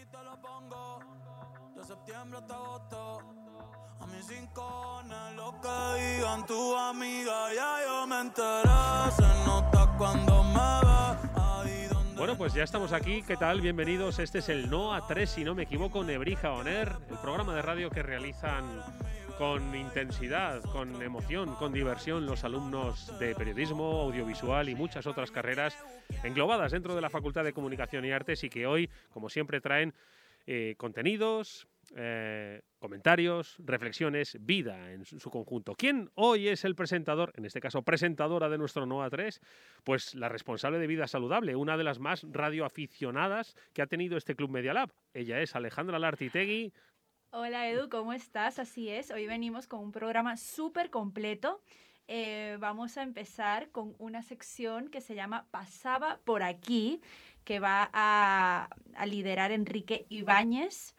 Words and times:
y 0.00 0.06
te 0.06 0.22
lo 0.22 0.40
pongo. 0.40 1.00
De 1.76 1.84
septiembre 1.84 2.38
hasta 2.38 2.54
agosto. 2.54 3.18
A 4.00 4.06
mis 4.06 4.26
cinco 4.26 5.02
lo 5.36 5.60
que 5.60 6.00
digan 6.00 6.46
tu 6.46 6.76
amiga, 6.76 7.52
ya 7.54 7.78
yo 7.86 8.06
me 8.06 8.20
enteré. 8.20 9.10
Se 9.16 9.44
nota 9.46 9.94
cuando 9.98 10.42
me 10.44 10.60
Bueno, 12.16 12.36
pues 12.36 12.54
ya 12.54 12.64
estamos 12.64 12.92
aquí. 12.92 13.22
¿Qué 13.22 13.36
tal? 13.36 13.60
Bienvenidos. 13.60 14.18
Este 14.18 14.38
es 14.38 14.48
el 14.48 14.70
No 14.70 14.94
a 14.94 15.06
3, 15.06 15.28
si 15.28 15.44
no 15.44 15.54
me 15.54 15.64
equivoco, 15.64 16.02
Nebrija 16.02 16.52
Oner, 16.52 16.96
el 17.10 17.18
programa 17.18 17.54
de 17.54 17.62
radio 17.62 17.90
que 17.90 18.02
realizan 18.02 18.64
con 19.40 19.74
intensidad, 19.74 20.62
con 20.64 21.00
emoción, 21.00 21.54
con 21.54 21.72
diversión 21.72 22.26
los 22.26 22.44
alumnos 22.44 23.18
de 23.18 23.34
periodismo, 23.34 24.02
audiovisual 24.02 24.68
y 24.68 24.74
muchas 24.74 25.06
otras 25.06 25.30
carreras 25.30 25.78
englobadas 26.22 26.72
dentro 26.72 26.94
de 26.94 27.00
la 27.00 27.08
Facultad 27.08 27.42
de 27.42 27.54
Comunicación 27.54 28.04
y 28.04 28.10
Artes 28.10 28.44
y 28.44 28.50
que 28.50 28.66
hoy, 28.66 28.90
como 29.08 29.30
siempre, 29.30 29.62
traen 29.62 29.94
eh, 30.46 30.74
contenidos, 30.76 31.66
eh, 31.96 32.60
comentarios, 32.78 33.56
reflexiones, 33.58 34.36
vida 34.40 34.92
en 34.92 35.06
su, 35.06 35.30
conjunto. 35.30 35.74
¿Quién 35.74 36.10
hoy 36.14 36.48
es 36.48 36.64
el 36.66 36.74
presentador, 36.74 37.32
en 37.34 37.46
este 37.46 37.60
caso 37.60 37.80
presentadora 37.80 38.50
de 38.50 38.58
nuestro 38.58 38.84
NOA 38.84 39.08
3? 39.08 39.40
Pues 39.84 40.14
la 40.14 40.28
responsable 40.28 40.78
de 40.78 40.86
Vida 40.86 41.08
Saludable, 41.08 41.56
una 41.56 41.78
de 41.78 41.84
las 41.84 41.98
más 41.98 42.26
radioaficionadas 42.30 43.56
que 43.72 43.80
ha 43.80 43.86
tenido 43.86 44.18
este 44.18 44.36
Club 44.36 44.50
Media 44.50 44.74
Lab. 44.74 44.92
Ella 45.14 45.40
es 45.40 45.56
Alejandra 45.56 45.98
Lartitegui. 45.98 46.72
Hola 47.32 47.68
Edu, 47.68 47.88
¿cómo 47.88 48.12
estás? 48.12 48.58
Así 48.58 48.88
es, 48.88 49.12
hoy 49.12 49.28
venimos 49.28 49.68
con 49.68 49.78
un 49.78 49.92
programa 49.92 50.36
súper 50.36 50.90
completo. 50.90 51.62
Eh, 52.08 52.56
vamos 52.58 52.98
a 52.98 53.04
empezar 53.04 53.70
con 53.70 53.94
una 53.98 54.24
sección 54.24 54.88
que 54.88 55.00
se 55.00 55.14
llama 55.14 55.46
Pasaba 55.52 56.18
por 56.24 56.42
aquí, 56.42 57.00
que 57.44 57.60
va 57.60 57.88
a, 57.92 58.68
a 58.96 59.06
liderar 59.06 59.52
Enrique 59.52 60.06
Ibáñez 60.08 60.96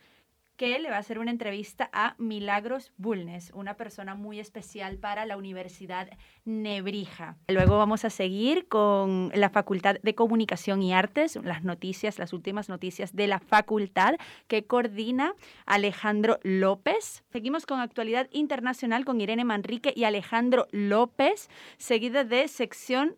que 0.61 0.77
le 0.77 0.91
va 0.91 0.97
a 0.97 0.99
hacer 0.99 1.17
una 1.17 1.31
entrevista 1.31 1.89
a 1.91 2.13
Milagros 2.19 2.91
Bulnes, 2.97 3.49
una 3.55 3.77
persona 3.77 4.13
muy 4.13 4.39
especial 4.39 4.99
para 4.99 5.25
la 5.25 5.35
Universidad 5.35 6.07
Nebrija. 6.45 7.35
Luego 7.47 7.79
vamos 7.79 8.05
a 8.05 8.11
seguir 8.11 8.67
con 8.67 9.31
la 9.33 9.49
Facultad 9.49 9.95
de 10.03 10.13
Comunicación 10.13 10.83
y 10.83 10.93
Artes, 10.93 11.35
las 11.43 11.63
noticias, 11.63 12.19
las 12.19 12.31
últimas 12.31 12.69
noticias 12.69 13.15
de 13.15 13.25
la 13.25 13.39
facultad 13.39 14.17
que 14.47 14.67
coordina 14.67 15.33
Alejandro 15.65 16.37
López. 16.43 17.23
Seguimos 17.31 17.65
con 17.65 17.79
actualidad 17.79 18.27
internacional 18.31 19.03
con 19.03 19.19
Irene 19.19 19.45
Manrique 19.45 19.93
y 19.95 20.03
Alejandro 20.03 20.67
López, 20.69 21.49
seguida 21.79 22.23
de 22.23 22.47
sección 22.47 23.17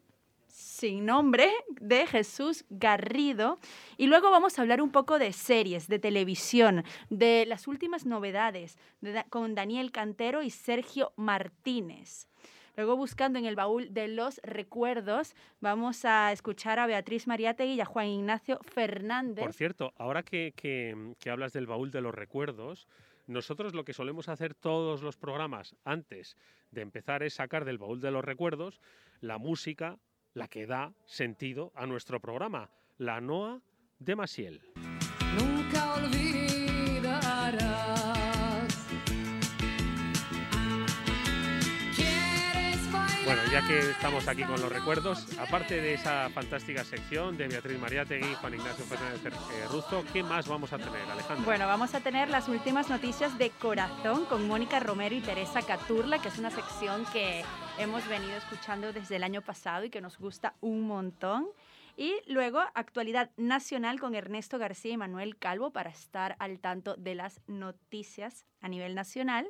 sin 0.53 1.07
nombre 1.07 1.51
de 1.81 2.05
Jesús 2.05 2.63
Garrido. 2.69 3.57
Y 3.97 4.05
luego 4.05 4.29
vamos 4.29 4.57
a 4.57 4.61
hablar 4.61 4.81
un 4.81 4.91
poco 4.91 5.17
de 5.17 5.33
series, 5.33 5.87
de 5.87 5.97
televisión, 5.97 6.83
de 7.09 7.45
las 7.47 7.67
últimas 7.67 8.05
novedades 8.05 8.77
de, 9.01 9.23
con 9.29 9.55
Daniel 9.55 9.91
Cantero 9.91 10.43
y 10.43 10.51
Sergio 10.51 11.11
Martínez. 11.15 12.27
Luego, 12.75 12.95
buscando 12.95 13.39
en 13.39 13.45
el 13.45 13.55
baúl 13.55 13.93
de 13.93 14.07
los 14.07 14.39
recuerdos, 14.43 15.35
vamos 15.59 16.05
a 16.05 16.31
escuchar 16.31 16.79
a 16.79 16.87
Beatriz 16.87 17.27
Mariátegui 17.27 17.73
y 17.73 17.81
a 17.81 17.85
Juan 17.85 18.07
Ignacio 18.07 18.59
Fernández. 18.63 19.43
Por 19.43 19.53
cierto, 19.53 19.93
ahora 19.97 20.23
que, 20.23 20.53
que 20.55 21.29
hablas 21.29 21.53
del 21.53 21.67
baúl 21.67 21.91
de 21.91 22.01
los 22.01 22.13
recuerdos, 22.13 22.87
nosotros 23.25 23.73
lo 23.73 23.85
que 23.85 23.93
solemos 23.93 24.27
hacer 24.29 24.53
todos 24.53 25.01
los 25.01 25.17
programas 25.17 25.75
antes 25.83 26.35
de 26.71 26.81
empezar 26.81 27.23
es 27.23 27.35
sacar 27.35 27.65
del 27.65 27.77
baúl 27.77 28.01
de 28.01 28.11
los 28.11 28.25
recuerdos 28.25 28.81
la 29.21 29.37
música 29.37 29.97
la 30.33 30.47
que 30.47 30.65
da 30.65 30.93
sentido 31.05 31.71
a 31.75 31.85
nuestro 31.85 32.19
programa, 32.19 32.69
la 32.97 33.21
Noa 33.21 33.61
de 33.99 34.15
Masiel. 34.15 34.61
Nunca 35.37 35.93
olvidarás. 35.95 36.33
Bueno, 43.25 43.41
ya 43.49 43.65
que 43.65 43.79
estamos 43.79 44.27
aquí 44.27 44.43
con 44.43 44.59
los 44.59 44.69
recuerdos, 44.69 45.39
aparte 45.39 45.79
de 45.79 45.93
esa 45.93 46.29
fantástica 46.29 46.83
sección 46.83 47.37
de 47.37 47.47
Beatriz 47.47 47.79
Mariátegui, 47.79 48.35
Juan 48.35 48.55
Ignacio 48.55 48.83
Fernández 48.83 49.25
eh, 49.25 49.65
Ruzo, 49.71 50.03
¿qué 50.11 50.21
más 50.21 50.47
vamos 50.47 50.73
a 50.73 50.77
tener, 50.77 51.09
Alejandro? 51.09 51.45
Bueno, 51.45 51.65
vamos 51.65 51.95
a 51.95 52.01
tener 52.01 52.29
las 52.29 52.49
últimas 52.49 52.89
noticias 52.89 53.37
de 53.37 53.49
corazón 53.51 54.25
con 54.25 54.45
Mónica 54.45 54.81
Romero 54.81 55.15
y 55.15 55.21
Teresa 55.21 55.61
Caturla, 55.61 56.19
que 56.19 56.27
es 56.27 56.37
una 56.37 56.51
sección 56.51 57.05
que 57.13 57.45
hemos 57.79 58.07
venido 58.07 58.35
escuchando 58.37 58.93
desde 58.93 59.15
el 59.15 59.23
año 59.23 59.41
pasado 59.41 59.85
y 59.85 59.89
que 59.89 60.01
nos 60.01 60.17
gusta 60.17 60.55
un 60.61 60.81
montón. 60.81 61.47
Y 61.95 62.13
luego, 62.27 62.59
actualidad 62.73 63.29
nacional 63.37 63.99
con 63.99 64.15
Ernesto 64.15 64.57
García 64.57 64.93
y 64.93 64.97
Manuel 64.97 65.37
Calvo 65.37 65.71
para 65.71 65.89
estar 65.91 66.35
al 66.39 66.59
tanto 66.59 66.95
de 66.95 67.15
las 67.15 67.41
noticias 67.47 68.45
a 68.61 68.67
nivel 68.67 68.95
nacional. 68.95 69.47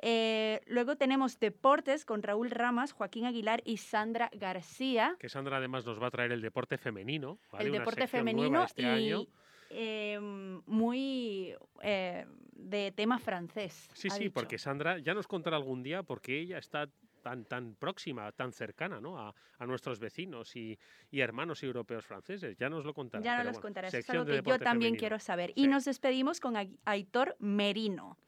Eh, 0.00 0.60
luego 0.66 0.96
tenemos 0.96 1.38
deportes 1.40 2.04
con 2.04 2.22
Raúl 2.22 2.50
Ramas, 2.50 2.92
Joaquín 2.92 3.26
Aguilar 3.26 3.62
y 3.64 3.78
Sandra 3.78 4.30
García. 4.34 5.16
Que 5.18 5.28
Sandra 5.28 5.56
además 5.56 5.84
nos 5.86 6.00
va 6.00 6.08
a 6.08 6.10
traer 6.10 6.32
el 6.32 6.42
deporte 6.42 6.78
femenino. 6.78 7.38
¿vale? 7.50 7.64
El 7.64 7.70
Una 7.70 7.78
deporte 7.80 8.02
sección 8.02 8.20
femenino 8.20 8.64
este 8.64 8.82
y 8.82 8.86
año. 8.86 9.26
eh, 9.70 10.18
muy 10.66 11.54
eh, 11.82 12.26
de 12.52 12.92
tema 12.92 13.18
francés. 13.18 13.88
Sí, 13.94 14.10
sí, 14.10 14.24
dicho. 14.24 14.34
porque 14.34 14.58
Sandra 14.58 14.98
ya 14.98 15.14
nos 15.14 15.26
contará 15.26 15.56
algún 15.56 15.82
día 15.82 16.02
porque 16.02 16.38
ella 16.40 16.58
está 16.58 16.88
tan, 17.24 17.46
tan 17.46 17.74
próxima, 17.74 18.30
tan 18.32 18.52
cercana 18.52 19.00
¿no? 19.00 19.18
a, 19.18 19.34
a 19.58 19.66
nuestros 19.66 19.98
vecinos 19.98 20.54
y, 20.54 20.78
y 21.10 21.20
hermanos 21.20 21.62
europeos 21.62 22.04
franceses. 22.04 22.54
Ya 22.58 22.68
nos 22.68 22.84
lo 22.84 22.92
contará. 22.92 23.24
Ya 23.24 23.32
pero 23.38 23.44
nos 23.44 23.54
bueno, 23.54 23.62
contarás, 23.62 23.94
es 23.94 24.10
algo 24.10 24.26
que 24.26 24.42
yo 24.42 24.58
también 24.58 24.90
femenino. 24.90 24.98
quiero 24.98 25.18
saber. 25.18 25.50
Sí. 25.54 25.62
Y 25.62 25.66
nos 25.68 25.86
despedimos 25.86 26.38
con 26.38 26.56
Ai- 26.58 26.78
Aitor 26.84 27.34
Merino. 27.40 28.18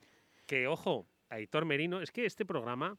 Que 0.47 0.67
ojo, 0.67 1.07
Aitor 1.29 1.67
Merino, 1.67 2.01
es 2.01 2.11
que 2.11 2.25
este 2.25 2.47
programa 2.47 2.97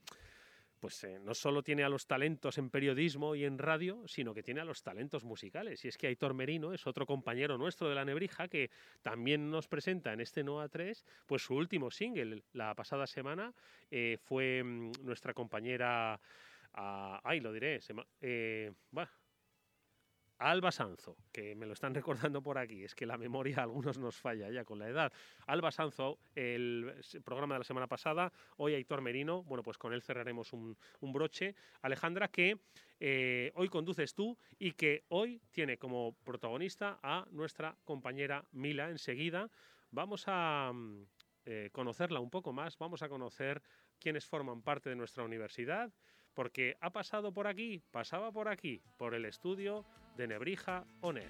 pues 0.79 1.03
eh, 1.03 1.19
no 1.19 1.33
solo 1.33 1.63
tiene 1.63 1.83
a 1.83 1.89
los 1.89 2.07
talentos 2.07 2.57
en 2.57 2.69
periodismo 2.69 3.35
y 3.35 3.43
en 3.43 3.57
radio, 3.57 4.07
sino 4.07 4.33
que 4.33 4.43
tiene 4.43 4.61
a 4.61 4.65
los 4.65 4.83
talentos 4.83 5.23
musicales. 5.23 5.83
Y 5.83 5.87
es 5.87 5.97
que 5.97 6.07
Aitor 6.07 6.33
Merino 6.33 6.73
es 6.73 6.85
otro 6.87 7.05
compañero 7.05 7.57
nuestro 7.57 7.89
de 7.89 7.95
la 7.95 8.05
Nebrija 8.05 8.47
que 8.47 8.69
también 9.01 9.49
nos 9.49 9.67
presenta 9.67 10.13
en 10.13 10.21
este 10.21 10.43
Noa 10.43 10.69
3, 10.69 11.05
pues 11.25 11.41
su 11.41 11.55
último 11.55 11.91
single. 11.91 12.43
La 12.53 12.75
pasada 12.75 13.07
semana 13.07 13.53
eh, 13.89 14.17
fue 14.21 14.63
mm, 14.63 14.91
nuestra 15.03 15.33
compañera, 15.33 16.19
ah, 16.73 17.21
ay, 17.23 17.39
lo 17.39 17.51
diré, 17.51 17.81
se 17.81 17.93
eh, 18.21 18.71
Alba 20.39 20.71
Sanzo, 20.71 21.17
que 21.31 21.55
me 21.55 21.65
lo 21.65 21.73
están 21.73 21.93
recordando 22.31 22.41
por 22.41 22.57
aquí, 22.57 22.83
es 22.83 22.95
que 22.95 23.05
la 23.05 23.17
memoria 23.17 23.59
a 23.59 23.63
algunos 23.63 23.97
nos 23.97 24.15
falla 24.15 24.49
ya 24.49 24.63
con 24.63 24.79
la 24.79 24.89
edad. 24.89 25.11
Alba 25.47 25.71
Sanzo, 25.71 26.19
el 26.35 26.93
programa 27.23 27.55
de 27.55 27.59
la 27.59 27.63
semana 27.63 27.87
pasada, 27.87 28.31
hoy 28.57 28.75
Aitor 28.75 29.01
Merino, 29.01 29.43
bueno, 29.43 29.63
pues 29.63 29.77
con 29.77 29.93
él 29.93 30.01
cerraremos 30.01 30.53
un, 30.53 30.77
un 30.99 31.13
broche. 31.13 31.55
Alejandra, 31.81 32.27
que 32.27 32.59
eh, 32.99 33.51
hoy 33.55 33.69
conduces 33.69 34.13
tú 34.13 34.37
y 34.57 34.73
que 34.73 35.03
hoy 35.09 35.41
tiene 35.51 35.77
como 35.77 36.15
protagonista 36.23 36.99
a 37.03 37.25
nuestra 37.31 37.77
compañera 37.83 38.45
Mila. 38.51 38.89
Enseguida 38.89 39.49
vamos 39.91 40.25
a 40.27 40.71
mm, 40.73 41.05
eh, 41.45 41.69
conocerla 41.71 42.19
un 42.19 42.29
poco 42.29 42.53
más, 42.53 42.77
vamos 42.77 43.01
a 43.01 43.09
conocer 43.09 43.61
quiénes 43.99 44.25
forman 44.25 44.61
parte 44.61 44.89
de 44.89 44.95
nuestra 44.95 45.23
universidad, 45.23 45.91
porque 46.33 46.77
ha 46.81 46.91
pasado 46.91 47.33
por 47.33 47.47
aquí, 47.47 47.81
pasaba 47.91 48.31
por 48.31 48.47
aquí, 48.47 48.81
por 48.97 49.15
el 49.15 49.25
estudio 49.25 49.85
de 50.17 50.27
Nebrija 50.27 50.83
Oner. 51.01 51.29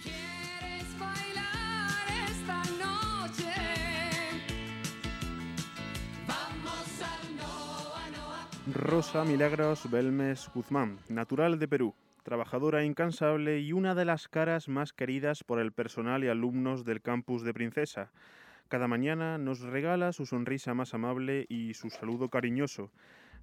¿Quieres 0.00 0.98
bailar 0.98 2.06
esta 2.30 2.62
noche? 2.78 3.52
Vamos 6.26 7.02
al 7.02 7.36
Noa 7.36 8.10
Noa. 8.10 8.48
Rosa 8.72 9.24
Milagros 9.24 9.90
Belmes 9.90 10.48
Guzmán, 10.54 10.98
natural 11.08 11.58
de 11.58 11.66
Perú, 11.66 11.94
trabajadora 12.22 12.84
incansable 12.84 13.58
y 13.58 13.72
una 13.72 13.96
de 13.96 14.04
las 14.04 14.28
caras 14.28 14.68
más 14.68 14.92
queridas 14.92 15.42
por 15.42 15.58
el 15.58 15.72
personal 15.72 16.22
y 16.22 16.28
alumnos 16.28 16.84
del 16.84 17.02
campus 17.02 17.42
de 17.42 17.52
Princesa. 17.52 18.12
Cada 18.68 18.86
mañana 18.86 19.36
nos 19.36 19.60
regala 19.60 20.12
su 20.12 20.26
sonrisa 20.26 20.74
más 20.74 20.94
amable 20.94 21.44
y 21.48 21.74
su 21.74 21.90
saludo 21.90 22.28
cariñoso. 22.28 22.92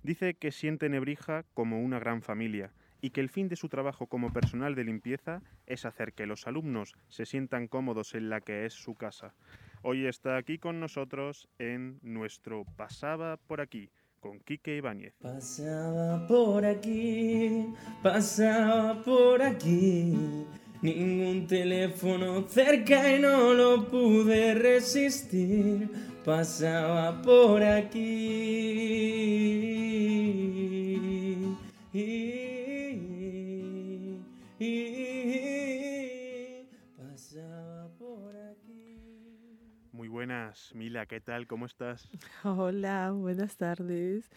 Dice 0.04 0.36
que 0.36 0.54
siente 0.54 0.88
Nebrija 0.88 1.44
como 1.54 1.81
una 1.81 2.00
gran 2.00 2.21
familia 2.21 2.71
y 3.01 3.12
que 3.12 3.22
el 3.22 3.30
fin 3.30 3.48
de 3.48 3.56
su 3.56 3.69
trabajo 3.69 4.07
como 4.07 4.34
personal 4.34 4.75
de 4.75 4.84
limpieza 4.84 5.42
es 5.66 5.86
hacer 5.86 6.13
que 6.13 6.25
los 6.25 6.48
alumnos 6.48 6.96
se 7.07 7.25
sientan 7.25 7.68
cómodos 7.68 8.16
en 8.16 8.30
la 8.30 8.42
que 8.42 8.66
es 8.66 8.74
su 8.74 8.96
casa. 8.96 9.34
Hoy 9.81 10.06
está 10.06 10.38
aquí 10.38 10.57
con 10.57 10.80
nosotros 10.80 11.48
en 11.57 12.00
nuestro 12.01 12.66
Pasaba 12.75 13.38
por 13.38 13.62
aquí 13.62 13.90
con 14.19 14.40
Quique 14.40 14.75
Ibáñez. 14.75 15.13
Pasaba 15.22 16.28
por 16.28 16.66
aquí, 16.66 17.68
pasaba 18.04 19.02
por 19.02 19.42
aquí. 19.42 20.45
Ningún 20.81 21.45
teléfono 21.48 22.48
cerca 22.48 23.16
y 23.16 23.19
no 23.22 23.54
lo 23.54 23.88
pude 23.88 24.54
resistir. 24.56 25.90
Pasaba 26.24 27.22
por 27.22 27.63
aquí 27.63 28.50
y 34.59 34.67
pasaba 36.97 37.89
por 37.97 38.35
aquí. 38.35 39.00
Muy 39.94 40.09
buenas, 40.09 40.75
Mila, 40.75 41.06
¿qué 41.06 41.21
tal? 41.21 41.47
¿Cómo 41.47 41.65
estás? 41.65 42.09
Hola, 42.44 43.11
buenas 43.11 43.56
tardes. 43.56 44.29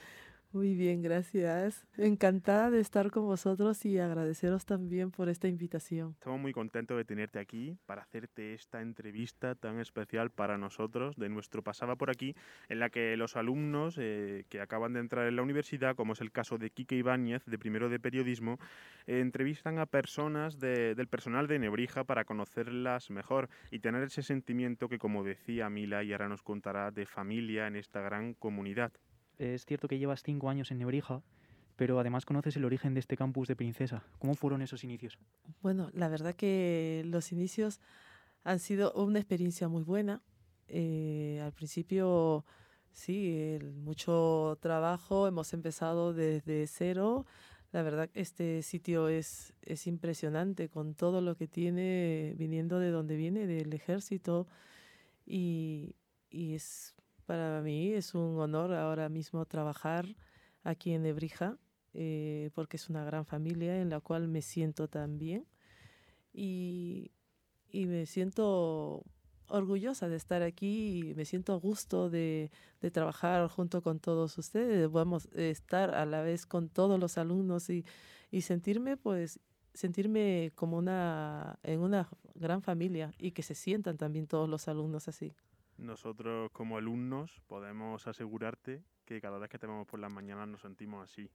Muy 0.53 0.75
bien, 0.75 1.01
gracias. 1.01 1.87
Encantada 1.97 2.71
de 2.71 2.81
estar 2.81 3.11
con 3.11 3.25
vosotros 3.25 3.87
y 3.87 3.99
agradeceros 3.99 4.67
también 4.67 5.11
por 5.11 5.31
esta 5.31 5.49
invitación. 5.49 6.11
Estamos 6.19 6.41
muy 6.41 6.53
contentos 6.53 6.95
de 6.99 7.07
tenerte 7.07 7.39
aquí 7.39 7.79
para 7.87 8.03
hacerte 8.03 8.53
esta 8.53 8.83
entrevista 8.83 9.55
tan 9.55 9.81
especial 9.81 10.29
para 10.31 10.59
nosotros 10.59 11.17
de 11.17 11.31
nuestro 11.31 11.63
Pasaba 11.63 11.97
por 11.97 12.11
aquí, 12.11 12.35
en 12.69 12.81
la 12.81 12.91
que 12.91 13.17
los 13.17 13.37
alumnos 13.37 13.97
eh, 13.99 14.45
que 14.51 14.61
acaban 14.61 14.93
de 14.93 15.01
entrar 15.01 15.27
en 15.27 15.37
la 15.37 15.43
universidad, 15.43 15.97
como 15.97 16.13
es 16.13 16.21
el 16.21 16.33
caso 16.33 16.59
de 16.59 16.69
Quique 16.69 16.97
Ibáñez, 16.97 17.47
de 17.47 17.59
primero 17.59 17.89
de 17.89 17.99
periodismo, 17.99 18.59
eh, 19.07 19.21
entrevistan 19.21 19.79
a 19.79 19.87
personas 19.87 20.59
de- 20.59 20.95
del 20.95 21.09
personal 21.09 21.47
de 21.47 21.61
Nebrija 21.61 22.05
para 22.05 22.27
conocerlas 22.27 23.11
mejor 23.11 23.49
y 23.71 23.79
tener 23.79 24.03
ese 24.03 24.23
sentimiento 24.23 24.91
que, 24.91 24.99
como 24.99 25.25
decía 25.25 25.71
Mila, 25.71 26.03
y 26.03 26.13
ahora 26.13 26.29
nos 26.29 26.43
contará, 26.43 26.91
de 26.91 27.07
familia 27.07 27.69
en 27.69 27.77
esta 27.77 28.03
gran 28.03 28.35
comunidad. 28.35 28.93
Es 29.43 29.67
cierto 29.67 29.89
que 29.89 29.99
llevas 29.99 30.23
cinco 30.23 30.49
años 30.49 30.71
en 30.71 30.79
Nebrija, 30.79 31.21
pero 31.75 31.99
además 31.99 32.25
conoces 32.25 32.57
el 32.57 32.65
origen 32.65 32.95
de 32.95 33.01
este 33.01 33.17
campus 33.17 33.49
de 33.49 33.57
Princesa. 33.57 34.05
¿Cómo 34.21 34.35
fueron 34.35 34.63
esos 34.63 34.85
inicios? 34.85 35.19
Bueno, 35.63 35.91
la 35.95 36.09
verdad 36.09 36.37
que 36.37 37.03
los 37.07 37.33
inicios 37.33 37.81
han 38.45 38.61
sido 38.61 38.93
una 38.93 39.19
experiencia 39.19 39.67
muy 39.67 39.83
buena. 39.83 40.23
Eh, 40.69 41.41
al 41.45 41.53
principio, 41.53 42.45
sí, 42.93 43.59
mucho 43.83 44.59
trabajo, 44.61 45.27
hemos 45.27 45.53
empezado 45.55 46.13
desde 46.13 46.69
cero. 46.69 47.27
La 47.73 47.83
verdad 47.83 48.11
este 48.15 48.63
sitio 48.63 49.09
es, 49.09 49.55
es 49.63 49.89
impresionante 49.89 50.69
con 50.69 50.95
todo 50.95 51.21
lo 51.21 51.37
que 51.37 51.49
tiene 51.49 52.35
viniendo 52.37 52.79
de 52.79 52.91
donde 52.91 53.17
viene, 53.17 53.49
del 53.49 53.73
ejército. 53.73 54.47
Y, 55.27 55.97
y 56.31 56.55
es 56.55 56.95
para 57.33 57.63
mí 57.63 57.95
es 57.95 58.15
un 58.15 58.39
honor 58.41 58.75
ahora 58.75 59.09
mismo 59.09 59.47
trabajar 59.47 60.05
aquí 60.65 60.93
en 60.93 61.05
Nebrija, 61.05 61.57
eh, 61.95 62.51
porque 62.55 62.77
es 62.77 62.91
una 62.91 63.07
gran 63.07 63.25
familia 63.25 63.81
en 63.81 63.89
la 63.89 64.01
cual 64.01 64.29
me 64.29 64.43
siento 64.43 64.87
tan 64.87 65.17
bien 65.17 65.47
y, 66.35 67.11
me 67.73 68.05
siento 68.05 69.03
orgullosa 69.47 70.11
de 70.11 70.17
estar 70.17 70.43
aquí 70.43 71.09
y 71.09 71.15
me 71.15 71.25
siento 71.25 71.55
a 71.55 71.57
gusto 71.57 72.11
de, 72.11 72.51
de 72.83 72.91
trabajar 72.91 73.49
junto 73.49 73.81
con 73.81 73.99
todos 73.99 74.37
ustedes. 74.37 74.93
Vamos 74.93 75.27
a 75.35 75.41
estar 75.41 75.95
a 75.95 76.05
la 76.05 76.21
vez 76.21 76.45
con 76.45 76.69
todos 76.69 77.01
los 77.01 77.17
alumnos 77.17 77.71
y, 77.71 77.87
y 78.31 78.43
sentirme 78.43 78.99
pues 78.99 79.41
sentirme 79.73 80.53
como 80.55 80.77
una 80.77 81.59
en 81.63 81.81
una 81.81 82.11
gran 82.35 82.61
familia 82.61 83.15
y 83.19 83.31
que 83.31 83.43
se 83.43 83.55
sientan 83.55 83.97
también 83.97 84.27
todos 84.27 84.51
los 84.51 84.69
alumnos 84.69 85.09
así. 85.09 85.33
Nosotros 85.79 86.51
como 86.53 86.77
alumnos 86.77 87.41
podemos 87.47 88.07
asegurarte 88.07 88.83
que 89.05 89.21
cada 89.21 89.39
vez 89.39 89.49
que 89.51 89.59
te 89.59 89.67
vemos 89.67 89.87
por 89.87 89.99
las 90.01 90.13
mañanas 90.13 90.49
nos 90.49 90.61
sentimos 90.63 91.03
así. 91.11 91.31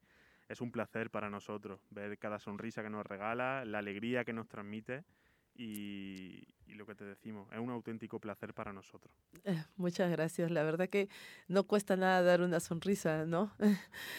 Es 0.47 0.61
un 0.61 0.71
placer 0.71 1.09
para 1.09 1.29
nosotros 1.29 1.81
ver 1.89 2.17
cada 2.17 2.39
sonrisa 2.39 2.81
que 2.81 2.89
nos 2.89 3.05
regala, 3.05 3.65
la 3.65 3.79
alegría 3.79 4.23
que 4.23 4.31
nos 4.33 4.47
transmite 4.47 5.03
y, 5.53 6.43
y 6.67 6.73
lo 6.75 6.85
que 6.85 6.95
te 6.95 7.03
decimos, 7.03 7.51
es 7.51 7.59
un 7.59 7.69
auténtico 7.71 8.19
placer 8.19 8.53
para 8.53 8.71
nosotros. 8.71 9.13
Eh, 9.43 9.61
Muchas 9.75 10.09
gracias. 10.11 10.51
La 10.51 10.63
verdad 10.63 10.87
que 10.87 11.09
no 11.47 11.65
cuesta 11.65 11.97
nada 11.97 12.21
dar 12.21 12.41
una 12.41 12.59
sonrisa, 12.59 13.25
¿no? 13.25 13.51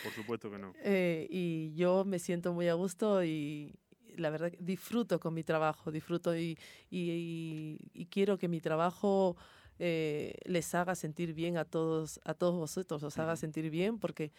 Por 0.02 0.12
supuesto 0.12 0.50
que 0.50 0.58
no. 0.58 0.74
Eh, 0.82 1.26
y 1.30 1.74
yo 1.74 2.04
me 2.04 2.18
siento 2.18 2.52
muy 2.52 2.68
a 2.68 2.74
gusto 2.74 3.24
y 3.24 3.74
la 4.16 4.30
verdad 4.30 4.50
que 4.50 4.58
disfruto 4.60 5.18
con 5.20 5.32
mi 5.34 5.44
trabajo, 5.44 5.90
disfruto 5.92 6.36
y, 6.36 6.58
y- 6.90 7.10
y- 7.10 7.78
y 7.94 8.06
quiero 8.06 8.36
que 8.36 8.48
mi 8.48 8.60
trabajo 8.60 9.36
eh, 9.78 10.34
les 10.44 10.74
haga 10.74 10.94
sentir 10.94 11.34
bien 11.34 11.56
a 11.56 11.64
todos, 11.64 12.20
a 12.24 12.34
todos 12.34 12.54
vosotros, 12.56 13.02
os 13.02 13.18
haga 13.18 13.36
sentir 13.36 13.70
bien 13.70 13.98
porque 13.98 14.32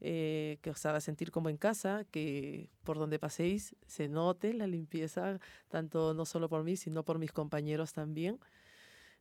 eh, 0.00 0.58
que 0.62 0.70
os 0.70 0.84
haga 0.86 1.00
sentir 1.00 1.30
como 1.30 1.48
en 1.48 1.56
casa, 1.56 2.04
que 2.10 2.68
por 2.84 2.98
donde 2.98 3.18
paséis 3.18 3.74
se 3.86 4.08
note 4.08 4.52
la 4.54 4.66
limpieza, 4.66 5.38
tanto 5.68 6.12
no 6.14 6.24
solo 6.26 6.48
por 6.48 6.64
mí, 6.64 6.76
sino 6.76 7.02
por 7.02 7.18
mis 7.18 7.32
compañeros 7.32 7.92
también, 7.92 8.38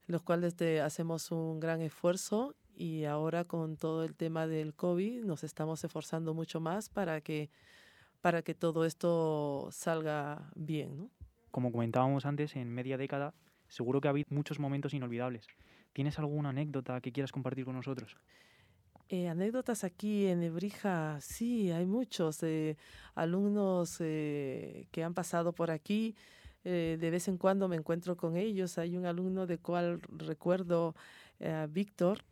los 0.07 0.21
cuales 0.21 0.55
te- 0.55 0.81
hacemos 0.81 1.31
un 1.31 1.59
gran 1.59 1.81
esfuerzo 1.81 2.55
y 2.75 3.05
ahora 3.05 3.45
con 3.45 3.77
todo 3.77 4.03
el 4.03 4.15
tema 4.15 4.47
del 4.47 4.73
COVID 4.73 5.23
nos 5.23 5.43
estamos 5.45 5.83
esforzando 5.83 6.33
mucho 6.33 6.59
más 6.59 6.89
para 6.89 7.21
que, 7.21 7.49
para 8.21 8.41
que 8.41 8.53
todo 8.53 8.83
esto 8.85 9.69
salga 9.71 10.51
bien, 10.55 10.97
¿no? 10.97 11.09
Como 11.51 11.71
comentábamos 11.71 12.25
antes, 12.25 12.55
en 12.57 12.69
media 12.69 12.97
década 12.97 13.33
seguro 13.67 14.01
que 14.01 14.07
ha 14.07 14.11
habido 14.11 14.27
muchos 14.29 14.59
momentos 14.59 14.93
inolvidables. 14.93 15.47
¿Tienes 15.93 16.19
alguna 16.19 16.49
anécdota 16.49 16.99
que 17.01 17.11
quieras 17.11 17.31
compartir 17.31 17.65
con 17.65 17.75
nosotros? 17.75 18.17
Eh, 19.07 19.27
anécdotas 19.27 19.83
aquí 19.83 20.25
en 20.25 20.41
Ebrija, 20.41 21.19
sí, 21.21 21.71
hay 21.71 21.85
muchos 21.85 22.41
eh, 22.41 22.75
alumnos 23.13 23.97
eh, 23.99 24.87
que 24.91 25.03
han 25.03 25.13
pasado 25.13 25.53
por 25.53 25.71
aquí. 25.71 26.15
de 26.63 27.09
vez 27.11 27.27
en 27.27 27.37
cuando 27.37 27.67
me 27.67 27.75
encuentro 27.75 28.17
con 28.17 28.37
ellos. 28.37 28.79
Hay 28.79 28.97
un 28.97 29.05
alumno 29.05 29.45
de 29.45 29.59
cual 29.59 30.01
recuerdo, 30.09 30.95
Víctor, 31.69 32.23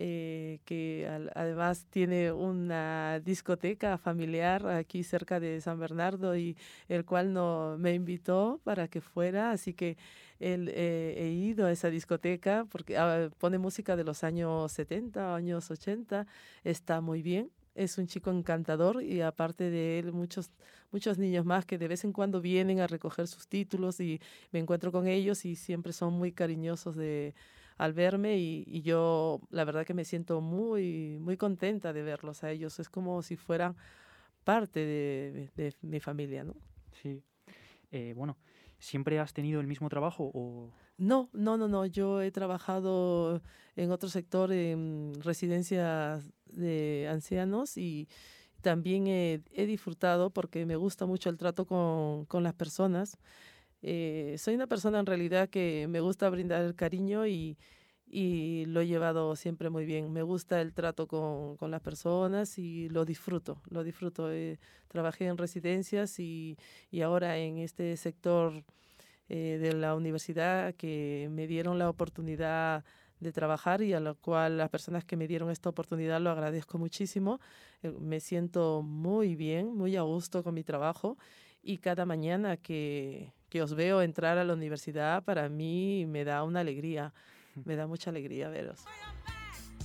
eh, 0.00 0.60
que 0.64 1.08
al- 1.08 1.30
además 1.34 1.86
tiene 1.90 2.30
una 2.32 3.20
discoteca 3.24 3.98
familiar 3.98 4.66
aquí 4.68 5.02
cerca 5.02 5.40
de 5.40 5.60
San 5.60 5.80
Bernardo 5.80 6.36
y 6.36 6.56
el 6.88 7.04
cual 7.04 7.32
no, 7.32 7.76
me 7.78 7.94
invitó 7.94 8.60
para 8.64 8.86
que 8.88 9.00
fuera. 9.00 9.50
Así 9.50 9.74
que 9.74 9.96
él, 10.38 10.70
eh, 10.72 11.14
he 11.18 11.28
ido 11.30 11.66
a 11.66 11.72
esa 11.72 11.90
discoteca 11.90 12.64
porque 12.70 12.96
ah, 12.96 13.28
pone 13.38 13.58
música 13.58 13.96
de 13.96 14.04
los 14.04 14.22
años 14.24 14.70
70, 14.72 15.34
años 15.34 15.70
80, 15.70 16.26
está 16.64 17.00
muy 17.00 17.22
bien. 17.22 17.50
Es 17.74 17.98
un 17.98 18.06
chico 18.06 18.30
encantador 18.30 19.02
y 19.02 19.20
aparte 19.20 19.70
de 19.70 19.98
él 20.00 20.12
muchos, 20.12 20.50
muchos 20.92 21.18
niños 21.18 21.44
más 21.44 21.64
que 21.66 21.78
de 21.78 21.88
vez 21.88 22.04
en 22.04 22.12
cuando 22.12 22.40
vienen 22.40 22.80
a 22.80 22.86
recoger 22.86 23.26
sus 23.28 23.46
títulos 23.48 24.00
y 24.00 24.20
me 24.52 24.58
encuentro 24.60 24.90
con 24.92 25.06
ellos 25.08 25.44
y 25.44 25.54
siempre 25.56 25.92
son 25.92 26.14
muy 26.14 26.32
cariñosos 26.32 26.96
de, 26.96 27.34
al 27.78 27.92
verme 27.94 28.36
y, 28.38 28.64
y 28.66 28.82
yo 28.82 29.40
la 29.50 29.64
verdad 29.64 29.86
que 29.86 29.94
me 29.94 30.04
siento 30.04 30.40
muy, 30.40 31.16
muy 31.20 31.36
contenta 31.36 31.92
de 31.92 32.02
verlos 32.02 32.44
a 32.44 32.50
ellos. 32.50 32.78
Es 32.80 32.90
como 32.90 33.22
si 33.22 33.36
fueran 33.36 33.76
parte 34.44 34.80
de, 34.80 35.50
de 35.56 35.74
mi 35.82 36.00
familia, 36.00 36.44
¿no? 36.44 36.54
Sí. 37.02 37.22
Eh, 37.90 38.12
bueno, 38.16 38.36
¿siempre 38.78 39.18
has 39.18 39.32
tenido 39.32 39.60
el 39.60 39.66
mismo 39.66 39.88
trabajo 39.88 40.30
o 40.34 40.70
No, 40.98 41.30
no, 41.32 41.56
no, 41.56 41.68
no. 41.68 41.86
Yo 41.86 42.20
he 42.20 42.30
trabajado 42.30 43.42
en 43.76 43.90
otro 43.92 44.08
sector, 44.08 44.52
en 44.52 45.12
residencias 45.22 46.30
de 46.46 47.08
ancianos 47.10 47.76
y 47.76 48.08
también 48.60 49.06
he, 49.06 49.42
he 49.52 49.66
disfrutado 49.66 50.30
porque 50.30 50.66
me 50.66 50.76
gusta 50.76 51.06
mucho 51.06 51.30
el 51.30 51.36
trato 51.36 51.64
con, 51.64 52.24
con 52.26 52.42
las 52.42 52.54
personas. 52.54 53.16
Eh, 53.82 54.34
soy 54.38 54.54
una 54.56 54.66
persona 54.66 54.98
en 54.98 55.06
realidad 55.06 55.48
que 55.48 55.86
me 55.88 56.00
gusta 56.00 56.28
brindar 56.28 56.74
cariño 56.74 57.26
y, 57.26 57.56
y 58.10 58.64
lo 58.66 58.80
he 58.80 58.86
llevado 58.86 59.36
siempre 59.36 59.70
muy 59.70 59.84
bien. 59.84 60.12
Me 60.12 60.22
gusta 60.22 60.60
el 60.60 60.72
trato 60.72 61.06
con, 61.06 61.56
con 61.56 61.70
las 61.70 61.80
personas 61.80 62.58
y 62.58 62.88
lo 62.88 63.04
disfruto, 63.04 63.60
lo 63.68 63.84
disfruto. 63.84 64.32
Eh, 64.32 64.58
trabajé 64.88 65.26
en 65.26 65.36
residencias 65.36 66.18
y, 66.18 66.56
y 66.90 67.02
ahora 67.02 67.36
en 67.38 67.58
este 67.58 67.96
sector 67.96 68.64
eh, 69.28 69.58
de 69.60 69.74
la 69.74 69.94
universidad 69.94 70.74
que 70.74 71.28
me 71.30 71.46
dieron 71.46 71.78
la 71.78 71.90
oportunidad 71.90 72.84
de 73.20 73.32
trabajar 73.32 73.82
y 73.82 73.92
a 73.92 74.00
lo 74.00 74.14
cual 74.14 74.56
las 74.56 74.70
personas 74.70 75.04
que 75.04 75.16
me 75.16 75.26
dieron 75.26 75.50
esta 75.50 75.68
oportunidad 75.68 76.20
lo 76.20 76.30
agradezco 76.30 76.78
muchísimo. 76.78 77.40
Eh, 77.82 77.90
me 78.00 78.20
siento 78.20 78.82
muy 78.82 79.36
bien, 79.36 79.74
muy 79.74 79.96
a 79.96 80.02
gusto 80.02 80.42
con 80.42 80.54
mi 80.54 80.64
trabajo 80.64 81.18
y 81.62 81.78
cada 81.78 82.06
mañana 82.06 82.56
que, 82.56 83.32
que 83.50 83.60
os 83.62 83.74
veo 83.74 84.00
entrar 84.00 84.38
a 84.38 84.44
la 84.44 84.54
universidad 84.54 85.24
para 85.24 85.48
mí 85.48 86.06
me 86.06 86.24
da 86.24 86.42
una 86.44 86.60
alegría, 86.60 87.12
me 87.64 87.76
da 87.76 87.86
mucha 87.86 88.10
alegría 88.10 88.48
veros. 88.48 88.84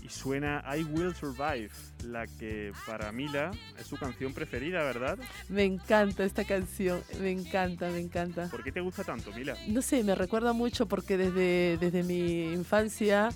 Y 0.03 0.10
suena 0.10 0.62
I 0.75 0.84
Will 0.84 1.15
Survive, 1.15 1.70
la 2.03 2.27
que 2.27 2.74
para 2.86 3.13
Mila 3.13 3.51
es 3.80 3.88
su 3.88 3.96
canción 3.96 4.34
preferida, 4.34 4.84
¿verdad? 4.84 5.18
Me 5.48 5.63
encanta 5.63 6.25
esta 6.25 6.44
canción, 6.44 7.01
me 7.22 7.32
encanta, 7.32 7.89
me 7.89 8.00
encanta. 8.00 8.50
¿Por 8.50 8.63
qué 8.63 8.74
te 8.74 8.82
gusta 8.82 9.06
tanto, 9.06 9.32
Mila? 9.32 9.56
No 9.70 9.82
sé, 9.82 10.03
me 10.03 10.13
recuerda 10.13 10.51
mucho 10.51 10.88
porque 10.88 11.15
desde, 11.15 11.77
desde 11.77 12.03
mi 12.03 12.51
infancia 12.51 13.30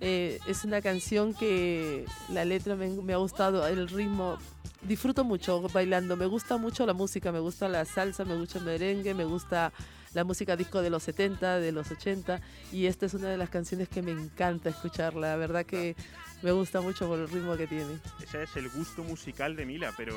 eh, 0.00 0.38
es 0.46 0.64
una 0.64 0.80
canción 0.80 1.34
que 1.34 2.06
la 2.30 2.46
letra 2.46 2.74
me, 2.74 2.88
me 2.88 3.12
ha 3.12 3.18
gustado, 3.18 3.66
el 3.66 3.86
ritmo. 3.88 4.38
Disfruto 4.80 5.24
mucho 5.24 5.60
bailando, 5.74 6.16
me 6.16 6.26
gusta 6.26 6.56
mucho 6.56 6.86
la 6.86 6.94
música, 6.94 7.32
me 7.32 7.40
gusta 7.40 7.68
la 7.68 7.84
salsa, 7.84 8.24
me 8.24 8.36
gusta 8.36 8.58
el 8.58 8.64
merengue, 8.64 9.12
me 9.12 9.24
gusta 9.24 9.72
la 10.14 10.24
música 10.24 10.56
disco 10.56 10.80
de 10.82 10.90
los 10.90 11.02
70, 11.02 11.58
de 11.60 11.72
los 11.72 11.90
80, 11.90 12.40
y 12.72 12.86
esta 12.86 13.06
es 13.06 13.14
una 13.14 13.28
de 13.28 13.36
las 13.36 13.50
canciones 13.50 13.88
que 13.88 14.00
me 14.02 14.12
encanta 14.12 14.70
escucharla. 14.70 15.28
La 15.30 15.36
verdad 15.36 15.66
que 15.66 15.96
me 16.42 16.52
gusta 16.52 16.80
mucho 16.80 17.06
por 17.08 17.18
el 17.18 17.28
ritmo 17.28 17.56
que 17.56 17.66
tiene. 17.66 17.98
Ese 18.22 18.44
es 18.44 18.56
el 18.56 18.68
gusto 18.70 19.02
musical 19.02 19.56
de 19.56 19.66
Mila, 19.66 19.92
pero 19.96 20.14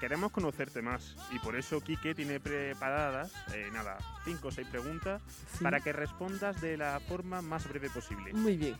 queremos 0.00 0.30
conocerte 0.32 0.82
más 0.82 1.16
y 1.32 1.38
por 1.38 1.56
eso 1.56 1.80
Quique 1.80 2.14
tiene 2.14 2.38
preparadas, 2.40 3.32
eh, 3.54 3.68
nada, 3.72 3.98
cinco 4.24 4.48
o 4.48 4.50
seis 4.52 4.66
preguntas 4.68 5.22
Sí. 5.56 5.64
para 5.64 5.80
que 5.80 5.92
respondas 5.92 6.60
de 6.60 6.76
la 6.76 7.00
forma 7.00 7.40
más 7.42 7.66
breve 7.68 7.88
posible. 7.90 8.32
Muy 8.32 8.56
bien. 8.56 8.76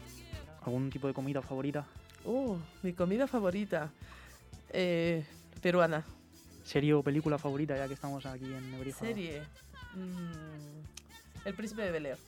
¿Algún 0.64 0.90
tipo 0.90 1.06
de 1.06 1.14
comida 1.14 1.40
favorita? 1.42 1.86
Oh, 2.24 2.58
mi 2.82 2.92
comida 2.92 3.26
favorita. 3.26 3.90
eh, 4.72 5.24
peruana. 5.60 6.04
¿Serie 6.64 6.94
o 6.94 7.02
película 7.02 7.38
favorita, 7.38 7.76
ya 7.76 7.88
que 7.88 7.94
estamos 7.94 8.24
aquí 8.26 8.44
en 8.44 8.70
Nebrija? 8.70 8.98
Serie. 9.00 9.42
Mm, 9.94 11.46
el 11.46 11.54
príncipe 11.54 11.82
de 11.82 11.90
Bel 11.90 12.06
Air. 12.06 12.18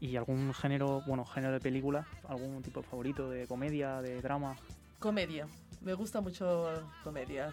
¿Y 0.00 0.16
algún 0.16 0.54
género, 0.54 1.02
bueno, 1.06 1.24
género 1.24 1.52
de 1.52 1.60
película? 1.60 2.06
¿Algún 2.28 2.62
tipo 2.62 2.82
favorito 2.82 3.28
de 3.28 3.46
comedia, 3.46 4.00
de 4.00 4.20
drama? 4.22 4.56
Comedia. 4.98 5.46
Me 5.82 5.94
gusta 5.94 6.20
mucho 6.20 6.68
comedia. 7.04 7.52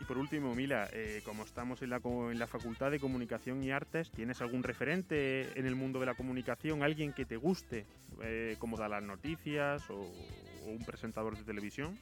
Y 0.00 0.04
por 0.04 0.18
último, 0.18 0.54
Mila, 0.54 0.88
eh, 0.92 1.22
como 1.24 1.44
estamos 1.44 1.80
en 1.80 1.90
la, 1.90 2.00
en 2.04 2.38
la 2.38 2.46
Facultad 2.46 2.90
de 2.90 2.98
Comunicación 2.98 3.62
y 3.62 3.70
Artes, 3.70 4.10
¿tienes 4.10 4.40
algún 4.40 4.64
referente 4.64 5.56
en 5.58 5.64
el 5.64 5.76
mundo 5.76 6.00
de 6.00 6.06
la 6.06 6.14
comunicación? 6.14 6.82
¿Alguien 6.82 7.12
que 7.12 7.24
te 7.24 7.36
guste? 7.36 7.86
Eh, 8.22 8.56
como 8.58 8.76
da 8.76 8.88
las 8.88 9.02
noticias 9.02 9.88
o, 9.90 10.00
o 10.00 10.70
un 10.70 10.84
presentador 10.84 11.38
de 11.38 11.44
televisión? 11.44 11.96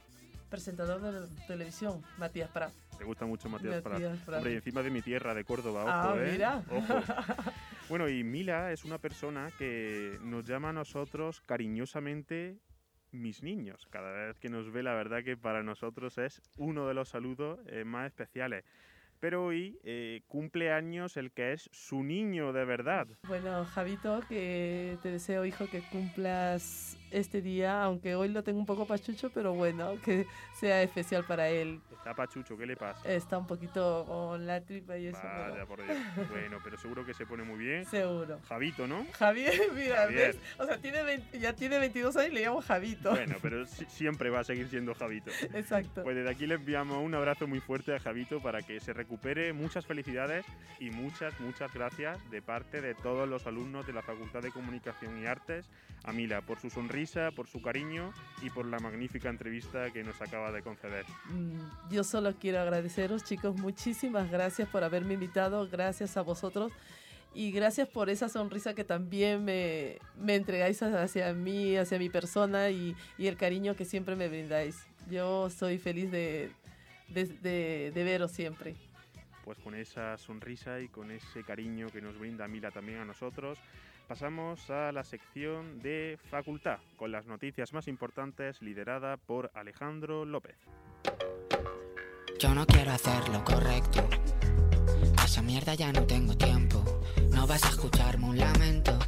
Presentador 0.51 1.01
de 1.01 1.27
televisión, 1.47 2.03
Matías 2.17 2.49
Prat. 2.49 2.73
¿Te 2.97 3.05
gusta 3.05 3.25
mucho 3.25 3.47
Matías 3.49 3.81
Prat? 3.81 3.93
Matías 3.93 4.19
Prat. 4.19 4.37
Hombre, 4.39 4.51
y 4.51 4.55
encima 4.57 4.83
de 4.83 4.89
mi 4.91 5.01
tierra, 5.01 5.33
de 5.33 5.43
Córdoba, 5.45 5.83
ojo, 5.83 5.91
Ah, 5.91 6.15
¿eh? 6.17 6.29
mira. 6.33 6.63
Ojo. 6.69 6.93
Bueno, 7.89 8.07
y 8.07 8.23
Mila 8.23 8.71
es 8.71 8.85
una 8.85 8.99
persona 8.99 9.49
que 9.57 10.17
nos 10.21 10.45
llama 10.45 10.69
a 10.69 10.73
nosotros 10.73 11.41
cariñosamente 11.41 12.57
mis 13.11 13.43
niños. 13.43 13.85
Cada 13.89 14.11
vez 14.11 14.39
que 14.39 14.47
nos 14.47 14.71
ve, 14.71 14.81
la 14.81 14.93
verdad 14.93 15.23
que 15.25 15.35
para 15.35 15.61
nosotros 15.61 16.17
es 16.17 16.41
uno 16.57 16.87
de 16.87 16.93
los 16.93 17.09
saludos 17.09 17.59
eh, 17.67 17.83
más 17.83 18.07
especiales. 18.07 18.63
Pero 19.19 19.43
hoy 19.45 19.77
eh, 19.83 20.21
cumple 20.27 20.71
años 20.71 21.17
el 21.17 21.31
que 21.33 21.51
es 21.51 21.69
su 21.73 22.01
niño 22.01 22.53
de 22.53 22.63
verdad. 22.63 23.07
Bueno, 23.27 23.65
Javito, 23.65 24.21
que 24.29 24.97
te 25.03 25.11
deseo, 25.11 25.43
hijo, 25.45 25.67
que 25.67 25.81
cumplas 25.91 26.97
este 27.11 27.41
día, 27.41 27.83
aunque 27.83 28.15
hoy 28.15 28.29
lo 28.29 28.43
tengo 28.43 28.59
un 28.59 28.65
poco 28.65 28.85
pachucho, 28.85 29.29
pero 29.33 29.53
bueno, 29.53 29.93
que 30.03 30.25
sea 30.59 30.81
especial 30.81 31.23
para 31.25 31.49
él. 31.49 31.79
Está 31.91 32.15
pachucho, 32.15 32.57
¿qué 32.57 32.65
le 32.65 32.75
pasa? 32.75 33.07
Está 33.11 33.37
un 33.37 33.45
poquito 33.45 34.05
con 34.07 34.47
la 34.47 34.61
tripa 34.61 34.97
y 34.97 35.07
eso. 35.07 35.19
Vaya, 35.23 35.51
pero 35.53 35.67
por 35.67 35.83
Dios. 35.85 35.97
Bueno, 36.29 36.57
pero 36.63 36.77
seguro 36.77 37.05
que 37.05 37.13
se 37.13 37.25
pone 37.25 37.43
muy 37.43 37.59
bien. 37.59 37.85
Seguro. 37.85 38.39
Javito, 38.49 38.87
¿no? 38.87 39.05
Javier, 39.19 39.53
mira, 39.75 39.97
Javier. 39.97 40.33
¿ves? 40.35 40.39
O 40.57 40.65
sea, 40.65 40.77
tiene 40.79 41.03
20 41.03 41.39
ya 41.39 41.53
tiene 41.53 41.77
22 41.79 42.15
años 42.17 42.31
y 42.31 42.35
le 42.35 42.41
llamo 42.45 42.61
Javito. 42.61 43.11
Bueno, 43.11 43.35
pero 43.41 43.65
si- 43.67 43.85
siempre 43.85 44.29
va 44.29 44.39
a 44.39 44.43
seguir 44.43 44.67
siendo 44.69 44.95
Javito. 44.95 45.29
Exacto. 45.53 46.03
Pues 46.03 46.15
desde 46.15 46.29
aquí 46.31 46.47
le 46.47 46.55
enviamos 46.55 46.97
un 46.97 47.13
abrazo 47.13 47.47
muy 47.47 47.59
fuerte 47.59 47.93
a 47.95 47.99
Javito 47.99 48.41
para 48.41 48.61
que 48.61 48.79
se 48.79 48.93
recupere. 48.93 49.53
Muchas 49.53 49.85
felicidades 49.85 50.45
y 50.79 50.89
muchas, 50.89 51.39
muchas 51.39 51.71
gracias 51.73 52.17
de 52.31 52.41
parte 52.41 52.81
de 52.81 52.95
todos 52.95 53.27
los 53.29 53.45
alumnos 53.45 53.85
de 53.85 53.93
la 53.93 54.01
Facultad 54.01 54.41
de 54.41 54.51
Comunicación 54.51 55.21
y 55.21 55.25
Artes 55.27 55.69
a 56.03 56.13
Mila 56.13 56.41
por 56.41 56.59
su 56.59 56.69
sonrisa, 56.71 57.00
por 57.35 57.47
su 57.47 57.61
cariño 57.61 58.13
y 58.43 58.49
por 58.49 58.65
la 58.65 58.77
magnífica 58.79 59.29
entrevista 59.29 59.89
que 59.91 60.03
nos 60.03 60.21
acaba 60.21 60.51
de 60.51 60.61
conceder. 60.61 61.05
Mm, 61.29 61.89
Yo 61.91 62.03
solo 62.03 62.33
quiero 62.39 62.59
agradeceros, 62.61 63.23
chicos, 63.23 63.55
muchísimas 63.57 64.29
gracias 64.29 64.69
por 64.69 64.83
haberme 64.83 65.15
invitado, 65.15 65.67
gracias 65.67 66.15
a 66.17 66.21
vosotros 66.21 66.71
y 67.33 67.51
gracias 67.51 67.87
por 67.87 68.09
esa 68.09 68.29
sonrisa 68.29 68.75
que 68.75 68.83
también 68.83 69.43
me, 69.43 69.97
me 70.19 70.35
entregáis 70.35 70.81
hacia 70.83 71.33
mí, 71.33 71.75
hacia 71.77 71.97
mi 71.97 72.09
persona 72.09 72.69
y, 72.69 72.95
y 73.17 73.27
el 73.27 73.35
cariño 73.37 73.75
que 73.75 73.85
siempre 73.85 74.15
me 74.15 74.27
brindáis. 74.27 74.85
Yo 75.09 75.49
soy 75.49 75.79
feliz 75.79 76.11
de, 76.11 76.51
de, 77.09 77.25
de- 77.25 77.91
de 77.95 78.03
veros 78.03 78.31
siempre. 78.31 78.75
Pues 79.43 79.57
con 79.57 79.73
esa 79.73 80.17
sonrisa 80.19 80.79
y 80.81 80.87
con 80.87 81.09
ese 81.09 81.43
cariño 81.43 81.87
que 81.89 81.99
nos 82.01 82.17
brinda 82.19 82.47
Mila 82.47 82.69
también 82.69 82.99
a 82.99 83.05
nosotros, 83.05 83.57
pasamos 84.11 84.69
a 84.69 84.91
la 84.91 85.05
sección 85.05 85.81
de 85.81 86.19
Facultad, 86.29 86.79
con 86.97 87.13
las 87.13 87.27
noticias 87.27 87.71
más 87.71 87.87
importantes 87.87 88.61
liderada 88.61 89.15
por 89.15 89.49
Alejandro 89.53 90.25
López. 90.25 90.57
Yo 92.37 92.53
no 92.53 92.65
quiero 92.65 92.91
hacer 92.91 93.29
lo 93.29 93.41
correcto. 93.45 94.09
Pa' 95.15 95.23
esa 95.23 95.41
mierda 95.41 95.75
ya 95.75 95.93
no 95.93 96.05
tengo 96.05 96.35
tiempo. 96.35 96.83
No 97.29 97.47
vas 97.47 97.63
a 97.63 97.69
escucharme 97.69 98.25
un 98.25 98.37
lamento. 98.37 98.99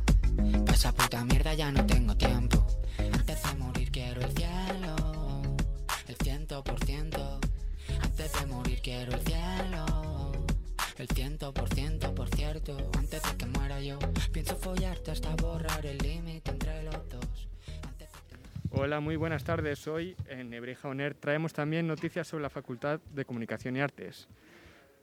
Pa' 0.66 0.72
esa 0.74 0.94
puta 0.94 1.26
mierda 1.26 1.54
ya 1.54 1.70
no 1.70 1.86
tengo 1.86 2.16
tiempo. 2.16 2.66
Antes 2.98 3.44
de 3.44 3.58
morir 3.58 3.92
quiero 3.92 4.22
el 4.22 4.32
cielo. 4.32 4.96
El 6.08 6.16
ciento 6.16 6.64
por 6.64 6.80
ciento. 6.86 7.42
Antes 8.02 8.40
de 8.40 8.46
morir 8.46 8.80
quiero 8.82 9.12
el 9.12 9.20
cielo. 9.20 10.34
El 10.98 11.08
ciento 11.10 11.54
por 11.54 11.68
ciento, 11.74 12.14
por 12.14 12.30
cierto. 12.30 12.78
Antes 12.98 13.22
de 13.24 13.36
que 13.36 13.46
muera 13.48 13.82
yo, 13.82 13.98
follarte 14.56 15.12
hasta 15.12 15.36
borrar 15.36 15.86
el 15.86 15.98
límite 15.98 16.52
entre 16.52 16.84
los 16.84 17.10
dos. 17.10 17.50
Hola, 18.72 19.00
muy 19.00 19.16
buenas 19.16 19.44
tardes. 19.44 19.88
Hoy 19.88 20.16
en 20.28 20.50
Nebrija 20.50 20.88
Oner 20.88 21.14
traemos 21.14 21.54
también 21.54 21.86
noticias 21.86 22.28
sobre 22.28 22.44
la 22.44 22.50
Facultad 22.50 23.00
de 23.12 23.24
Comunicación 23.24 23.76
y 23.76 23.82
Artes. 23.82 24.28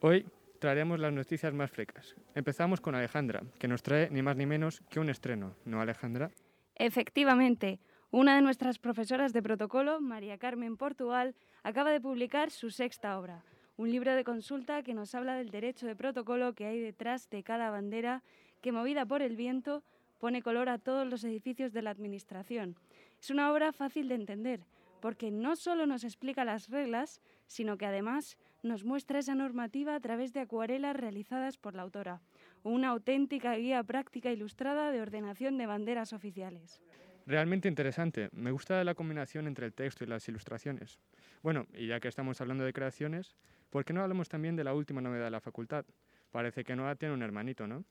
Hoy 0.00 0.26
traeremos 0.58 0.98
las 0.98 1.12
noticias 1.12 1.54
más 1.54 1.70
frescas. 1.70 2.16
Empezamos 2.34 2.80
con 2.80 2.94
Alejandra, 2.94 3.42
que 3.58 3.68
nos 3.68 3.82
trae 3.82 4.10
ni 4.10 4.22
más 4.22 4.36
ni 4.36 4.46
menos 4.46 4.82
que 4.90 4.98
un 4.98 5.08
estreno, 5.08 5.54
¿no 5.64 5.80
Alejandra? 5.80 6.30
Efectivamente, 6.74 7.78
una 8.10 8.34
de 8.34 8.42
nuestras 8.42 8.78
profesoras 8.78 9.32
de 9.32 9.42
protocolo, 9.42 10.00
María 10.00 10.36
Carmen 10.38 10.76
Portugal, 10.76 11.36
acaba 11.62 11.92
de 11.92 12.00
publicar 12.00 12.50
su 12.50 12.70
sexta 12.70 13.18
obra, 13.18 13.44
un 13.76 13.90
libro 13.90 14.14
de 14.14 14.24
consulta 14.24 14.82
que 14.82 14.94
nos 14.94 15.14
habla 15.14 15.36
del 15.36 15.50
derecho 15.50 15.86
de 15.86 15.94
protocolo 15.94 16.54
que 16.54 16.66
hay 16.66 16.80
detrás 16.80 17.30
de 17.30 17.42
cada 17.42 17.70
bandera 17.70 18.22
que, 18.60 18.72
movida 18.72 19.06
por 19.06 19.22
el 19.22 19.36
viento, 19.36 19.82
pone 20.18 20.42
color 20.42 20.68
a 20.68 20.78
todos 20.78 21.06
los 21.06 21.24
edificios 21.24 21.72
de 21.72 21.82
la 21.82 21.90
Administración. 21.90 22.76
Es 23.20 23.30
una 23.30 23.52
obra 23.52 23.72
fácil 23.72 24.08
de 24.08 24.14
entender, 24.14 24.60
porque 25.00 25.30
no 25.30 25.56
solo 25.56 25.86
nos 25.86 26.04
explica 26.04 26.44
las 26.44 26.68
reglas, 26.68 27.20
sino 27.46 27.76
que 27.78 27.86
además 27.86 28.36
nos 28.62 28.84
muestra 28.84 29.18
esa 29.18 29.34
normativa 29.34 29.94
a 29.94 30.00
través 30.00 30.32
de 30.32 30.40
acuarelas 30.40 30.96
realizadas 30.96 31.56
por 31.56 31.74
la 31.74 31.82
autora, 31.82 32.20
una 32.62 32.88
auténtica 32.88 33.54
guía 33.56 33.82
práctica 33.82 34.30
ilustrada 34.30 34.90
de 34.90 35.00
ordenación 35.00 35.56
de 35.56 35.66
banderas 35.66 36.12
oficiales. 36.12 36.80
Realmente 37.26 37.68
interesante. 37.68 38.28
Me 38.32 38.50
gusta 38.50 38.82
la 38.84 38.94
combinación 38.94 39.46
entre 39.46 39.66
el 39.66 39.72
texto 39.72 40.04
y 40.04 40.06
las 40.06 40.28
ilustraciones. 40.28 40.98
Bueno, 41.42 41.66
y 41.74 41.86
ya 41.86 42.00
que 42.00 42.08
estamos 42.08 42.40
hablando 42.40 42.64
de 42.64 42.72
creaciones, 42.72 43.36
¿por 43.70 43.84
qué 43.84 43.92
no 43.92 44.02
hablamos 44.02 44.28
también 44.28 44.56
de 44.56 44.64
la 44.64 44.74
última 44.74 45.00
novedad 45.00 45.26
de 45.26 45.30
la 45.30 45.40
facultad? 45.40 45.84
Parece 46.30 46.64
que 46.64 46.76
Noah 46.76 46.96
tiene 46.96 47.14
un 47.14 47.22
hermanito, 47.22 47.66
¿no? 47.66 47.84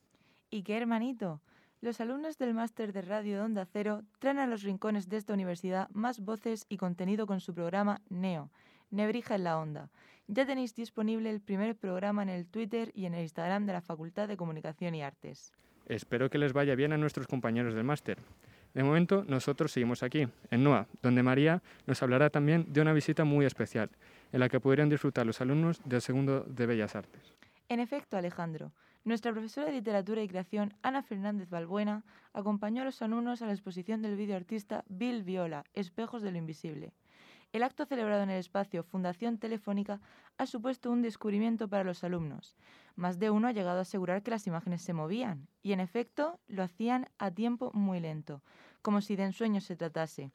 ¿Y 0.52 0.64
qué 0.64 0.78
hermanito? 0.78 1.42
Los 1.80 2.02
alumnos 2.02 2.38
del 2.40 2.56
máster 2.56 2.92
de 2.92 3.04
radio 3.04 3.36
de 3.36 3.42
Onda 3.42 3.68
Cero 3.72 4.02
traen 4.18 4.40
a 4.40 4.48
los 4.48 4.64
rincones 4.64 5.08
de 5.08 5.18
esta 5.18 5.34
universidad 5.34 5.90
más 5.92 6.20
voces 6.20 6.66
y 6.70 6.78
contenido 6.78 7.28
con 7.28 7.40
su 7.40 7.54
programa 7.54 8.02
NEO, 8.10 8.50
Nebrija 8.90 9.36
en 9.36 9.44
la 9.44 9.60
Onda. 9.60 9.90
Ya 10.28 10.48
tenéis 10.48 10.74
disponible 10.74 11.30
el 11.30 11.40
primer 11.40 11.76
programa 11.76 12.24
en 12.24 12.30
el 12.30 12.48
Twitter 12.48 12.92
y 12.96 13.06
en 13.06 13.14
el 13.14 13.22
Instagram 13.22 13.68
de 13.68 13.74
la 13.74 13.82
Facultad 13.82 14.28
de 14.28 14.38
Comunicación 14.38 14.96
y 14.96 15.04
Artes. 15.04 15.54
Espero 15.86 16.30
que 16.30 16.40
les 16.40 16.54
vaya 16.54 16.74
bien 16.76 16.94
a 16.94 16.98
nuestros 16.98 17.28
compañeros 17.28 17.76
del 17.76 17.84
máster. 17.84 18.18
De 18.74 18.84
momento, 18.84 19.24
nosotros 19.28 19.72
seguimos 19.72 20.02
aquí, 20.04 20.28
en 20.52 20.64
NOA, 20.64 20.88
donde 21.02 21.24
María 21.24 21.62
nos 21.86 22.02
hablará 22.02 22.30
también 22.30 22.66
de 22.74 22.82
una 22.82 22.94
visita 22.94 23.24
muy 23.24 23.46
especial, 23.46 23.90
en 24.32 24.40
la 24.40 24.50
que 24.50 24.60
podrían 24.60 24.90
disfrutar 24.90 25.26
los 25.26 25.42
alumnos 25.42 25.80
del 25.86 26.02
segundo 26.02 26.42
de 26.42 26.66
Bellas 26.66 26.96
Artes. 26.96 27.36
En 27.68 27.80
efecto, 27.80 28.18
Alejandro, 28.18 28.72
nuestra 29.04 29.32
profesora 29.32 29.68
de 29.68 29.74
Literatura 29.74 30.22
y 30.22 30.28
Creación, 30.28 30.74
Ana 30.82 31.02
Fernández 31.02 31.50
Balbuena, 31.50 32.04
acompañó 32.34 32.82
a 32.82 32.86
los 32.86 33.02
alumnos 33.02 33.42
a 33.42 33.46
la 33.46 33.54
exposición 33.54 34.02
del 34.02 34.16
videoartista 34.16 34.84
Bill 34.88 35.24
Viola, 35.24 35.64
Espejos 35.74 36.22
de 36.22 36.32
lo 36.32 36.38
Invisible. 36.38 36.94
El 37.52 37.64
acto 37.64 37.86
celebrado 37.86 38.22
en 38.22 38.30
el 38.30 38.40
espacio 38.40 38.84
Fundación 38.84 39.40
Telefónica 39.40 40.00
ha 40.38 40.46
supuesto 40.46 40.92
un 40.92 41.02
descubrimiento 41.02 41.68
para 41.68 41.84
los 41.84 42.04
alumnos. 42.04 42.56
Más 42.96 43.18
de 43.18 43.32
uno 43.32 43.48
ha 43.48 43.52
llegado 43.52 43.80
a 43.80 43.82
asegurar 43.82 44.22
que 44.22 44.32
las 44.32 44.46
imágenes 44.46 44.84
se 44.84 44.94
movían, 44.94 45.48
y 45.64 45.72
en 45.72 45.80
efecto 45.80 46.40
lo 46.48 46.62
hacían 46.62 47.08
a 47.18 47.32
tiempo 47.32 47.72
muy 47.74 48.00
lento, 48.00 48.44
como 48.84 49.02
si 49.02 49.16
de 49.16 49.24
ensueño 49.24 49.62
se 49.62 49.76
tratase. 49.76 50.32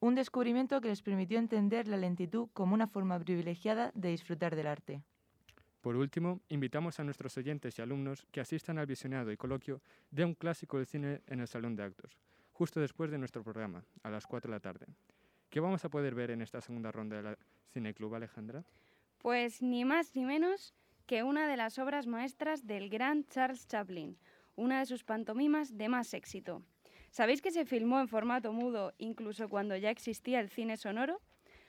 Un 0.00 0.14
descubrimiento 0.14 0.80
que 0.80 0.88
les 0.88 1.02
permitió 1.02 1.38
entender 1.38 1.88
la 1.88 1.96
lentitud 1.96 2.48
como 2.54 2.74
una 2.74 2.86
forma 2.86 3.18
privilegiada 3.18 3.92
de 3.94 4.10
disfrutar 4.10 4.56
del 4.56 4.66
arte. 4.66 5.02
Por 5.86 5.94
último, 5.94 6.40
invitamos 6.48 6.98
a 6.98 7.04
nuestros 7.04 7.36
oyentes 7.36 7.78
y 7.78 7.80
alumnos 7.80 8.26
que 8.32 8.40
asistan 8.40 8.76
al 8.78 8.86
visionado 8.86 9.30
y 9.30 9.36
coloquio 9.36 9.80
de 10.10 10.24
un 10.24 10.34
clásico 10.34 10.78
del 10.78 10.86
cine 10.86 11.22
en 11.28 11.38
el 11.38 11.46
Salón 11.46 11.76
de 11.76 11.84
Actos, 11.84 12.18
justo 12.52 12.80
después 12.80 13.08
de 13.12 13.18
nuestro 13.18 13.44
programa, 13.44 13.84
a 14.02 14.10
las 14.10 14.26
4 14.26 14.50
de 14.50 14.56
la 14.56 14.58
tarde. 14.58 14.86
¿Qué 15.48 15.60
vamos 15.60 15.84
a 15.84 15.88
poder 15.88 16.16
ver 16.16 16.32
en 16.32 16.42
esta 16.42 16.60
segunda 16.60 16.90
ronda 16.90 17.18
de 17.18 17.22
la 17.22 17.38
Cineclub, 17.72 18.16
Alejandra? 18.16 18.64
Pues 19.18 19.62
ni 19.62 19.84
más 19.84 20.16
ni 20.16 20.24
menos 20.24 20.74
que 21.06 21.22
una 21.22 21.46
de 21.46 21.56
las 21.56 21.78
obras 21.78 22.08
maestras 22.08 22.66
del 22.66 22.90
gran 22.90 23.24
Charles 23.28 23.68
Chaplin, 23.68 24.18
una 24.56 24.80
de 24.80 24.86
sus 24.86 25.04
pantomimas 25.04 25.78
de 25.78 25.88
más 25.88 26.14
éxito. 26.14 26.64
¿Sabéis 27.12 27.40
que 27.40 27.52
se 27.52 27.64
filmó 27.64 28.00
en 28.00 28.08
formato 28.08 28.52
mudo 28.52 28.92
incluso 28.98 29.48
cuando 29.48 29.76
ya 29.76 29.90
existía 29.90 30.40
el 30.40 30.50
cine 30.50 30.78
sonoro? 30.78 31.20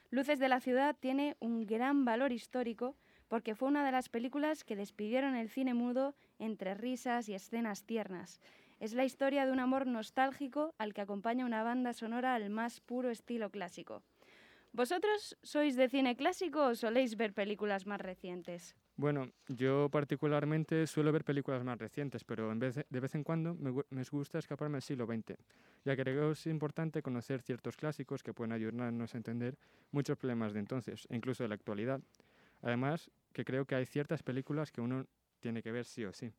Luces 0.10 0.40
de 0.40 0.50
la 0.50 0.60
ciudad 0.60 0.96
tiene 1.00 1.38
un 1.40 1.68
gran 1.68 2.04
valor 2.04 2.32
histórico 2.32 2.96
porque 3.28 3.56
fue 3.56 3.68
una 3.68 3.86
de 3.86 3.92
las 3.92 4.10
películas 4.10 4.64
que 4.64 4.76
despidieron 4.76 5.36
el 5.36 5.50
cine 5.50 5.74
mudo 5.74 6.16
entre 6.40 6.74
risas 6.76 7.30
y 7.30 7.34
escenas 7.34 7.84
tiernas. 7.84 8.42
Es 8.80 8.94
la 8.94 9.06
historia 9.06 9.46
de 9.46 9.52
un 9.52 9.60
amor 9.60 9.88
nostálgico 9.88 10.74
al 10.78 10.94
que 10.94 11.02
acompaña 11.02 11.46
una 11.46 11.64
banda 11.64 11.94
sonora 11.94 12.36
al 12.36 12.50
más 12.50 12.80
puro 12.80 13.10
estilo 13.10 13.50
clásico. 13.50 14.04
¿Vosotros 14.74 15.38
sois 15.42 15.76
de 15.76 15.90
cine 15.90 16.16
clásico 16.16 16.68
o 16.68 16.76
soléis 16.76 17.16
ver 17.18 17.34
películas 17.34 17.88
más 17.88 18.00
recientes? 18.00 18.76
Bueno, 18.96 19.32
yo 19.48 19.90
particularmente 19.90 20.88
suelo 20.88 21.12
ver 21.12 21.24
películas 21.24 21.64
más 21.64 21.78
recientes, 21.78 22.24
pero 22.24 22.54
de, 22.56 22.86
vez 22.90 23.16
en 23.16 23.24
cuando 23.24 23.54
me, 23.54 23.72
gu- 23.72 23.86
me 23.92 24.04
gusta 24.12 24.40
escaparme 24.40 24.78
al 24.78 24.82
siglo 24.82 25.06
XX, 25.06 25.38
ya 25.86 25.96
que 25.96 26.02
creo 26.04 26.28
que 26.28 26.32
es 26.34 26.48
importante 26.48 27.02
conocer 27.04 27.42
ciertos 27.44 27.78
clásicos 27.78 28.24
que 28.24 28.34
pueden 28.34 28.54
ayudarnos 28.54 29.14
a 29.14 29.18
entender 29.18 29.58
muchos 29.92 30.18
problemas 30.18 30.54
de 30.54 30.60
entonces, 30.60 31.08
incluso 31.12 31.44
de 31.44 31.50
la 31.50 31.56
actualidad. 31.56 32.02
Además, 32.62 33.12
que 33.34 33.46
creo 33.46 33.66
que 33.66 33.76
hay 33.76 33.86
ciertas 33.86 34.24
películas 34.24 34.72
que 34.72 34.82
uno 34.82 35.06
tiene 35.40 35.62
que 35.64 35.72
ver 35.72 35.86
sí 35.86 36.06
o 36.06 36.14
sí. 36.14 36.34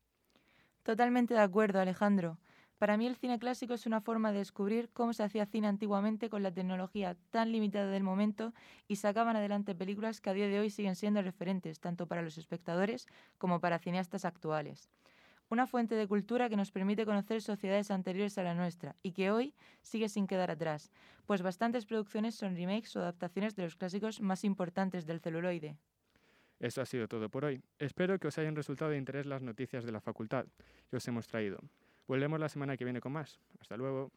Totalmente 0.83 1.35
de 1.35 1.41
acuerdo, 1.41 1.81
Alejandro. 1.81 2.39
Para 2.79 2.97
mí 2.97 3.07
el 3.07 3.17
cine 3.17 3.39
clásico 3.41 3.75
es 3.75 3.87
una 3.87 4.01
forma 4.01 4.31
de 4.31 4.39
descubrir 4.39 4.89
cómo 4.93 5.13
se 5.13 5.25
hacía 5.25 5.47
cine 5.47 5.67
antiguamente 5.67 6.31
con 6.31 6.45
la 6.45 6.53
tecnología 6.53 7.17
tan 7.31 7.51
limitada 7.51 7.91
del 7.91 8.05
momento 8.05 8.55
y 8.87 8.97
sacaban 8.97 9.37
adelante 9.37 9.75
películas 9.75 10.21
que 10.21 10.31
a 10.31 10.33
día 10.33 10.47
de 10.47 10.61
hoy 10.61 10.71
siguen 10.71 10.95
siendo 10.95 11.21
referentes 11.21 11.81
tanto 11.81 12.07
para 12.07 12.23
los 12.23 12.39
espectadores 12.39 13.07
como 13.37 13.61
para 13.61 13.81
cineastas 13.81 14.25
actuales. 14.25 14.89
Una 15.51 15.67
fuente 15.67 15.97
de 15.97 16.07
cultura 16.07 16.49
que 16.49 16.57
nos 16.57 16.71
permite 16.71 17.05
conocer 17.05 17.43
sociedades 17.43 17.91
anteriores 17.91 18.39
a 18.39 18.45
la 18.45 18.55
nuestra 18.55 18.95
y 19.03 19.13
que 19.13 19.31
hoy 19.31 19.55
sigue 19.83 20.09
sin 20.09 20.27
quedar 20.27 20.51
atrás, 20.51 20.93
pues 21.27 21.43
bastantes 21.43 21.87
producciones 21.87 22.37
son 22.37 22.55
remakes 22.55 22.95
o 22.97 23.01
adaptaciones 23.01 23.57
de 23.57 23.65
los 23.65 23.77
clásicos 23.77 24.21
más 24.21 24.45
importantes 24.45 25.07
del 25.07 25.21
celuloide. 25.21 25.77
Eso 26.61 26.81
ha 26.81 26.87
sido 26.87 27.07
todo 27.09 27.29
por 27.29 27.45
hoy. 27.45 27.63
Espero 27.79 28.19
que 28.19 28.29
os 28.29 28.39
hayan 28.39 28.57
resultado 28.57 28.91
de 28.91 28.99
interés 28.99 29.27
las 29.27 29.43
noticias 29.43 29.85
de 29.85 29.93
la 29.93 30.01
facultad 30.01 30.47
que 30.91 30.97
os 30.97 31.07
hemos 31.09 31.27
traído. 31.27 31.59
Volvemos 32.07 32.41
la 32.41 32.49
semana 32.49 32.77
que 32.77 32.85
viene 32.85 33.01
con 33.01 33.13
más. 33.13 33.39
Hasta 33.61 33.77
luego. 33.77 34.11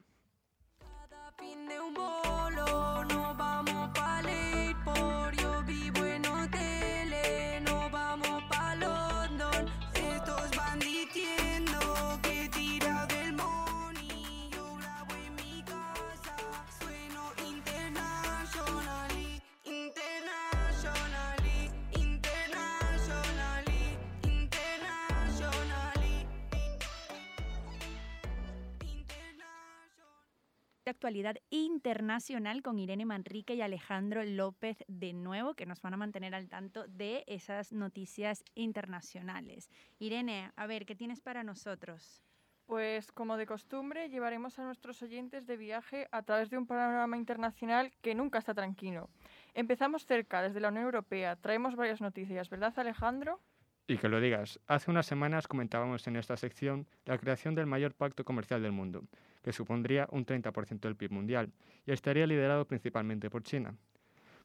Actualidad 30.91 31.37
internacional 31.49 32.61
con 32.61 32.79
Irene 32.79 33.05
Manrique 33.05 33.55
y 33.55 33.61
Alejandro 33.61 34.23
López 34.23 34.77
de 34.87 35.13
nuevo, 35.13 35.55
que 35.55 35.65
nos 35.65 35.81
van 35.81 35.95
a 35.95 35.97
mantener 35.97 36.35
al 36.35 36.47
tanto 36.47 36.87
de 36.87 37.23
esas 37.27 37.73
noticias 37.73 38.43
internacionales. 38.55 39.69
Irene, 39.99 40.51
a 40.55 40.67
ver, 40.67 40.85
¿qué 40.85 40.95
tienes 40.95 41.19
para 41.19 41.43
nosotros? 41.43 42.21
Pues 42.65 43.11
como 43.11 43.35
de 43.35 43.45
costumbre, 43.45 44.09
llevaremos 44.09 44.57
a 44.57 44.63
nuestros 44.63 45.01
oyentes 45.01 45.45
de 45.45 45.57
viaje 45.57 46.07
a 46.11 46.21
través 46.21 46.49
de 46.49 46.57
un 46.57 46.67
panorama 46.67 47.17
internacional 47.17 47.91
que 48.01 48.15
nunca 48.15 48.39
está 48.39 48.53
tranquilo. 48.53 49.09
Empezamos 49.53 50.05
cerca, 50.05 50.41
desde 50.41 50.61
la 50.61 50.69
Unión 50.69 50.85
Europea. 50.85 51.35
Traemos 51.35 51.75
varias 51.75 51.99
noticias, 51.99 52.49
¿verdad 52.49 52.73
Alejandro? 52.77 53.41
Y 53.87 53.97
que 53.97 54.07
lo 54.07 54.21
digas, 54.21 54.59
hace 54.67 54.89
unas 54.89 55.05
semanas 55.05 55.49
comentábamos 55.49 56.07
en 56.07 56.15
esta 56.15 56.37
sección 56.37 56.87
la 57.03 57.17
creación 57.17 57.55
del 57.55 57.65
mayor 57.65 57.93
pacto 57.93 58.23
comercial 58.23 58.61
del 58.61 58.71
mundo, 58.71 59.03
que 59.41 59.53
supondría 59.53 60.07
un 60.11 60.25
30% 60.25 60.81
del 60.81 60.95
PIB 60.95 61.11
mundial 61.11 61.51
y 61.85 61.91
estaría 61.91 62.27
liderado 62.27 62.65
principalmente 62.65 63.29
por 63.29 63.43
China. 63.43 63.75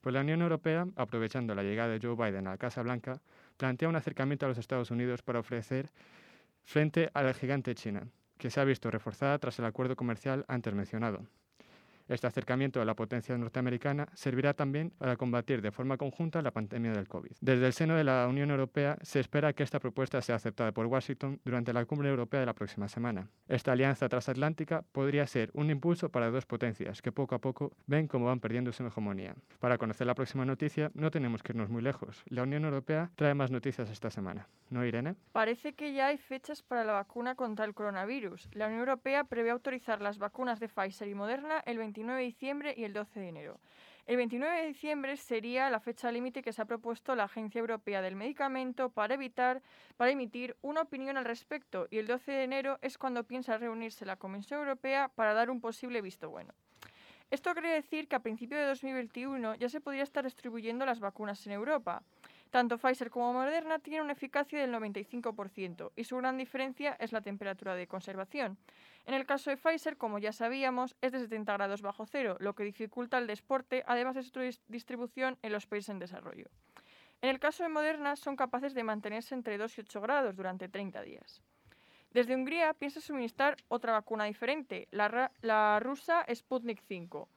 Pues 0.01 0.15
la 0.15 0.21
Unión 0.21 0.43
Europea, 0.43 0.87
aprovechando 0.97 1.55
la 1.55 1.63
llegada 1.63 1.93
de 1.93 2.01
Joe 2.01 2.15
Biden 2.15 2.47
a 2.47 2.51
la 2.51 2.59
Casa 2.59 2.83
Blanca, 2.83 3.21
plantea 3.57 3.89
un 3.89 3.97
acercamiento 3.97 4.47
a 4.47 4.49
los 4.49 4.59
Estados 4.59 4.91
Unidos 4.91 5.23
para 5.23 5.41
ofrecer 5.41 5.91
frente 6.65 7.11
a 7.15 7.23
la 7.23 7.35
gigante 7.35 7.75
China, 7.75 8.07
que 8.39 8.51
se 8.51 8.61
ha 8.61 8.65
visto 8.65 8.91
reforzada 8.91 9.39
tras 9.39 9.59
el 9.59 9.65
acuerdo 9.65 9.97
comercial 9.97 10.45
antes 10.49 10.75
mencionado. 10.75 11.27
Este 12.09 12.27
acercamiento 12.27 12.81
a 12.81 12.85
la 12.85 12.95
potencia 12.95 13.37
norteamericana 13.37 14.09
servirá 14.15 14.55
también 14.55 14.91
para 14.91 15.17
combatir 15.17 15.61
de 15.61 15.73
forma 15.73 15.97
conjunta 15.97 16.41
la 16.41 16.53
pandemia 16.53 16.93
del 16.93 17.09
COVID. 17.09 17.33
Desde 17.41 17.67
el 17.67 17.73
seno 17.73 17.97
de 17.97 18.05
la 18.05 18.27
Unión 18.29 18.51
Europea 18.51 18.97
se 19.03 19.19
espera 19.19 19.53
que 19.53 19.65
esta 19.65 19.81
propuesta 19.81 20.23
sea 20.23 20.37
aceptada 20.37 20.73
por 20.73 20.87
Washington 20.87 21.41
durante 21.45 21.73
la 21.73 21.85
cumbre 21.85 22.09
europea 22.09 22.41
de 22.41 22.47
la 22.47 22.55
próxima 22.55 22.89
semana. 22.89 23.29
Esta 23.49 23.73
alianza 23.73 24.09
transatlántica 24.09 24.83
podría 24.93 25.27
ser 25.27 25.51
un 25.53 25.71
impulso 25.71 26.09
para 26.09 26.31
dos 26.31 26.47
potencias 26.47 27.03
que 27.03 27.11
poco 27.11 27.35
a 27.35 27.41
poco 27.41 27.73
ven 27.87 28.07
cómo 28.07 28.27
van 28.27 28.41
perdiendo 28.41 28.73
su 28.73 28.87
hegemonía. 28.87 29.35
Para 29.59 29.79
conocer 29.79 30.07
la 30.07 30.15
próxima 30.15 30.45
noticia 30.45 30.93
no 30.95 31.11
tenemos 31.11 31.43
que 31.43 31.53
irnos 31.53 31.71
muy 31.71 31.83
lejos. 31.83 32.23
La 32.29 32.45
Unión 32.45 32.65
Europea 32.65 33.11
trae 33.17 33.35
más 33.35 33.51
noticias 33.51 33.91
esta 33.91 34.11
semana. 34.11 34.49
¿No, 34.71 34.85
Irene? 34.85 35.15
Parece 35.33 35.75
que 35.75 35.93
ya 35.93 36.09
hay 36.09 36.19
fechas 36.19 36.63
para 36.63 36.85
la 36.85 36.93
vacuna 36.93 37.35
contra 37.35 37.65
el 37.65 37.75
coronavirus. 37.75 38.49
La 38.53 38.67
Unión 38.67 38.81
Europea 38.81 39.25
prevé 39.25 39.51
autorizar 39.51 40.01
las 40.01 40.19
vacunas 40.19 40.61
de 40.61 40.69
Pfizer 40.69 41.09
y 41.09 41.15
Moderna 41.15 41.63
el 41.67 41.79
29 41.97 42.21
de 42.21 42.27
diciembre 42.27 42.75
y 42.77 42.85
el 42.85 42.93
12 42.93 43.21
de 43.21 43.29
enero. 43.29 43.61
El 44.07 44.19
29 44.19 44.61
de 44.61 44.67
diciembre 44.67 45.17
sería 45.17 45.71
la 45.71 45.81
fecha 45.81 46.13
límite 46.13 46.43
que 46.43 46.53
se 46.53 46.61
ha 46.61 46.67
propuesto 46.67 47.17
la 47.17 47.25
Agencia 47.25 47.59
Europea 47.59 48.03
del 48.03 48.17
Medicamento 48.17 48.91
para 48.91 49.19
para 49.97 50.11
emitir 50.11 50.57
una 50.61 50.83
opinión 50.83 51.17
al 51.17 51.25
respecto 51.25 51.89
y 51.91 51.97
el 51.97 52.07
12 52.07 52.33
de 52.33 52.45
enero 52.45 52.79
es 52.83 52.99
cuando 52.99 53.25
piensa 53.25 53.57
reunirse 53.57 54.05
la 54.05 54.17
Comisión 54.17 54.61
Europea 54.61 55.11
para 55.15 55.33
dar 55.33 55.49
un 55.49 55.63
posible 55.63 56.03
visto 56.03 56.29
bueno. 56.29 56.53
Esto 57.31 57.53
quiere 57.55 57.71
decir 57.71 58.07
que 58.07 58.17
a 58.17 58.21
principios 58.21 58.61
de 58.61 58.67
2021 58.67 59.55
ya 59.55 59.69
se 59.71 59.81
podría 59.81 60.03
estar 60.03 60.23
distribuyendo 60.23 60.85
las 60.85 61.01
vacunas 61.01 61.45
en 61.47 61.53
Europa. 61.53 62.03
Tanto 62.51 62.79
Pfizer 62.79 63.11
como 63.11 63.33
Moderna 63.33 63.79
tienen 63.81 64.03
una 64.03 64.13
eficacia 64.13 64.61
del 64.61 64.73
95% 64.73 65.91
y 65.97 66.05
su 66.05 66.17
gran 66.19 66.37
diferencia 66.37 66.97
es 67.01 67.13
la 67.13 67.23
temperatura 67.23 67.75
de 67.75 67.89
conservación. 67.89 68.57
En 69.07 69.15
el 69.15 69.25
caso 69.25 69.51
de 69.51 69.57
Pfizer, 69.57 69.97
como 69.97 70.19
ya 70.19 70.33
sabíamos, 70.33 70.97
es 71.01 71.13
de 71.13 71.21
70 71.21 71.53
grados 71.53 71.81
bajo 71.81 72.07
cero, 72.07 72.37
lo 72.41 72.55
que 72.55 72.65
dificulta 72.65 73.19
el 73.19 73.27
desporte, 73.29 73.85
además 73.87 74.17
de 74.17 74.25
su 74.25 74.41
dis- 74.41 74.61
distribución 74.67 75.39
en 75.43 75.53
los 75.53 75.67
países 75.67 75.91
en 75.91 76.01
desarrollo. 76.01 76.47
En 77.23 77.31
el 77.31 77.39
caso 77.39 77.63
de 77.63 77.69
Moderna, 77.69 78.17
son 78.17 78.37
capaces 78.37 78.75
de 78.75 78.83
mantenerse 78.83 79.35
entre 79.35 79.59
2 79.59 79.79
y 79.79 79.81
8 79.83 80.01
grados 80.01 80.37
durante 80.37 80.69
30 80.69 81.03
días. 81.03 81.41
Desde 82.11 82.35
Hungría 82.35 82.75
piensa 82.75 83.01
suministrar 83.01 83.57
otra 83.69 83.93
vacuna 83.93 84.25
diferente, 84.25 84.89
la, 84.91 85.31
la 85.41 85.79
rusa 85.81 86.25
Sputnik 86.35 86.83
5. 86.89 87.29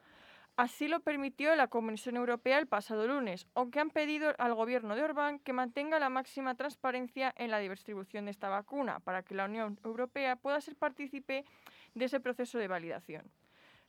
Así 0.60 0.90
lo 0.90 1.00
permitió 1.00 1.56
la 1.56 1.70
Comisión 1.70 2.18
Europea 2.18 2.60
el 2.60 2.68
pasado 2.68 3.08
lunes, 3.08 3.48
aunque 3.56 3.80
han 3.80 3.92
pedido 3.92 4.34
al 4.40 4.56
gobierno 4.56 4.94
de 4.94 5.04
Orbán 5.04 5.40
que 5.40 5.54
mantenga 5.54 6.00
la 6.00 6.10
máxima 6.10 6.56
transparencia 6.56 7.34
en 7.38 7.50
la 7.50 7.60
distribución 7.60 8.26
de 8.26 8.32
esta 8.32 8.50
vacuna 8.50 9.00
para 9.00 9.24
que 9.24 9.36
la 9.36 9.46
Unión 9.46 9.80
Europea 9.86 10.36
pueda 10.36 10.60
ser 10.60 10.76
partícipe 10.76 11.46
de 11.94 12.04
ese 12.04 12.20
proceso 12.20 12.58
de 12.58 12.68
validación. 12.68 13.32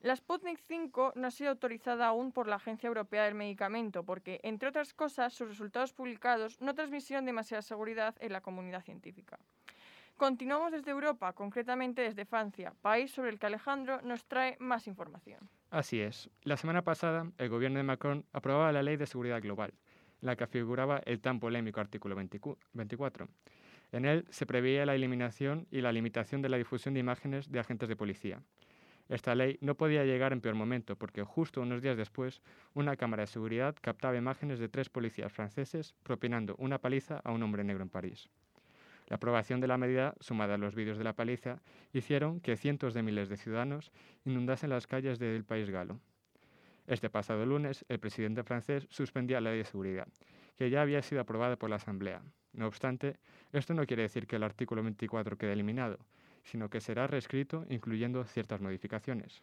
La 0.00 0.14
Sputnik 0.14 0.60
5 0.60 1.14
no 1.16 1.26
ha 1.26 1.32
sido 1.32 1.50
autorizada 1.50 2.06
aún 2.06 2.30
por 2.30 2.46
la 2.46 2.54
Agencia 2.54 2.86
Europea 2.86 3.24
del 3.24 3.34
Medicamento 3.34 4.04
porque, 4.04 4.38
entre 4.44 4.68
otras 4.68 4.94
cosas, 4.94 5.34
sus 5.34 5.48
resultados 5.48 5.92
publicados 5.92 6.60
no 6.60 6.76
transmitieron 6.76 7.24
demasiada 7.24 7.62
seguridad 7.62 8.14
en 8.20 8.32
la 8.32 8.42
comunidad 8.42 8.84
científica. 8.84 9.40
Continuamos 10.20 10.70
desde 10.70 10.90
Europa, 10.90 11.32
concretamente 11.32 12.02
desde 12.02 12.26
Francia, 12.26 12.74
país 12.82 13.10
sobre 13.10 13.30
el 13.30 13.38
que 13.38 13.46
Alejandro 13.46 14.02
nos 14.02 14.26
trae 14.26 14.54
más 14.60 14.86
información. 14.86 15.48
Así 15.70 15.98
es. 15.98 16.28
La 16.42 16.58
semana 16.58 16.82
pasada, 16.82 17.32
el 17.38 17.48
gobierno 17.48 17.78
de 17.78 17.84
Macron 17.84 18.26
aprobaba 18.34 18.70
la 18.70 18.82
Ley 18.82 18.98
de 18.98 19.06
Seguridad 19.06 19.40
Global, 19.40 19.72
en 20.20 20.26
la 20.26 20.36
que 20.36 20.46
figuraba 20.46 20.98
el 21.06 21.22
tan 21.22 21.40
polémico 21.40 21.80
artículo 21.80 22.16
24. 22.16 22.60
24. 22.74 23.28
En 23.92 24.04
él 24.04 24.26
se 24.28 24.44
preveía 24.44 24.84
la 24.84 24.94
eliminación 24.94 25.66
y 25.70 25.80
la 25.80 25.90
limitación 25.90 26.42
de 26.42 26.50
la 26.50 26.58
difusión 26.58 26.92
de 26.92 27.00
imágenes 27.00 27.50
de 27.50 27.58
agentes 27.58 27.88
de 27.88 27.96
policía. 27.96 28.42
Esta 29.08 29.34
ley 29.34 29.56
no 29.62 29.74
podía 29.74 30.04
llegar 30.04 30.34
en 30.34 30.42
peor 30.42 30.54
momento 30.54 30.96
porque 30.96 31.22
justo 31.22 31.62
unos 31.62 31.80
días 31.80 31.96
después 31.96 32.42
una 32.74 32.94
cámara 32.96 33.22
de 33.22 33.28
seguridad 33.28 33.74
captaba 33.80 34.18
imágenes 34.18 34.58
de 34.58 34.68
tres 34.68 34.90
policías 34.90 35.32
franceses 35.32 35.94
propinando 36.02 36.56
una 36.58 36.76
paliza 36.76 37.22
a 37.24 37.32
un 37.32 37.42
hombre 37.42 37.64
negro 37.64 37.82
en 37.84 37.88
París. 37.88 38.28
La 39.10 39.16
aprobación 39.16 39.60
de 39.60 39.66
la 39.66 39.76
medida, 39.76 40.14
sumada 40.20 40.54
a 40.54 40.58
los 40.58 40.76
vídeos 40.76 40.96
de 40.96 41.02
la 41.02 41.14
paliza, 41.14 41.60
hicieron 41.92 42.40
que 42.40 42.56
cientos 42.56 42.94
de 42.94 43.02
miles 43.02 43.28
de 43.28 43.36
ciudadanos 43.36 43.90
inundasen 44.24 44.70
las 44.70 44.86
calles 44.86 45.18
del 45.18 45.44
país 45.44 45.68
galo. 45.68 45.98
Este 46.86 47.10
pasado 47.10 47.44
lunes, 47.44 47.84
el 47.88 47.98
presidente 47.98 48.44
francés 48.44 48.86
suspendía 48.88 49.40
la 49.40 49.50
ley 49.50 49.58
de 49.58 49.64
seguridad, 49.64 50.06
que 50.56 50.70
ya 50.70 50.80
había 50.80 51.02
sido 51.02 51.20
aprobada 51.20 51.56
por 51.56 51.70
la 51.70 51.76
Asamblea. 51.76 52.22
No 52.52 52.68
obstante, 52.68 53.16
esto 53.52 53.74
no 53.74 53.84
quiere 53.84 54.04
decir 54.04 54.28
que 54.28 54.36
el 54.36 54.44
artículo 54.44 54.80
24 54.84 55.36
quede 55.36 55.54
eliminado, 55.54 55.98
sino 56.44 56.70
que 56.70 56.80
será 56.80 57.08
reescrito 57.08 57.66
incluyendo 57.68 58.24
ciertas 58.24 58.60
modificaciones. 58.60 59.42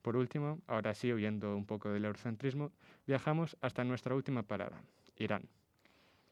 Por 0.00 0.16
último, 0.16 0.60
ahora 0.68 0.94
sí, 0.94 1.12
huyendo 1.12 1.56
un 1.56 1.66
poco 1.66 1.90
del 1.90 2.04
eurocentrismo, 2.04 2.70
viajamos 3.04 3.56
hasta 3.60 3.82
nuestra 3.82 4.14
última 4.14 4.44
parada, 4.44 4.80
Irán. 5.16 5.42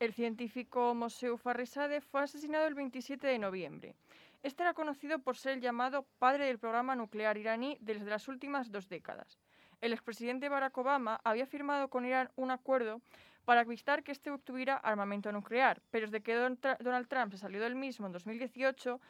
El 0.01 0.13
científico 0.13 0.95
Moseu 0.95 1.37
Farizadeh 1.37 2.01
fue 2.01 2.23
asesinado 2.23 2.69
el 2.69 2.75
27 2.75 3.27
de 3.27 3.37
noviembre. 3.37 3.97
Este 4.45 4.63
era 4.63 4.73
conocido 4.73 5.19
por 5.19 5.37
ser 5.37 5.55
el 5.55 5.61
llamado 5.61 6.07
padre 6.21 6.47
del 6.47 6.61
programa 6.61 6.95
nuclear 6.95 7.37
iraní 7.37 7.77
desde 7.81 8.05
las 8.05 8.29
últimas 8.29 8.71
dos 8.71 8.89
décadas. 8.89 9.41
El 9.81 9.93
expresidente 9.93 10.49
Barack 10.49 10.79
Obama 10.79 11.21
había 11.25 11.47
firmado 11.47 11.89
con 11.89 12.07
Irán 12.07 12.31
un 12.37 12.53
acuerdo 12.53 13.01
para 13.45 13.63
evitar 13.63 14.05
que 14.05 14.13
este 14.13 14.31
obtuviera 14.31 14.77
armamento 14.77 15.33
nuclear, 15.33 15.83
pero 15.91 16.07
desde 16.07 16.23
que 16.23 16.37
Donald 16.37 17.09
Trump 17.09 17.33
se 17.33 17.39
salió 17.39 17.61
del 17.61 17.75
mismo 17.75 18.07
en 18.07 18.13
2018, 18.13 19.01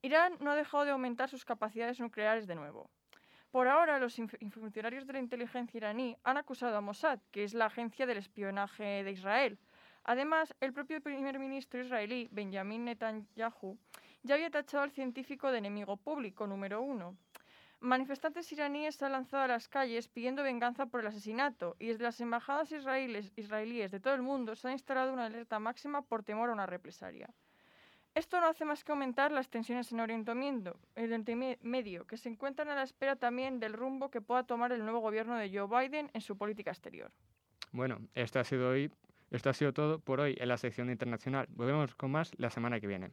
Irán 0.00 0.38
no 0.40 0.52
ha 0.52 0.56
dejado 0.56 0.86
de 0.86 0.92
aumentar 0.92 1.28
sus 1.28 1.44
capacidades 1.44 2.00
nucleares 2.00 2.46
de 2.46 2.54
nuevo. 2.54 2.88
Por 3.50 3.68
ahora, 3.68 3.98
los 3.98 4.16
funcionarios 4.50 5.06
de 5.06 5.12
la 5.12 5.18
inteligencia 5.18 5.76
iraní 5.76 6.16
han 6.24 6.38
acusado 6.38 6.74
a 6.74 6.80
Mossad, 6.80 7.18
que 7.30 7.44
es 7.44 7.52
la 7.52 7.66
agencia 7.66 8.06
del 8.06 8.16
espionaje 8.16 9.04
de 9.04 9.10
Israel. 9.10 9.58
Además, 10.08 10.54
el 10.62 10.72
propio 10.72 11.02
primer 11.02 11.38
ministro 11.38 11.82
israelí, 11.82 12.28
Benjamin 12.30 12.86
Netanyahu, 12.86 13.76
ya 14.22 14.36
había 14.36 14.48
tachado 14.48 14.82
al 14.82 14.90
científico 14.90 15.52
de 15.52 15.58
enemigo 15.58 15.98
público 15.98 16.46
número 16.46 16.80
uno. 16.80 17.14
Manifestantes 17.80 18.50
iraníes 18.50 18.96
se 18.96 19.04
han 19.04 19.12
lanzado 19.12 19.42
a 19.42 19.48
las 19.48 19.68
calles 19.68 20.08
pidiendo 20.08 20.42
venganza 20.42 20.86
por 20.86 21.00
el 21.00 21.08
asesinato 21.08 21.76
y 21.78 21.88
desde 21.88 22.04
las 22.04 22.18
embajadas 22.22 22.72
israelíes, 22.72 23.32
israelíes 23.36 23.90
de 23.90 24.00
todo 24.00 24.14
el 24.14 24.22
mundo 24.22 24.56
se 24.56 24.68
ha 24.68 24.72
instalado 24.72 25.12
una 25.12 25.26
alerta 25.26 25.58
máxima 25.58 26.00
por 26.00 26.22
temor 26.22 26.48
a 26.48 26.54
una 26.54 26.64
represalia. 26.64 27.28
Esto 28.14 28.40
no 28.40 28.46
hace 28.46 28.64
más 28.64 28.84
que 28.84 28.92
aumentar 28.92 29.30
las 29.30 29.50
tensiones 29.50 29.92
en 29.92 30.00
Oriente 30.00 30.34
Medio, 31.60 32.06
que 32.06 32.16
se 32.16 32.30
encuentran 32.30 32.70
a 32.70 32.74
la 32.76 32.84
espera 32.84 33.16
también 33.16 33.60
del 33.60 33.74
rumbo 33.74 34.10
que 34.10 34.22
pueda 34.22 34.42
tomar 34.44 34.72
el 34.72 34.80
nuevo 34.84 35.00
gobierno 35.00 35.36
de 35.36 35.50
Joe 35.50 35.68
Biden 35.68 36.10
en 36.14 36.22
su 36.22 36.38
política 36.38 36.70
exterior. 36.70 37.12
Bueno, 37.72 37.98
esto 38.14 38.40
ha 38.40 38.44
sido 38.44 38.70
hoy, 38.70 38.90
esto 39.30 39.50
ha 39.50 39.52
sido 39.52 39.72
todo 39.72 39.98
por 39.98 40.20
hoy 40.20 40.36
en 40.40 40.48
la 40.48 40.56
sección 40.56 40.90
internacional. 40.90 41.46
Volvemos 41.50 41.94
con 41.94 42.10
más 42.10 42.32
la 42.38 42.50
semana 42.50 42.80
que 42.80 42.86
viene. 42.86 43.10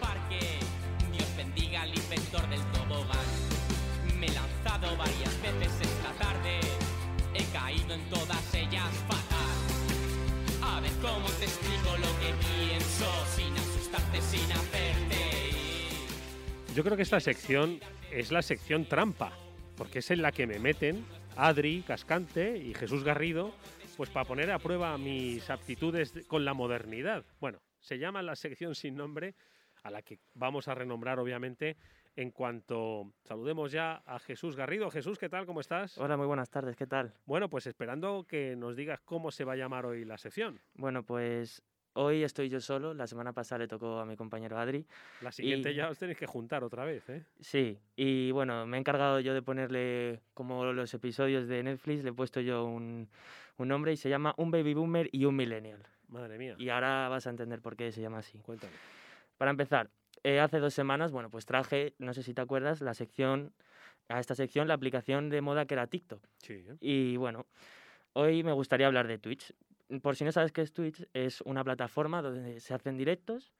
parque. 0.00 0.58
Dios 1.12 1.36
bendiga 1.36 1.82
al 1.82 1.90
inventor 1.90 2.48
del 2.48 2.60
tobogán. 2.72 3.26
Me 4.18 4.26
he 4.26 4.32
lanzado 4.32 4.96
varias 4.96 5.42
veces 5.42 5.80
esta 5.82 6.12
tarde. 6.14 6.60
He 7.34 7.44
caído 7.52 7.94
en 7.94 8.08
todas 8.08 8.54
ellas 8.54 8.88
fatal. 9.06 9.40
A 10.62 10.80
ver 10.80 10.92
cómo 11.02 11.26
te 11.38 11.44
explico 11.44 11.90
lo 11.96 12.10
que 12.20 12.32
pienso. 12.40 13.06
Sin 13.36 13.52
asustarte, 13.52 14.20
sin 14.22 14.52
hacerte 14.52 15.48
ir. 15.50 16.74
Yo 16.74 16.82
creo 16.82 16.96
que 16.96 17.02
esta 17.02 17.20
sección 17.20 17.80
es 18.10 18.32
la 18.32 18.40
sección 18.40 18.86
trampa, 18.86 19.32
porque 19.76 19.98
es 19.98 20.10
en 20.10 20.22
la 20.22 20.32
que 20.32 20.46
me 20.46 20.58
meten 20.58 21.04
Adri, 21.36 21.82
Cascante 21.86 22.56
y 22.56 22.74
Jesús 22.74 23.04
Garrido, 23.04 23.54
pues 24.00 24.08
para 24.08 24.24
poner 24.24 24.50
a 24.50 24.58
prueba 24.58 24.96
mis 24.96 25.50
aptitudes 25.50 26.14
de- 26.14 26.24
con 26.24 26.42
la 26.42 26.54
modernidad. 26.54 27.22
Bueno, 27.38 27.60
se 27.80 27.98
llama 27.98 28.22
la 28.22 28.34
sección 28.34 28.74
sin 28.74 28.96
nombre, 28.96 29.34
a 29.82 29.90
la 29.90 30.00
que 30.00 30.20
vamos 30.32 30.68
a 30.68 30.74
renombrar 30.74 31.18
obviamente 31.18 31.76
en 32.16 32.30
cuanto 32.30 33.12
saludemos 33.24 33.72
ya 33.72 33.96
a 34.06 34.18
Jesús 34.18 34.56
Garrido. 34.56 34.90
Jesús, 34.90 35.18
¿qué 35.18 35.28
tal? 35.28 35.44
¿Cómo 35.44 35.60
estás? 35.60 35.98
Hola, 35.98 36.16
muy 36.16 36.26
buenas 36.26 36.48
tardes, 36.48 36.76
¿qué 36.76 36.86
tal? 36.86 37.12
Bueno, 37.26 37.50
pues 37.50 37.66
esperando 37.66 38.24
que 38.26 38.56
nos 38.56 38.74
digas 38.74 39.00
cómo 39.04 39.30
se 39.30 39.44
va 39.44 39.52
a 39.52 39.56
llamar 39.56 39.84
hoy 39.84 40.06
la 40.06 40.16
sección. 40.16 40.58
Bueno, 40.72 41.02
pues 41.02 41.62
hoy 41.94 42.22
estoy 42.22 42.48
yo 42.48 42.60
solo, 42.60 42.94
la 42.94 43.06
semana 43.06 43.32
pasada 43.32 43.60
le 43.60 43.68
tocó 43.68 43.98
a 43.98 44.04
mi 44.06 44.16
compañero 44.16 44.58
Adri. 44.58 44.86
La 45.20 45.32
siguiente 45.32 45.72
y- 45.72 45.74
ya 45.74 45.88
os 45.90 45.98
tenéis 45.98 46.18
que 46.18 46.26
juntar 46.26 46.64
otra 46.64 46.84
vez, 46.84 47.08
¿eh? 47.08 47.24
Sí, 47.40 47.78
y 47.96 48.30
bueno, 48.30 48.66
me 48.66 48.76
he 48.76 48.80
encargado 48.80 49.20
yo 49.20 49.34
de 49.34 49.42
ponerle, 49.42 50.20
como 50.34 50.64
los 50.72 50.92
episodios 50.94 51.48
de 51.48 51.62
Netflix, 51.62 52.02
le 52.04 52.10
he 52.10 52.12
puesto 52.12 52.40
yo 52.40 52.64
un, 52.64 53.08
un 53.58 53.68
nombre 53.68 53.92
y 53.92 53.96
se 53.96 54.08
llama 54.08 54.34
Un 54.36 54.50
Baby 54.50 54.74
Boomer 54.74 55.08
y 55.12 55.24
un 55.24 55.36
Millennial. 55.36 55.82
Madre 56.08 56.38
mía. 56.38 56.56
Y 56.58 56.68
ahora 56.70 57.08
vas 57.08 57.26
a 57.26 57.30
entender 57.30 57.60
por 57.60 57.76
qué 57.76 57.92
se 57.92 58.00
llama 58.00 58.18
así. 58.18 58.38
Cuéntame. 58.40 58.72
Para 59.38 59.50
empezar, 59.52 59.90
eh, 60.24 60.40
hace 60.40 60.58
dos 60.58 60.74
semanas, 60.74 61.12
bueno, 61.12 61.30
pues 61.30 61.46
traje, 61.46 61.94
no 61.98 62.12
sé 62.14 62.22
si 62.22 62.34
te 62.34 62.40
acuerdas, 62.42 62.80
la 62.80 62.94
sección, 62.94 63.52
a 64.08 64.18
esta 64.18 64.34
sección 64.34 64.66
la 64.68 64.74
aplicación 64.74 65.30
de 65.30 65.40
moda 65.40 65.66
que 65.66 65.74
era 65.74 65.86
TikTok. 65.86 66.22
Sí. 66.38 66.64
¿eh? 66.68 66.76
Y 66.80 67.16
bueno, 67.16 67.46
hoy 68.12 68.42
me 68.42 68.52
gustaría 68.52 68.86
hablar 68.86 69.06
de 69.06 69.18
Twitch. 69.18 69.54
Por 70.02 70.16
si 70.16 70.24
no 70.24 70.32
sabes 70.32 70.52
qué 70.52 70.62
es 70.62 70.72
Twitch, 70.72 71.06
es 71.12 71.40
una 71.42 71.64
plataforma 71.64 72.22
donde 72.22 72.60
se 72.60 72.74
hacen 72.74 72.96
directos 72.96 73.52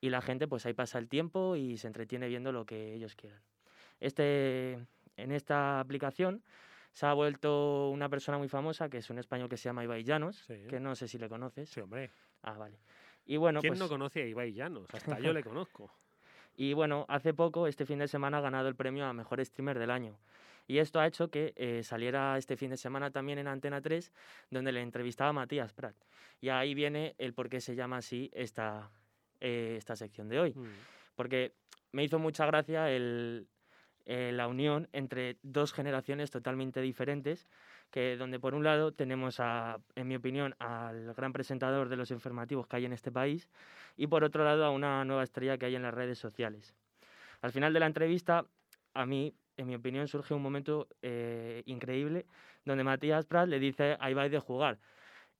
y 0.00 0.10
la 0.10 0.20
gente 0.22 0.48
pues 0.48 0.64
ahí 0.66 0.72
pasa 0.72 0.98
el 0.98 1.08
tiempo 1.08 1.56
y 1.56 1.76
se 1.76 1.86
entretiene 1.86 2.28
viendo 2.28 2.52
lo 2.52 2.64
que 2.64 2.94
ellos 2.94 3.14
quieran. 3.14 3.40
Este, 4.00 4.78
en 5.16 5.32
esta 5.32 5.80
aplicación 5.80 6.42
se 6.92 7.06
ha 7.06 7.12
vuelto 7.12 7.90
una 7.90 8.08
persona 8.08 8.38
muy 8.38 8.48
famosa, 8.48 8.88
que 8.88 8.98
es 8.98 9.10
un 9.10 9.18
español 9.18 9.48
que 9.48 9.56
se 9.56 9.68
llama 9.68 9.84
Ibai 9.84 10.02
Llanos, 10.02 10.46
que 10.46 10.80
no 10.80 10.94
sé 10.94 11.08
si 11.08 11.18
le 11.18 11.28
conoces. 11.28 11.68
Sí, 11.68 11.80
hombre. 11.80 12.10
Ah, 12.42 12.56
vale. 12.56 12.78
Y 13.26 13.36
bueno, 13.36 13.60
¿Quién 13.60 13.72
pues, 13.72 13.80
no 13.80 13.88
conoce 13.88 14.22
a 14.22 14.26
Ibai 14.26 14.52
Llanos? 14.52 14.88
Hasta 14.94 15.18
yo 15.20 15.32
le 15.32 15.42
conozco. 15.44 15.90
y 16.54 16.72
bueno, 16.72 17.04
hace 17.08 17.34
poco, 17.34 17.66
este 17.66 17.84
fin 17.84 17.98
de 17.98 18.08
semana, 18.08 18.38
ha 18.38 18.40
ganado 18.40 18.68
el 18.68 18.76
premio 18.76 19.04
a 19.04 19.12
Mejor 19.12 19.44
Streamer 19.44 19.78
del 19.78 19.90
Año. 19.90 20.18
Y 20.66 20.78
esto 20.78 21.00
ha 21.00 21.06
hecho 21.06 21.30
que 21.30 21.52
eh, 21.56 21.82
saliera 21.82 22.36
este 22.38 22.56
fin 22.56 22.70
de 22.70 22.76
semana 22.76 23.10
también 23.10 23.38
en 23.38 23.46
Antena 23.46 23.80
3, 23.80 24.12
donde 24.50 24.72
le 24.72 24.82
entrevistaba 24.82 25.30
a 25.30 25.32
Matías 25.32 25.72
Prat. 25.72 25.96
Y 26.40 26.48
ahí 26.48 26.74
viene 26.74 27.14
el 27.18 27.34
por 27.34 27.48
qué 27.48 27.60
se 27.60 27.74
llama 27.74 27.98
así 27.98 28.30
esta, 28.34 28.90
eh, 29.40 29.74
esta 29.78 29.96
sección 29.96 30.28
de 30.28 30.40
hoy. 30.40 30.52
Mm. 30.54 30.64
Porque 31.14 31.54
me 31.92 32.04
hizo 32.04 32.18
mucha 32.18 32.46
gracia 32.46 32.90
el, 32.90 33.48
eh, 34.08 34.30
la 34.32 34.46
unión 34.46 34.88
entre 34.92 35.36
dos 35.42 35.72
generaciones 35.72 36.30
totalmente 36.30 36.80
diferentes, 36.80 37.48
que 37.90 38.16
donde 38.16 38.38
por 38.38 38.54
un 38.54 38.62
lado 38.62 38.92
tenemos, 38.92 39.40
a, 39.40 39.80
en 39.96 40.06
mi 40.06 40.14
opinión, 40.14 40.54
al 40.60 41.12
gran 41.14 41.32
presentador 41.32 41.88
de 41.88 41.96
los 41.96 42.12
informativos 42.12 42.68
que 42.68 42.76
hay 42.76 42.84
en 42.84 42.92
este 42.92 43.10
país 43.10 43.48
y 43.96 44.06
por 44.06 44.22
otro 44.22 44.44
lado 44.44 44.64
a 44.64 44.70
una 44.70 45.04
nueva 45.04 45.24
estrella 45.24 45.58
que 45.58 45.66
hay 45.66 45.74
en 45.74 45.82
las 45.82 45.94
redes 45.94 46.18
sociales. 46.18 46.74
Al 47.40 47.50
final 47.50 47.72
de 47.72 47.80
la 47.80 47.86
entrevista, 47.86 48.44
a 48.94 49.06
mí, 49.06 49.34
en 49.56 49.66
mi 49.66 49.74
opinión, 49.74 50.08
surge 50.08 50.34
un 50.34 50.42
momento 50.42 50.88
eh, 51.02 51.62
increíble 51.66 52.26
donde 52.64 52.84
Matías 52.84 53.26
Prat 53.26 53.48
le 53.48 53.58
dice 53.58 53.96
a 53.98 54.10
Ibai 54.10 54.28
de 54.28 54.38
jugar. 54.38 54.78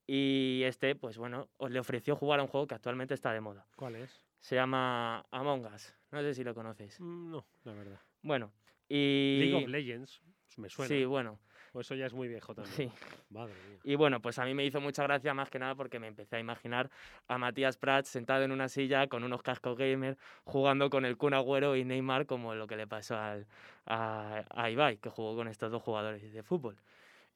Y 0.07 0.63
este, 0.65 0.95
pues 0.95 1.19
bueno, 1.19 1.49
os 1.57 1.71
le 1.71 1.81
ofreció 1.81 2.15
jugar 2.15 2.39
a 2.41 2.43
un 2.43 2.49
juego 2.49 2.67
que 2.67 2.75
actualmente 2.75 3.15
está 3.15 3.33
de 3.33 3.41
moda. 3.41 3.67
¿Cuál 3.77 3.97
es? 3.97 4.25
Se 4.39 4.55
llama 4.55 5.27
Among 5.31 5.67
Us. 5.67 5.95
No 6.13 6.23
sé 6.23 6.35
si 6.35 6.45
lo 6.45 6.55
conoces. 6.55 7.01
Mm, 7.01 7.31
No, 7.31 7.47
la 7.65 7.73
verdad. 7.73 8.01
Bueno, 8.23 8.53
y... 8.89 9.39
League 9.41 9.65
of 9.65 9.69
Legends, 9.69 10.23
me 10.57 10.69
suena. 10.69 10.89
Sí, 10.89 11.05
bueno. 11.05 11.41
O 11.77 11.81
eso 11.81 11.95
ya 11.95 12.07
es 12.07 12.15
muy 12.15 12.27
viejo 12.27 12.55
también. 12.55 12.75
Sí. 12.75 12.91
Madre 13.29 13.53
mía. 13.69 13.79
Y 13.85 13.97
bueno, 13.97 14.23
pues 14.23 14.39
a 14.39 14.47
mí 14.47 14.55
me 14.55 14.65
hizo 14.65 14.81
mucha 14.81 15.03
gracia 15.03 15.35
más 15.35 15.51
que 15.51 15.59
nada 15.59 15.75
porque 15.75 15.99
me 15.99 16.07
empecé 16.07 16.37
a 16.37 16.41
imaginar 16.41 16.89
a 17.29 17.37
Matías 17.37 17.77
Prats 17.77 18.09
sentado 18.09 18.45
en 18.45 18.51
una 18.51 18.71
silla 18.71 19.09
con 19.09 19.25
unos 19.25 19.43
cascos 19.43 19.77
gamer 19.77 20.17
jugando 20.45 20.89
con 20.89 21.05
el 21.05 21.19
Kun 21.19 21.35
Agüero 21.35 21.77
y 21.77 21.85
Neymar 21.85 22.25
como 22.25 22.55
lo 22.55 22.67
que 22.67 22.77
le 22.77 22.87
pasó 22.87 23.19
al, 23.19 23.47
a, 23.85 24.43
a 24.49 24.71
Ibai, 24.71 24.97
que 24.97 25.11
jugó 25.11 25.37
con 25.37 25.49
estos 25.49 25.71
dos 25.71 25.83
jugadores 25.83 26.33
de 26.33 26.43
fútbol. 26.43 26.79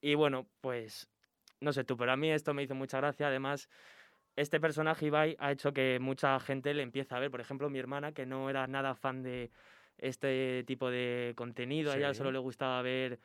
Y 0.01 0.15
bueno, 0.15 0.47
pues 0.63 1.07
no 1.61 1.75
sé 1.75 1.85
tú, 1.85 1.99
pero 1.99 2.13
a 2.13 2.17
mí 2.17 2.31
esto 2.31 2.55
me 2.55 2.63
hizo 2.63 2.75
mucha 2.75 2.97
gracia. 2.97 3.27
Además, 3.27 3.69
este 4.37 4.59
personaje 4.59 5.05
Ibai 5.05 5.37
ha 5.39 5.53
hecho 5.53 5.75
que 5.75 5.99
mucha 6.01 6.41
gente 6.41 6.73
le 6.73 6.83
empiece 6.83 7.15
a 7.15 7.19
ver. 7.19 7.31
Por 7.31 7.43
ejemplo, 7.43 7.69
mi 7.69 7.79
hermana, 7.79 8.13
que 8.13 8.25
no 8.25 8.49
era 8.49 8.67
nada 8.67 8.95
fan 8.95 9.23
de 9.23 9.51
este 9.99 10.65
tipo 10.67 10.91
de 10.91 11.35
contenido, 11.37 11.93
a 11.93 11.97
ella 11.99 12.15
solo 12.15 12.33
le 12.33 12.39
gustaba 12.39 12.81
ver 12.81 13.21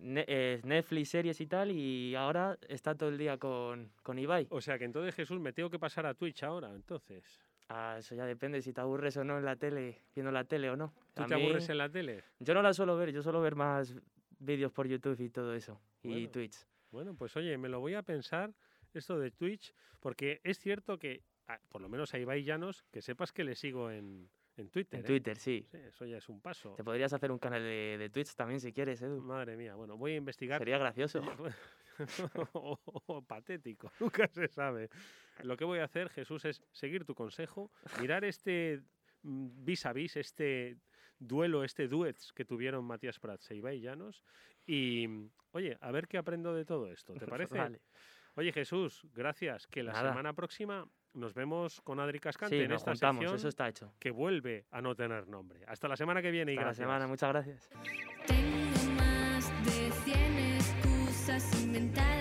Netflix, 0.00 1.10
series 1.10 1.40
y 1.40 1.46
tal, 1.46 1.70
y 1.70 2.14
ahora 2.14 2.58
está 2.68 2.94
todo 2.94 3.08
el 3.10 3.18
día 3.18 3.36
con, 3.38 3.92
con 4.02 4.18
Ibai. 4.18 4.46
O 4.50 4.60
sea 4.60 4.78
que 4.78 4.84
entonces 4.84 5.14
Jesús 5.14 5.40
me 5.40 5.52
tengo 5.52 5.70
que 5.70 5.78
pasar 5.78 6.06
a 6.06 6.14
Twitch 6.14 6.42
ahora, 6.42 6.74
entonces. 6.74 7.24
Ah, 7.68 7.96
eso 7.98 8.14
ya 8.14 8.24
depende 8.26 8.60
si 8.62 8.72
te 8.72 8.80
aburres 8.80 9.16
o 9.16 9.24
no 9.24 9.38
en 9.38 9.44
la 9.44 9.56
tele, 9.56 10.02
viendo 10.14 10.32
la 10.32 10.44
tele 10.44 10.70
o 10.70 10.76
no. 10.76 10.92
¿Tú 11.14 11.22
A 11.22 11.26
te 11.26 11.36
mí- 11.36 11.42
aburres 11.44 11.68
en 11.68 11.78
la 11.78 11.88
tele? 11.88 12.24
Yo 12.40 12.54
no 12.54 12.62
la 12.62 12.72
suelo 12.72 12.96
ver, 12.96 13.12
yo 13.12 13.22
suelo 13.22 13.40
ver 13.40 13.54
más 13.54 13.94
vídeos 14.38 14.72
por 14.72 14.88
YouTube 14.88 15.20
y 15.20 15.28
todo 15.30 15.54
eso, 15.54 15.80
y. 16.02 16.26
Twitch. 16.28 16.56
Bueno, 16.90 17.14
pues 17.14 17.36
oye, 17.36 17.56
me 17.58 17.68
lo 17.68 17.78
voy 17.78 17.94
a 17.94 18.02
pensar 18.02 18.52
esto 18.92 19.18
de 19.20 19.30
Twitch, 19.30 19.72
porque 20.00 20.40
es 20.42 20.58
cierto 20.58 20.98
que, 20.98 21.22
por 21.68 21.80
lo 21.80 21.88
menos 21.88 22.12
a 22.14 22.18
Ibai 22.18 22.42
Llanos, 22.42 22.82
que 22.90 23.02
sepas 23.02 23.32
que 23.32 23.44
le 23.44 23.54
sigo 23.54 23.90
en, 23.92 24.28
en 24.60 24.70
Twitter. 24.70 25.00
En 25.00 25.04
¿eh? 25.04 25.08
Twitter, 25.08 25.36
sí. 25.36 25.66
Eso 25.72 26.06
ya 26.06 26.18
es 26.18 26.28
un 26.28 26.40
paso. 26.40 26.74
Te 26.74 26.84
podrías 26.84 27.12
hacer 27.12 27.30
un 27.32 27.38
canal 27.38 27.62
de, 27.62 27.96
de 27.98 28.10
Twitch 28.10 28.34
también 28.34 28.60
si 28.60 28.72
quieres, 28.72 29.02
Edu. 29.02 29.20
Madre 29.20 29.56
mía, 29.56 29.74
bueno, 29.74 29.96
voy 29.96 30.12
a 30.12 30.16
investigar. 30.16 30.58
Sería 30.58 30.78
gracioso. 30.78 31.20
o, 32.52 32.78
o 33.06 33.22
patético, 33.22 33.90
nunca 34.00 34.28
se 34.28 34.48
sabe. 34.48 34.90
Lo 35.42 35.56
que 35.56 35.64
voy 35.64 35.78
a 35.78 35.84
hacer, 35.84 36.08
Jesús, 36.10 36.44
es 36.44 36.62
seguir 36.72 37.04
tu 37.04 37.14
consejo, 37.14 37.70
mirar 38.00 38.24
este 38.24 38.82
mm, 39.22 39.64
vis 39.64 39.86
a 39.86 39.92
vis, 39.92 40.16
este 40.16 40.76
duelo, 41.18 41.64
este 41.64 41.88
duets 41.88 42.32
que 42.32 42.44
tuvieron 42.44 42.84
Matías 42.84 43.18
Prats 43.18 43.50
e 43.50 43.56
Ibai 43.56 43.80
Llanos. 43.80 44.24
Y, 44.66 45.06
oye, 45.52 45.76
a 45.80 45.90
ver 45.90 46.08
qué 46.08 46.18
aprendo 46.18 46.54
de 46.54 46.64
todo 46.64 46.90
esto, 46.90 47.14
¿te 47.14 47.26
parece? 47.26 47.58
Vale. 47.58 47.80
Oye, 48.36 48.52
Jesús, 48.52 49.02
gracias. 49.12 49.66
Que 49.66 49.82
la 49.82 49.92
Nada. 49.92 50.10
semana 50.10 50.32
próxima 50.32 50.88
nos 51.14 51.34
vemos 51.34 51.80
con 51.82 52.00
Adri 52.00 52.20
Cascante 52.20 52.56
Sí, 52.56 52.62
en 52.62 52.70
nos 52.70 52.80
esta 52.82 52.92
juntamos, 52.92 53.20
sección 53.20 53.36
eso 53.36 53.48
está 53.48 53.68
hecho. 53.68 53.92
que 53.98 54.10
vuelve 54.10 54.66
a 54.70 54.80
no 54.80 54.94
tener 54.94 55.26
nombre. 55.28 55.60
Hasta 55.66 55.88
la 55.88 55.96
semana 55.96 56.22
que 56.22 56.30
viene 56.30 56.52
y 56.52 56.56
Hasta 56.56 56.60
la 56.62 56.66
gracias. 56.68 56.84
semana, 56.86 57.06
muchas 57.06 57.28
gracias. 57.30 57.70
Tengo 58.26 58.92
más 58.96 59.64
de 59.64 59.90
100 60.04 60.38
excusas 60.56 61.62
inventadas 61.62 62.19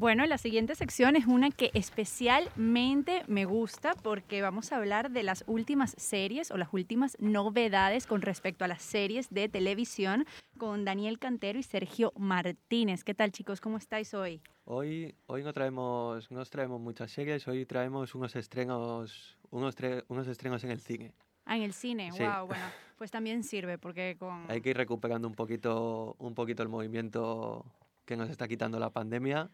Bueno, 0.00 0.24
la 0.24 0.38
siguiente 0.38 0.74
sección 0.76 1.14
es 1.14 1.26
una 1.26 1.50
que 1.50 1.70
especialmente 1.74 3.22
me 3.26 3.44
gusta 3.44 3.92
porque 4.02 4.40
vamos 4.40 4.72
a 4.72 4.78
hablar 4.78 5.10
de 5.10 5.22
las 5.22 5.44
últimas 5.46 5.94
series 5.98 6.50
o 6.50 6.56
las 6.56 6.72
últimas 6.72 7.18
novedades 7.20 8.06
con 8.06 8.22
respecto 8.22 8.64
a 8.64 8.68
las 8.68 8.80
series 8.80 9.28
de 9.28 9.50
televisión 9.50 10.24
con 10.56 10.86
Daniel 10.86 11.18
Cantero 11.18 11.58
y 11.58 11.62
Sergio 11.62 12.14
Martínez. 12.16 13.04
¿Qué 13.04 13.12
tal 13.12 13.30
chicos? 13.30 13.60
¿Cómo 13.60 13.76
estáis 13.76 14.14
hoy? 14.14 14.40
Hoy, 14.64 15.14
hoy 15.26 15.42
no 15.42 15.52
traemos, 15.52 16.30
no 16.30 16.40
os 16.40 16.48
traemos 16.48 16.80
muchas 16.80 17.12
series, 17.12 17.46
hoy 17.46 17.66
traemos 17.66 18.14
unos 18.14 18.34
estrenos, 18.36 19.36
unos, 19.50 19.76
tre- 19.76 20.02
unos 20.08 20.26
estrenos 20.28 20.64
en 20.64 20.70
el 20.70 20.80
cine. 20.80 21.12
Ah, 21.44 21.58
en 21.58 21.62
el 21.64 21.74
cine. 21.74 22.10
Sí. 22.12 22.22
Wow, 22.22 22.46
bueno, 22.46 22.64
pues 22.96 23.10
también 23.10 23.44
sirve 23.44 23.76
porque 23.76 24.16
con... 24.18 24.50
Hay 24.50 24.62
que 24.62 24.70
ir 24.70 24.78
recuperando 24.78 25.28
un 25.28 25.34
poquito, 25.34 26.16
un 26.18 26.34
poquito 26.34 26.62
el 26.62 26.70
movimiento 26.70 27.66
que 28.06 28.16
nos 28.16 28.30
está 28.30 28.48
quitando 28.48 28.78
la 28.78 28.88
pandemia 28.88 29.50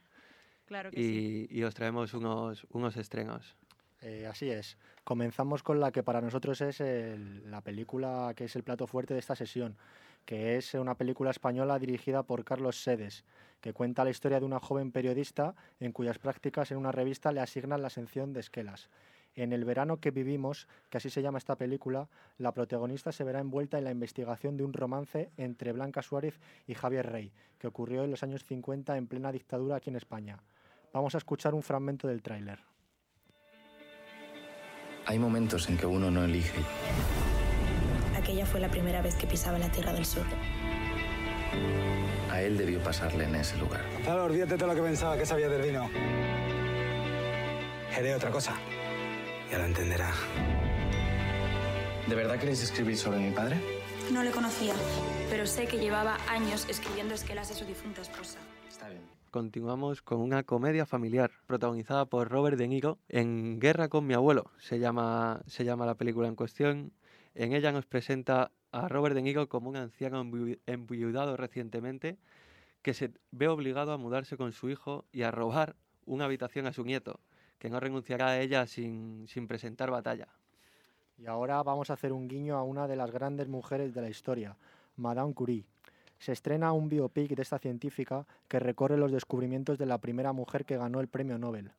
Claro 0.66 0.90
que 0.90 0.96
sí. 0.96 1.46
y, 1.50 1.62
os 1.62 1.74
traemos 1.74 2.12
unos, 2.14 2.66
unos 2.70 2.96
estrenos. 2.96 3.56
Eh, 4.02 4.26
así 4.26 4.50
es. 4.50 4.76
Comenzamos 5.04 5.62
con 5.62 5.80
la 5.80 5.90
que 5.90 6.02
para 6.02 6.20
nosotros 6.20 6.60
es 6.60 6.80
el- 6.80 7.50
la 7.50 7.60
película 7.62 8.32
que 8.36 8.44
es 8.44 8.56
el 8.56 8.62
plato 8.62 8.86
fuerte 8.86 9.14
de 9.14 9.20
esta 9.20 9.34
sesión, 9.34 9.76
que 10.24 10.56
es 10.56 10.74
una 10.74 10.96
película 10.96 11.30
española 11.30 11.78
dirigida 11.78 12.22
por 12.24 12.44
Carlos 12.44 12.82
Sedes, 12.82 13.24
que 13.60 13.72
cuenta 13.72 14.04
la 14.04 14.10
historia 14.10 14.40
de 14.40 14.46
una 14.46 14.60
joven 14.60 14.92
periodista 14.92 15.54
en 15.80 15.92
cuyas 15.92 16.18
prácticas 16.18 16.70
en 16.72 16.78
una 16.78 16.92
revista 16.92 17.32
le 17.32 17.40
asignan 17.40 17.82
la 17.82 17.90
sección 17.90 18.32
de 18.32 18.40
esquelas. 18.40 18.90
En 19.34 19.52
el 19.52 19.64
verano 19.64 19.98
que 20.00 20.10
vivimos, 20.10 20.66
que 20.88 20.96
así 20.96 21.10
se 21.10 21.20
llama 21.22 21.38
esta 21.38 21.56
película, 21.56 22.08
la 22.38 22.52
protagonista 22.52 23.12
se 23.12 23.22
verá 23.22 23.40
envuelta 23.40 23.76
en 23.76 23.84
la 23.84 23.90
investigación 23.90 24.56
de 24.56 24.64
un 24.64 24.72
romance 24.72 25.30
entre 25.36 25.72
Blanca 25.72 26.02
Suárez 26.02 26.40
y 26.66 26.74
Javier 26.74 27.06
Rey, 27.10 27.32
que 27.58 27.66
ocurrió 27.66 28.02
en 28.04 28.10
los 28.10 28.22
años 28.22 28.44
50 28.44 28.96
en 28.96 29.06
plena 29.06 29.32
dictadura 29.32 29.76
aquí 29.76 29.90
en 29.90 29.96
España. 29.96 30.38
Vamos 30.96 31.14
a 31.14 31.18
escuchar 31.18 31.52
un 31.52 31.62
fragmento 31.62 32.08
del 32.08 32.22
tráiler. 32.22 32.58
Hay 35.04 35.18
momentos 35.18 35.68
en 35.68 35.76
que 35.76 35.84
uno 35.84 36.10
no 36.10 36.24
elige. 36.24 36.58
Aquella 38.16 38.46
fue 38.46 38.60
la 38.60 38.70
primera 38.70 39.02
vez 39.02 39.14
que 39.14 39.26
pisaba 39.26 39.58
la 39.58 39.68
Tierra 39.70 39.92
del 39.92 40.06
Sur. 40.06 40.24
A 42.30 42.40
él 42.40 42.56
debió 42.56 42.82
pasarle 42.82 43.24
en 43.24 43.34
ese 43.34 43.58
lugar. 43.58 43.84
Claro, 44.04 44.24
olvídate 44.24 44.56
de 44.56 44.66
lo 44.66 44.74
que 44.74 44.80
pensaba 44.80 45.18
que 45.18 45.26
sabía 45.26 45.50
del 45.50 45.60
vino. 45.60 45.90
Haré 47.94 48.14
otra 48.14 48.30
cosa. 48.30 48.54
Ya 49.50 49.58
lo 49.58 49.66
entenderá. 49.66 50.10
¿De 52.06 52.14
verdad 52.14 52.38
queréis 52.38 52.62
escribir 52.62 52.96
sobre 52.96 53.18
mi 53.18 53.32
padre? 53.32 53.60
No 54.10 54.22
le 54.22 54.30
conocía, 54.30 54.72
pero 55.28 55.46
sé 55.46 55.66
que 55.66 55.76
llevaba 55.76 56.16
años 56.26 56.66
escribiendo 56.70 57.12
esquelas 57.12 57.50
de 57.50 57.54
su 57.54 57.66
difunta 57.66 58.00
esposa. 58.00 58.38
Está 58.66 58.88
bien. 58.88 59.02
Continuamos 59.30 60.00
con 60.02 60.20
una 60.20 60.44
comedia 60.44 60.86
familiar 60.86 61.30
protagonizada 61.46 62.06
por 62.06 62.30
Robert 62.30 62.56
De 62.56 62.68
Niro 62.68 62.98
en 63.08 63.58
Guerra 63.60 63.88
con 63.88 64.06
mi 64.06 64.14
abuelo. 64.14 64.50
Se 64.58 64.78
llama, 64.78 65.42
se 65.46 65.64
llama 65.64 65.84
la 65.84 65.96
película 65.96 66.28
en 66.28 66.36
cuestión. 66.36 66.92
En 67.34 67.52
ella 67.52 67.70
nos 67.72 67.84
presenta 67.86 68.50
a 68.72 68.88
Robert 68.88 69.14
De 69.14 69.22
Niro 69.22 69.48
como 69.48 69.68
un 69.68 69.76
anciano 69.76 70.22
enviu- 70.24 70.58
enviudado 70.66 71.36
recientemente 71.36 72.16
que 72.82 72.94
se 72.94 73.10
ve 73.30 73.48
obligado 73.48 73.92
a 73.92 73.98
mudarse 73.98 74.36
con 74.36 74.52
su 74.52 74.70
hijo 74.70 75.04
y 75.12 75.22
a 75.22 75.30
robar 75.30 75.76
una 76.06 76.24
habitación 76.24 76.66
a 76.66 76.72
su 76.72 76.84
nieto, 76.84 77.20
que 77.58 77.68
no 77.68 77.80
renunciará 77.80 78.28
a 78.28 78.40
ella 78.40 78.66
sin, 78.66 79.26
sin 79.28 79.48
presentar 79.48 79.90
batalla. 79.90 80.28
Y 81.18 81.26
ahora 81.26 81.62
vamos 81.62 81.90
a 81.90 81.94
hacer 81.94 82.12
un 82.12 82.28
guiño 82.28 82.56
a 82.56 82.62
una 82.62 82.86
de 82.86 82.96
las 82.96 83.10
grandes 83.10 83.48
mujeres 83.48 83.92
de 83.92 84.02
la 84.02 84.08
historia, 84.08 84.56
Madame 84.96 85.34
Curie. 85.34 85.66
Se 86.18 86.32
estrena 86.32 86.72
un 86.72 86.88
biopic 86.88 87.34
de 87.34 87.42
esta 87.42 87.58
científica 87.58 88.26
que 88.48 88.58
recorre 88.58 88.96
los 88.96 89.12
descubrimientos 89.12 89.78
de 89.78 89.86
la 89.86 89.98
primera 89.98 90.32
mujer 90.32 90.64
que 90.64 90.76
ganó 90.76 91.00
el 91.00 91.08
premio 91.08 91.38
Nobel. 91.38 91.72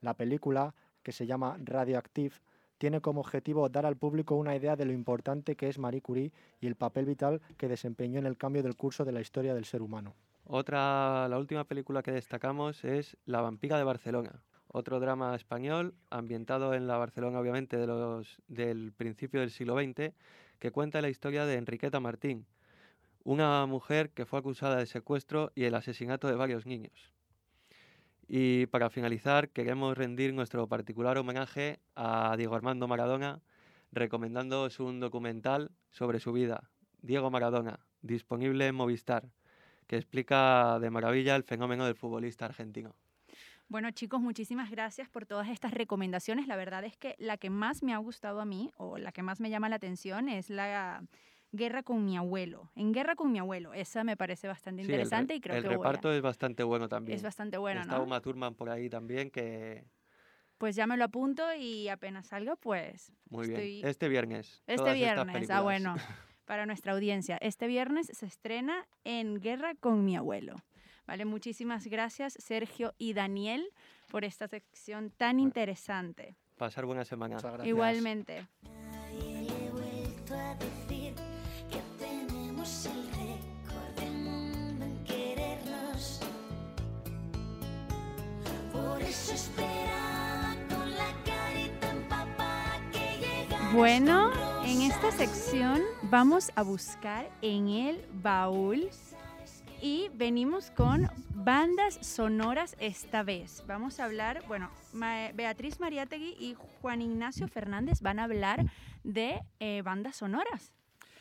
La 0.00 0.14
película, 0.14 0.74
que 1.02 1.12
se 1.12 1.26
llama 1.26 1.56
Radioactive, 1.62 2.34
tiene 2.78 3.00
como 3.00 3.20
objetivo 3.20 3.68
dar 3.68 3.86
al 3.86 3.96
público 3.96 4.34
una 4.34 4.56
idea 4.56 4.76
de 4.76 4.84
lo 4.84 4.92
importante 4.92 5.56
que 5.56 5.68
es 5.68 5.78
Marie 5.78 6.02
Curie 6.02 6.32
y 6.60 6.66
el 6.66 6.74
papel 6.74 7.06
vital 7.06 7.40
que 7.56 7.68
desempeñó 7.68 8.18
en 8.18 8.26
el 8.26 8.36
cambio 8.36 8.62
del 8.62 8.76
curso 8.76 9.04
de 9.04 9.12
la 9.12 9.20
historia 9.20 9.54
del 9.54 9.64
ser 9.64 9.80
humano. 9.80 10.14
Otra, 10.46 11.26
la 11.28 11.38
última 11.38 11.64
película 11.64 12.02
que 12.02 12.12
destacamos 12.12 12.84
es 12.84 13.16
La 13.24 13.40
vampira 13.40 13.78
de 13.78 13.84
Barcelona, 13.84 14.42
otro 14.68 15.00
drama 15.00 15.34
español 15.34 15.94
ambientado 16.10 16.74
en 16.74 16.86
la 16.86 16.98
Barcelona 16.98 17.40
obviamente 17.40 17.78
de 17.78 17.86
los, 17.86 18.42
del 18.48 18.92
principio 18.92 19.40
del 19.40 19.50
siglo 19.50 19.78
XX, 19.78 20.12
que 20.58 20.70
cuenta 20.70 21.00
la 21.00 21.08
historia 21.08 21.46
de 21.46 21.54
Enriqueta 21.54 22.00
Martín, 22.00 22.44
una 23.24 23.66
mujer 23.66 24.10
que 24.10 24.26
fue 24.26 24.38
acusada 24.38 24.76
de 24.76 24.86
secuestro 24.86 25.50
y 25.54 25.64
el 25.64 25.74
asesinato 25.74 26.28
de 26.28 26.34
varios 26.34 26.66
niños. 26.66 27.12
Y 28.28 28.66
para 28.66 28.90
finalizar, 28.90 29.50
queremos 29.50 29.96
rendir 29.96 30.32
nuestro 30.32 30.66
particular 30.66 31.18
homenaje 31.18 31.80
a 31.94 32.34
Diego 32.36 32.54
Armando 32.54 32.86
Maradona, 32.86 33.40
recomendándoos 33.92 34.80
un 34.80 35.00
documental 35.00 35.70
sobre 35.90 36.20
su 36.20 36.32
vida, 36.32 36.70
Diego 37.02 37.30
Maradona, 37.30 37.80
disponible 38.02 38.66
en 38.66 38.74
Movistar, 38.74 39.30
que 39.86 39.96
explica 39.96 40.78
de 40.78 40.90
maravilla 40.90 41.36
el 41.36 41.44
fenómeno 41.44 41.84
del 41.84 41.94
futbolista 41.94 42.46
argentino. 42.46 42.94
Bueno, 43.68 43.90
chicos, 43.90 44.20
muchísimas 44.20 44.70
gracias 44.70 45.08
por 45.08 45.26
todas 45.26 45.48
estas 45.48 45.72
recomendaciones. 45.72 46.46
La 46.46 46.56
verdad 46.56 46.84
es 46.84 46.96
que 46.96 47.16
la 47.18 47.38
que 47.38 47.50
más 47.50 47.82
me 47.82 47.94
ha 47.94 47.98
gustado 47.98 48.40
a 48.40 48.44
mí 48.44 48.70
o 48.76 48.98
la 48.98 49.12
que 49.12 49.22
más 49.22 49.40
me 49.40 49.50
llama 49.50 49.68
la 49.68 49.76
atención 49.76 50.28
es 50.28 50.50
la 50.50 51.02
Guerra 51.56 51.82
con 51.82 52.04
mi 52.04 52.16
abuelo. 52.16 52.70
En 52.74 52.92
Guerra 52.92 53.14
con 53.14 53.30
mi 53.30 53.38
abuelo, 53.38 53.72
esa 53.74 54.02
me 54.04 54.16
parece 54.16 54.48
bastante 54.48 54.82
Sí, 54.82 54.86
el 54.86 54.94
interesante 54.94 55.34
y 55.34 55.40
creo 55.40 55.56
el 55.56 55.62
que 55.62 55.68
voy 55.68 55.74
a- 55.74 55.78
reparto 55.78 56.12
es 56.12 56.20
bastante 56.20 56.62
bueno 56.64 56.88
también. 56.88 57.16
Es 57.16 57.22
bastante 57.22 57.56
bueno, 57.58 57.82
Está 57.82 57.96
¿no? 57.98 58.04
Uma 58.04 58.20
Thurman 58.20 58.54
por 58.54 58.70
ahí 58.70 58.88
también, 58.88 59.30
que 59.30 59.84
Pues 60.58 60.76
ya 60.76 60.86
me 60.86 60.96
lo 60.96 61.04
apunto 61.04 61.42
y 61.54 61.88
apenas 61.88 62.28
salga, 62.28 62.56
pues 62.56 63.12
muy 63.28 63.46
estoy- 63.46 63.74
bien. 63.76 63.86
Este 63.88 64.08
viernes. 64.08 64.62
Este 64.66 64.76
todas 64.76 64.96
estas 64.96 65.26
viernes, 65.26 65.50
ah 65.50 65.60
bueno, 65.62 65.96
para 66.44 66.64
nuestra 66.66 66.92
audiencia. 66.92 67.36
Este 67.40 67.66
viernes 67.66 68.06
se 68.06 68.26
estrena 68.26 68.86
en 69.04 69.40
Guerra 69.40 69.74
con 69.74 70.04
mi 70.04 70.16
abuelo. 70.16 70.56
Vale, 71.06 71.24
muchísimas 71.24 71.86
gracias 71.86 72.34
Sergio 72.38 72.94
y 72.98 73.12
Daniel 73.12 73.64
por 74.10 74.24
esta 74.24 74.48
sección 74.48 75.10
tan 75.10 75.38
interesante. 75.40 76.36
Pasar 76.56 76.86
buena 76.86 77.04
semana. 77.04 77.36
Igualmente. 77.64 78.46
Bueno, 93.74 94.30
en 94.64 94.82
esta 94.82 95.10
sección 95.10 95.82
vamos 96.02 96.52
a 96.54 96.62
buscar 96.62 97.28
en 97.42 97.68
el 97.68 98.06
baúl 98.22 98.88
y 99.82 100.10
venimos 100.14 100.70
con 100.70 101.10
bandas 101.30 101.98
sonoras 102.00 102.76
esta 102.78 103.24
vez. 103.24 103.64
Vamos 103.66 103.98
a 103.98 104.04
hablar, 104.04 104.44
bueno, 104.46 104.70
Beatriz 105.34 105.80
Mariátegui 105.80 106.36
y 106.38 106.56
Juan 106.80 107.02
Ignacio 107.02 107.48
Fernández 107.48 108.00
van 108.00 108.20
a 108.20 108.24
hablar 108.24 108.64
de 109.02 109.42
eh, 109.58 109.82
bandas 109.82 110.16
sonoras. 110.16 110.72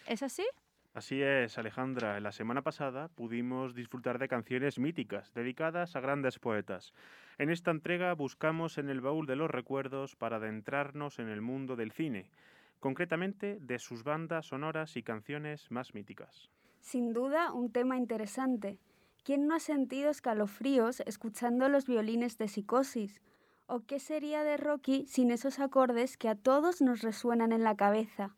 ¿Es 0.05 0.21
así? 0.21 0.45
Así 0.93 1.23
es, 1.23 1.57
Alejandra. 1.57 2.19
La 2.19 2.31
semana 2.31 2.61
pasada 2.61 3.07
pudimos 3.07 3.73
disfrutar 3.73 4.19
de 4.19 4.27
canciones 4.27 4.77
míticas 4.77 5.33
dedicadas 5.33 5.95
a 5.95 6.01
grandes 6.01 6.37
poetas. 6.37 6.93
En 7.39 7.49
esta 7.49 7.71
entrega 7.71 8.13
buscamos 8.13 8.77
en 8.77 8.89
el 8.89 9.01
baúl 9.01 9.25
de 9.25 9.35
los 9.35 9.49
recuerdos 9.49 10.15
para 10.15 10.35
adentrarnos 10.35 11.17
en 11.17 11.29
el 11.29 11.41
mundo 11.41 11.75
del 11.75 11.91
cine, 11.91 12.29
concretamente 12.79 13.57
de 13.59 13.79
sus 13.79 14.03
bandas 14.03 14.45
sonoras 14.45 14.95
y 14.95 15.01
canciones 15.01 15.71
más 15.71 15.95
míticas. 15.95 16.51
Sin 16.79 17.11
duda, 17.11 17.53
un 17.53 17.71
tema 17.71 17.97
interesante. 17.97 18.77
¿Quién 19.23 19.47
no 19.47 19.55
ha 19.55 19.59
sentido 19.59 20.11
escalofríos 20.11 20.99
escuchando 21.07 21.69
los 21.69 21.87
violines 21.87 22.37
de 22.37 22.47
psicosis? 22.47 23.19
¿O 23.65 23.79
qué 23.79 23.99
sería 23.99 24.43
de 24.43 24.57
Rocky 24.57 25.07
sin 25.07 25.31
esos 25.31 25.59
acordes 25.59 26.17
que 26.17 26.29
a 26.29 26.35
todos 26.35 26.81
nos 26.81 27.01
resuenan 27.01 27.51
en 27.51 27.63
la 27.63 27.75
cabeza? 27.75 28.35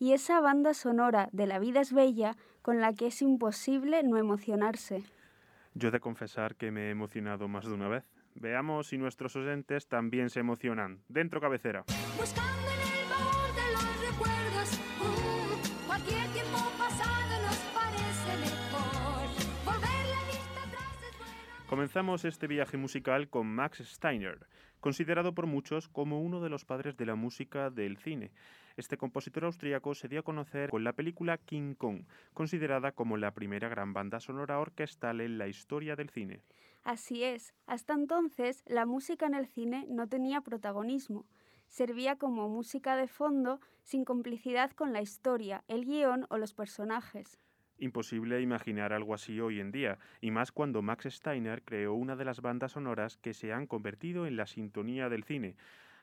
Y 0.00 0.12
esa 0.12 0.40
banda 0.40 0.74
sonora 0.74 1.28
de 1.32 1.46
La 1.46 1.58
vida 1.58 1.80
es 1.80 1.92
bella 1.92 2.36
con 2.62 2.80
la 2.80 2.92
que 2.94 3.08
es 3.08 3.20
imposible 3.20 4.02
no 4.04 4.16
emocionarse. 4.16 5.02
Yo 5.74 5.88
he 5.88 5.90
de 5.90 6.00
confesar 6.00 6.54
que 6.54 6.70
me 6.70 6.86
he 6.86 6.90
emocionado 6.90 7.48
más 7.48 7.64
de 7.66 7.72
una 7.72 7.88
vez. 7.88 8.04
Veamos 8.34 8.88
si 8.88 8.98
nuestros 8.98 9.34
oyentes 9.34 9.88
también 9.88 10.30
se 10.30 10.40
emocionan. 10.40 11.02
Dentro 11.08 11.40
cabecera. 11.40 11.84
Buscando 12.16 12.68
en 12.68 12.80
el 12.80 13.08
baúl 13.10 13.54
de 13.56 13.72
los 13.72 14.00
recuerdos. 14.08 14.80
uh, 15.00 15.92
Aquí 15.92 16.14
el 16.14 16.32
tiempo 16.32 16.58
pasado 16.78 17.42
nos 17.42 17.58
parece 17.74 18.36
mejor. 18.38 19.26
Volver 19.64 20.06
la 20.06 20.24
vista 20.30 20.62
atrás 20.64 21.02
es 21.10 21.18
bueno. 21.18 21.66
Comenzamos 21.68 22.24
este 22.24 22.46
viaje 22.46 22.76
musical 22.76 23.28
con 23.28 23.48
Max 23.48 23.82
Steiner, 23.84 24.46
considerado 24.78 25.34
por 25.34 25.46
muchos 25.46 25.88
como 25.88 26.22
uno 26.22 26.40
de 26.40 26.50
los 26.50 26.64
padres 26.64 26.96
de 26.96 27.06
la 27.06 27.16
música 27.16 27.70
del 27.70 27.96
cine. 27.96 28.30
Este 28.78 28.96
compositor 28.96 29.44
austríaco 29.44 29.92
se 29.96 30.06
dio 30.06 30.20
a 30.20 30.22
conocer 30.22 30.70
con 30.70 30.84
la 30.84 30.92
película 30.92 31.36
King 31.36 31.74
Kong, 31.74 32.04
considerada 32.32 32.92
como 32.92 33.16
la 33.16 33.34
primera 33.34 33.68
gran 33.68 33.92
banda 33.92 34.20
sonora 34.20 34.60
orquestal 34.60 35.20
en 35.20 35.36
la 35.36 35.48
historia 35.48 35.96
del 35.96 36.10
cine. 36.10 36.42
Así 36.84 37.24
es, 37.24 37.54
hasta 37.66 37.94
entonces 37.94 38.62
la 38.68 38.86
música 38.86 39.26
en 39.26 39.34
el 39.34 39.48
cine 39.48 39.84
no 39.90 40.08
tenía 40.08 40.42
protagonismo. 40.42 41.26
Servía 41.66 42.18
como 42.18 42.48
música 42.48 42.94
de 42.94 43.08
fondo 43.08 43.60
sin 43.82 44.04
complicidad 44.04 44.70
con 44.70 44.92
la 44.92 45.02
historia, 45.02 45.64
el 45.66 45.84
guion 45.84 46.26
o 46.30 46.38
los 46.38 46.54
personajes. 46.54 47.36
Imposible 47.78 48.40
imaginar 48.40 48.92
algo 48.92 49.12
así 49.12 49.40
hoy 49.40 49.58
en 49.58 49.72
día, 49.72 49.98
y 50.20 50.30
más 50.30 50.52
cuando 50.52 50.82
Max 50.82 51.08
Steiner 51.10 51.64
creó 51.64 51.94
una 51.94 52.14
de 52.14 52.24
las 52.24 52.40
bandas 52.40 52.72
sonoras 52.72 53.16
que 53.16 53.34
se 53.34 53.52
han 53.52 53.66
convertido 53.66 54.24
en 54.24 54.36
la 54.36 54.46
sintonía 54.46 55.08
del 55.08 55.24
cine. 55.24 55.56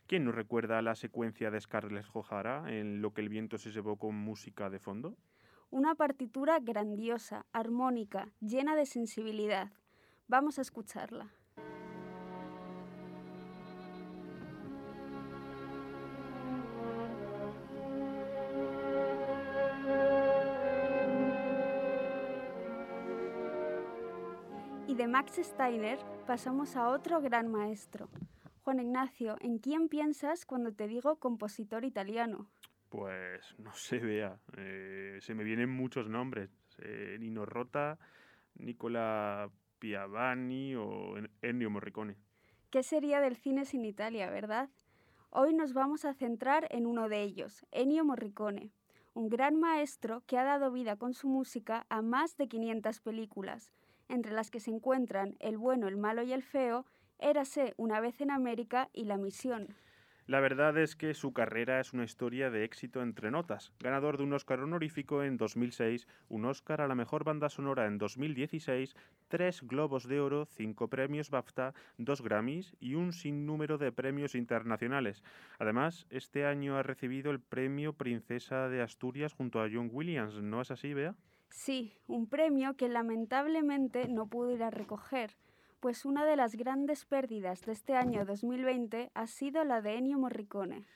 ¿Quién 0.07 0.23
nos 0.23 0.35
recuerda 0.35 0.83
la 0.83 0.93
secuencia 0.93 1.49
de 1.49 1.59
Scarlett 1.59 2.05
O'Hara 2.13 2.71
en 2.71 3.01
Lo 3.01 3.11
que 3.11 3.21
el 3.21 3.29
viento 3.29 3.57
se 3.57 3.71
llevó 3.71 3.97
con 3.97 4.13
música 4.13 4.69
de 4.69 4.77
fondo? 4.77 5.17
Una 5.71 5.95
partitura 5.95 6.59
grandiosa, 6.59 7.47
armónica, 7.51 8.31
llena 8.39 8.75
de 8.75 8.85
sensibilidad. 8.85 9.71
Vamos 10.27 10.59
a 10.59 10.61
escucharla. 10.61 11.33
Y 24.87 24.93
de 24.93 25.07
Max 25.07 25.39
Steiner 25.41 25.97
pasamos 26.27 26.75
a 26.75 26.89
otro 26.89 27.21
gran 27.21 27.51
maestro. 27.51 28.07
Juan 28.65 28.79
Ignacio, 28.79 29.37
¿en 29.41 29.59
quién 29.59 29.89
piensas 29.89 30.43
cuando 30.43 30.73
te 30.73 30.87
digo 30.87 31.17
compositor 31.17 31.85
italiano? 31.85 32.47
Pues 32.89 33.53
no 33.59 33.71
se 33.75 33.99
vea. 33.99 34.39
eh, 34.57 35.19
se 35.21 35.35
me 35.35 35.43
vienen 35.43 35.69
muchos 35.69 36.09
nombres. 36.09 36.49
eh, 36.79 37.15
Nino 37.19 37.45
Rota, 37.45 37.99
Nicola 38.55 39.51
Piavani 39.77 40.73
o 40.75 41.15
En- 41.15 41.29
Ennio 41.43 41.69
Morricone. 41.69 42.15
¿Qué 42.71 42.81
sería 42.81 43.21
del 43.21 43.35
cine 43.35 43.65
sin 43.65 43.85
Italia, 43.85 44.31
verdad? 44.31 44.67
Hoy 45.29 45.53
nos 45.53 45.73
vamos 45.73 46.03
a 46.03 46.15
centrar 46.15 46.67
en 46.71 46.87
uno 46.87 47.07
de 47.07 47.21
ellos, 47.21 47.67
Ennio 47.71 48.03
Morricone, 48.03 48.71
un 49.13 49.29
gran 49.29 49.59
maestro 49.59 50.23
que 50.25 50.39
ha 50.39 50.43
dado 50.43 50.71
vida 50.71 50.95
con 50.95 51.13
su 51.13 51.27
música 51.29 51.85
a 51.89 52.01
más 52.01 52.35
de 52.35 52.47
500 52.47 52.99
películas, 52.99 53.71
entre 54.09 54.31
las 54.31 54.49
que 54.49 54.59
se 54.59 54.71
encuentran 54.71 55.35
El 55.39 55.59
bueno, 55.59 55.87
el 55.87 55.97
malo 55.97 56.23
y 56.23 56.33
el 56.33 56.41
feo, 56.41 56.85
Érase 57.19 57.73
una 57.77 57.99
vez 57.99 58.19
en 58.21 58.31
América 58.31 58.89
y 58.93 59.05
La 59.05 59.17
misión. 59.17 59.75
La 60.27 60.39
verdad 60.39 60.75
es 60.79 60.95
que 60.95 61.13
su 61.13 61.33
carrera 61.33 61.79
es 61.79 61.93
una 61.93 62.03
historia 62.03 62.49
de 62.49 62.63
éxito 62.63 63.03
entre 63.03 63.29
notas. 63.29 63.71
Ganador 63.79 64.17
de 64.17 64.23
un 64.23 64.33
Oscar 64.33 64.59
honorífico 64.59 65.21
en 65.21 65.37
2006, 65.37 66.07
un 66.29 66.45
Oscar 66.45 66.81
a 66.81 66.87
la 66.87 66.95
mejor 66.95 67.23
banda 67.23 67.47
sonora 67.47 67.85
en 67.85 67.99
2016, 67.99 68.95
tres 69.27 69.61
Globos 69.61 70.07
de 70.07 70.19
Oro, 70.19 70.45
cinco 70.45 70.87
premios 70.87 71.29
BAFTA, 71.29 71.75
dos 71.99 72.23
Grammys 72.23 72.75
y 72.79 72.95
un 72.95 73.13
sinnúmero 73.13 73.77
de 73.77 73.91
premios 73.91 74.33
internacionales. 74.33 75.21
Además, 75.59 76.07
este 76.09 76.47
año 76.47 76.75
ha 76.75 76.81
recibido 76.81 77.29
el 77.29 77.39
premio 77.39 77.93
Princesa 77.93 78.67
de 78.67 78.81
Asturias 78.81 79.33
junto 79.33 79.61
a 79.61 79.69
John 79.71 79.91
Williams. 79.93 80.41
¿No 80.41 80.59
es 80.59 80.71
así, 80.71 80.95
Bea? 80.95 81.13
Sí, 81.49 81.93
un 82.07 82.27
premio 82.27 82.75
que 82.75 82.89
lamentablemente 82.89 84.07
no 84.07 84.27
pudo 84.27 84.51
ir 84.51 84.63
a 84.63 84.71
recoger, 84.71 85.37
pues 85.85 86.03
una 86.03 86.25
de 86.25 86.35
las 86.35 86.55
grandes 86.55 87.05
pérdidas 87.05 87.61
de 87.61 87.73
este 87.73 87.95
año 87.95 88.25
2020 88.25 89.11
ha 89.13 89.27
sido 89.27 89.63
la 89.63 89.83
de 89.83 89.99
Ennio 89.99 90.17
Morricone. 90.17 90.87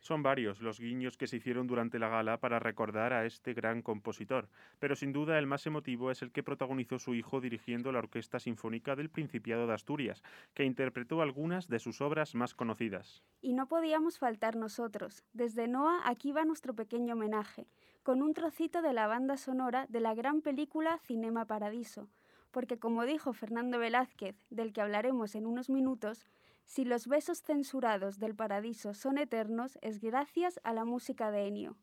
Son 0.00 0.22
varios 0.22 0.62
los 0.62 0.80
guiños 0.80 1.18
que 1.18 1.26
se 1.26 1.36
hicieron 1.36 1.66
durante 1.66 1.98
la 1.98 2.08
gala 2.08 2.40
para 2.40 2.58
recordar 2.58 3.12
a 3.12 3.26
este 3.26 3.52
gran 3.52 3.82
compositor, 3.82 4.48
pero 4.78 4.96
sin 4.96 5.12
duda 5.12 5.38
el 5.38 5.46
más 5.46 5.66
emotivo 5.66 6.10
es 6.10 6.22
el 6.22 6.32
que 6.32 6.42
protagonizó 6.42 6.98
su 6.98 7.14
hijo 7.14 7.42
dirigiendo 7.42 7.92
la 7.92 7.98
Orquesta 7.98 8.40
Sinfónica 8.40 8.96
del 8.96 9.10
Principado 9.10 9.66
de 9.66 9.74
Asturias, 9.74 10.22
que 10.54 10.64
interpretó 10.64 11.20
algunas 11.20 11.68
de 11.68 11.78
sus 11.78 12.00
obras 12.00 12.34
más 12.34 12.54
conocidas. 12.54 13.22
Y 13.42 13.52
no 13.52 13.68
podíamos 13.68 14.18
faltar 14.18 14.56
nosotros. 14.56 15.24
Desde 15.34 15.68
Noa 15.68 16.00
aquí 16.06 16.32
va 16.32 16.46
nuestro 16.46 16.74
pequeño 16.74 17.16
homenaje, 17.16 17.66
con 18.02 18.22
un 18.22 18.32
trocito 18.32 18.80
de 18.80 18.94
la 18.94 19.06
banda 19.06 19.36
sonora 19.36 19.84
de 19.90 20.00
la 20.00 20.14
gran 20.14 20.40
película 20.40 20.98
Cinema 21.04 21.44
Paradiso. 21.44 22.08
Porque 22.52 22.78
como 22.78 23.04
dijo 23.04 23.32
Fernando 23.32 23.78
Velázquez, 23.78 24.36
del 24.50 24.72
que 24.72 24.82
hablaremos 24.82 25.34
en 25.34 25.46
unos 25.46 25.70
minutos, 25.70 26.26
si 26.66 26.84
los 26.84 27.08
besos 27.08 27.42
censurados 27.42 28.18
del 28.18 28.34
paradiso 28.36 28.94
son 28.94 29.18
eternos 29.18 29.78
es 29.82 30.00
gracias 30.00 30.60
a 30.62 30.72
la 30.72 30.84
música 30.84 31.30
de 31.30 31.48
Ennio. 31.48 31.76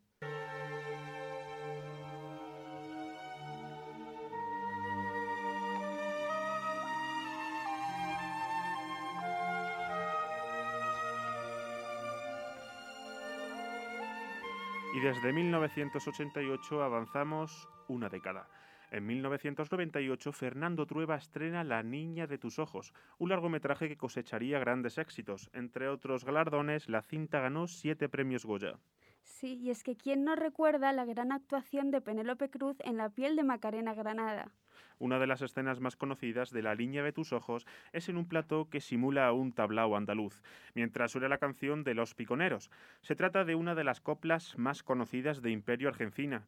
Y 14.93 15.01
desde 15.01 15.31
1988 15.31 16.83
avanzamos 16.83 17.69
una 17.87 18.09
década. 18.09 18.47
En 18.91 19.05
1998, 19.05 20.31
Fernando 20.31 20.87
Trueba 20.87 21.15
estrena 21.15 21.63
La 21.63 21.83
Niña 21.83 22.25
de 22.25 22.39
tus 22.39 22.57
Ojos, 22.57 22.93
un 23.19 23.29
largometraje 23.29 23.87
que 23.87 23.97
cosecharía 23.97 24.57
grandes 24.57 24.97
éxitos. 24.97 25.51
Entre 25.53 25.87
otros 25.87 26.25
galardones, 26.25 26.89
la 26.89 27.03
cinta 27.03 27.39
ganó 27.39 27.67
siete 27.67 28.09
premios 28.09 28.45
Goya. 28.45 28.79
Sí, 29.21 29.59
y 29.61 29.69
es 29.69 29.83
que 29.83 29.95
quién 29.95 30.23
no 30.23 30.35
recuerda 30.35 30.91
la 30.91 31.05
gran 31.05 31.31
actuación 31.31 31.91
de 31.91 32.01
Penélope 32.01 32.49
Cruz 32.49 32.77
en 32.79 32.97
La 32.97 33.09
piel 33.09 33.35
de 33.35 33.43
Macarena 33.43 33.93
Granada. 33.93 34.51
Una 34.97 35.19
de 35.19 35.27
las 35.27 35.41
escenas 35.41 35.79
más 35.79 35.95
conocidas 35.95 36.49
de 36.49 36.63
La 36.63 36.75
Niña 36.75 37.03
de 37.03 37.13
tus 37.13 37.31
Ojos 37.31 37.65
es 37.93 38.09
en 38.09 38.17
un 38.17 38.27
plató 38.27 38.69
que 38.69 38.81
simula 38.81 39.31
un 39.31 39.53
tablao 39.53 39.95
andaluz, 39.95 40.41
mientras 40.73 41.11
suena 41.11 41.29
la 41.29 41.37
canción 41.37 41.83
de 41.83 41.93
Los 41.93 42.15
Piconeros. 42.15 42.71
Se 43.01 43.15
trata 43.15 43.45
de 43.45 43.55
una 43.55 43.75
de 43.75 43.83
las 43.83 44.01
coplas 44.01 44.57
más 44.57 44.83
conocidas 44.83 45.41
de 45.41 45.51
Imperio 45.51 45.89
Argentina, 45.89 46.47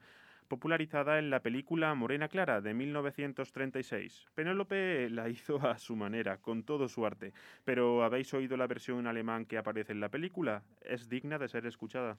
popularizada 0.52 1.18
en 1.18 1.30
la 1.30 1.40
película 1.40 1.96
Morena 1.96 2.28
Clara 2.28 2.60
de 2.60 2.74
1936. 2.74 4.26
Penélope 4.36 5.10
la 5.10 5.30
hizo 5.30 5.66
a 5.66 5.78
su 5.78 5.96
manera, 5.96 6.40
con 6.40 6.64
todo 6.64 6.90
su 6.90 7.06
arte, 7.06 7.32
pero 7.64 8.04
¿habéis 8.04 8.34
oído 8.34 8.58
la 8.58 8.68
versión 8.68 9.00
en 9.00 9.08
alemán 9.08 9.46
que 9.46 9.58
aparece 9.58 9.94
en 9.94 10.02
la 10.02 10.10
película? 10.10 10.64
Es 10.82 11.08
digna 11.08 11.40
de 11.40 11.48
ser 11.48 11.66
escuchada. 11.66 12.18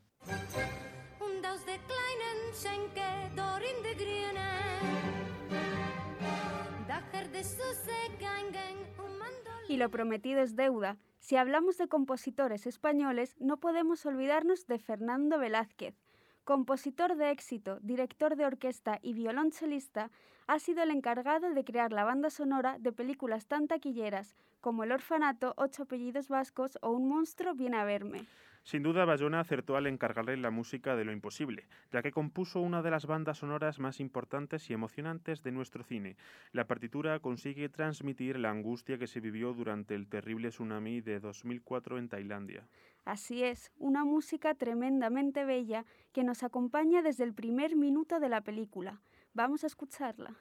Y 9.68 9.76
lo 9.76 9.90
prometido 9.90 10.40
es 10.40 10.56
deuda. 10.56 10.96
Si 11.18 11.36
hablamos 11.36 11.76
de 11.76 11.88
compositores 11.88 12.66
españoles, 12.66 13.36
no 13.40 13.58
podemos 13.60 14.06
olvidarnos 14.06 14.66
de 14.66 14.78
Fernando 14.78 15.38
Velázquez. 15.38 16.01
Compositor 16.44 17.14
de 17.14 17.30
éxito, 17.30 17.78
director 17.82 18.34
de 18.34 18.44
orquesta 18.44 18.98
y 19.00 19.12
violonchelista, 19.12 20.10
ha 20.48 20.58
sido 20.58 20.82
el 20.82 20.90
encargado 20.90 21.54
de 21.54 21.62
crear 21.62 21.92
la 21.92 22.02
banda 22.02 22.30
sonora 22.30 22.78
de 22.80 22.90
películas 22.90 23.46
tan 23.46 23.68
taquilleras 23.68 24.34
como 24.60 24.82
El 24.82 24.90
Orfanato, 24.90 25.54
Ocho 25.56 25.84
Apellidos 25.84 26.28
Vascos 26.28 26.78
o 26.82 26.90
Un 26.90 27.08
Monstruo 27.08 27.54
Viene 27.54 27.76
a 27.76 27.84
Verme. 27.84 28.26
Sin 28.64 28.84
duda, 28.84 29.04
Bayona 29.04 29.40
acertó 29.40 29.76
al 29.76 29.88
encargarle 29.88 30.36
la 30.36 30.52
música 30.52 30.94
de 30.94 31.04
lo 31.04 31.10
imposible, 31.10 31.66
ya 31.90 32.00
que 32.00 32.12
compuso 32.12 32.60
una 32.60 32.80
de 32.80 32.92
las 32.92 33.06
bandas 33.06 33.38
sonoras 33.38 33.80
más 33.80 33.98
importantes 33.98 34.70
y 34.70 34.72
emocionantes 34.72 35.42
de 35.42 35.50
nuestro 35.50 35.82
cine. 35.82 36.16
La 36.52 36.68
partitura 36.68 37.18
consigue 37.18 37.68
transmitir 37.68 38.38
la 38.38 38.50
angustia 38.50 38.98
que 38.98 39.08
se 39.08 39.18
vivió 39.18 39.52
durante 39.52 39.96
el 39.96 40.08
terrible 40.08 40.50
tsunami 40.50 41.00
de 41.00 41.18
2004 41.18 41.98
en 41.98 42.08
Tailandia. 42.08 42.64
Así 43.04 43.42
es, 43.42 43.72
una 43.78 44.04
música 44.04 44.54
tremendamente 44.54 45.44
bella 45.44 45.84
que 46.12 46.22
nos 46.22 46.42
acompaña 46.42 47.02
desde 47.02 47.24
el 47.24 47.34
primer 47.34 47.74
minuto 47.74 48.20
de 48.20 48.28
la 48.28 48.42
película. 48.42 49.00
Vamos 49.34 49.64
a 49.64 49.66
escucharla. 49.66 50.36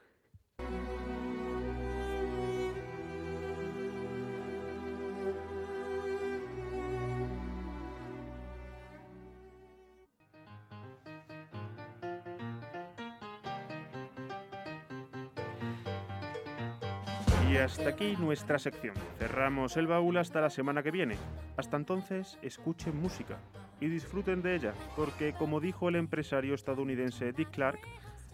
Hasta 17.61 17.89
aquí 17.89 18.15
nuestra 18.17 18.57
sección. 18.57 18.95
Cerramos 19.19 19.77
el 19.77 19.87
baúl 19.87 20.17
hasta 20.17 20.41
la 20.41 20.49
semana 20.49 20.81
que 20.81 20.91
viene. 20.91 21.15
Hasta 21.57 21.77
entonces, 21.77 22.37
escuchen 22.41 22.99
música 22.99 23.37
y 23.79 23.87
disfruten 23.87 24.41
de 24.41 24.55
ella, 24.55 24.73
porque 24.95 25.33
como 25.33 25.59
dijo 25.59 25.89
el 25.89 25.95
empresario 25.95 26.55
estadounidense 26.55 27.33
Dick 27.33 27.51
Clark, 27.51 27.79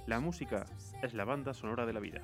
la 0.06 0.20
música 0.20 0.66
es 1.02 1.14
la 1.14 1.26
banda 1.26 1.54
sonora 1.54 1.86
de 1.86 1.94
la 1.94 2.00
vida. 2.00 2.22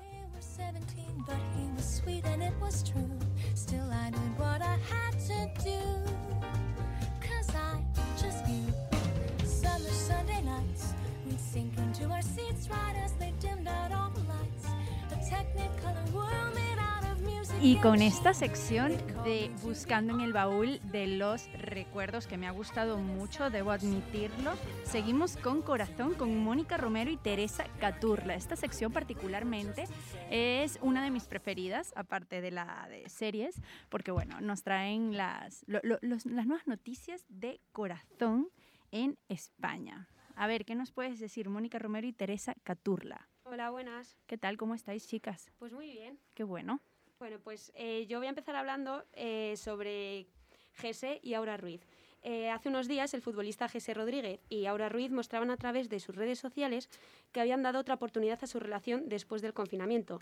Y 17.65 17.77
con 17.77 18.01
esta 18.01 18.33
sección 18.33 18.91
de 19.23 19.49
Buscando 19.61 20.13
en 20.13 20.19
el 20.19 20.33
baúl 20.33 20.81
de 20.91 21.07
los 21.07 21.49
recuerdos 21.53 22.27
que 22.27 22.37
me 22.37 22.45
ha 22.45 22.51
gustado 22.51 22.97
mucho, 22.97 23.49
debo 23.49 23.71
admitirlo, 23.71 24.51
seguimos 24.83 25.37
con 25.37 25.61
Corazón 25.61 26.13
con 26.15 26.37
Mónica 26.37 26.75
Romero 26.75 27.09
y 27.09 27.15
Teresa 27.15 27.63
Caturla. 27.79 28.35
Esta 28.35 28.57
sección 28.57 28.91
particularmente 28.91 29.85
es 30.29 30.77
una 30.81 31.05
de 31.05 31.09
mis 31.11 31.23
preferidas, 31.25 31.93
aparte 31.95 32.41
de 32.41 32.51
la 32.51 32.85
de 32.89 33.07
series, 33.09 33.61
porque 33.87 34.11
bueno, 34.11 34.41
nos 34.41 34.63
traen 34.63 35.15
las, 35.15 35.63
lo- 35.65 35.79
lo- 35.83 35.99
los- 36.01 36.25
las 36.25 36.45
nuevas 36.45 36.67
noticias 36.67 37.25
de 37.29 37.61
Corazón 37.71 38.49
en 38.91 39.17
España. 39.29 40.09
A 40.35 40.47
ver, 40.47 40.65
¿qué 40.65 40.75
nos 40.75 40.91
puedes 40.91 41.17
decir, 41.19 41.47
Mónica 41.47 41.79
Romero 41.79 42.05
y 42.07 42.11
Teresa 42.13 42.55
Caturla? 42.63 43.29
Hola, 43.45 43.69
buenas. 43.69 44.17
¿Qué 44.27 44.37
tal? 44.37 44.57
¿Cómo 44.57 44.75
estáis, 44.75 45.07
chicas? 45.07 45.49
Pues 45.59 45.71
muy 45.71 45.87
bien. 45.91 46.19
Qué 46.33 46.43
bueno. 46.43 46.81
Bueno, 47.23 47.39
pues 47.41 47.71
eh, 47.75 48.05
yo 48.09 48.17
voy 48.17 48.27
a 48.27 48.31
empezar 48.31 48.57
hablando 48.57 49.05
eh, 49.13 49.53
sobre 49.55 50.27
Jesse 50.73 51.21
y 51.21 51.35
Aura 51.35 51.55
Ruiz. 51.55 51.79
Eh, 52.21 52.49
hace 52.49 52.67
unos 52.67 52.89
días 52.89 53.13
el 53.13 53.21
futbolista 53.21 53.69
Jesse 53.69 53.93
Rodríguez 53.93 54.41
y 54.49 54.65
Aura 54.65 54.89
Ruiz 54.89 55.09
mostraban 55.09 55.49
a 55.49 55.55
través 55.55 55.87
de 55.87 56.01
sus 56.01 56.17
redes 56.17 56.37
sociales 56.39 56.89
que 57.31 57.39
habían 57.39 57.63
dado 57.63 57.79
otra 57.79 57.95
oportunidad 57.95 58.39
a 58.41 58.47
su 58.47 58.59
relación 58.59 59.07
después 59.07 59.41
del 59.41 59.53
confinamiento. 59.53 60.19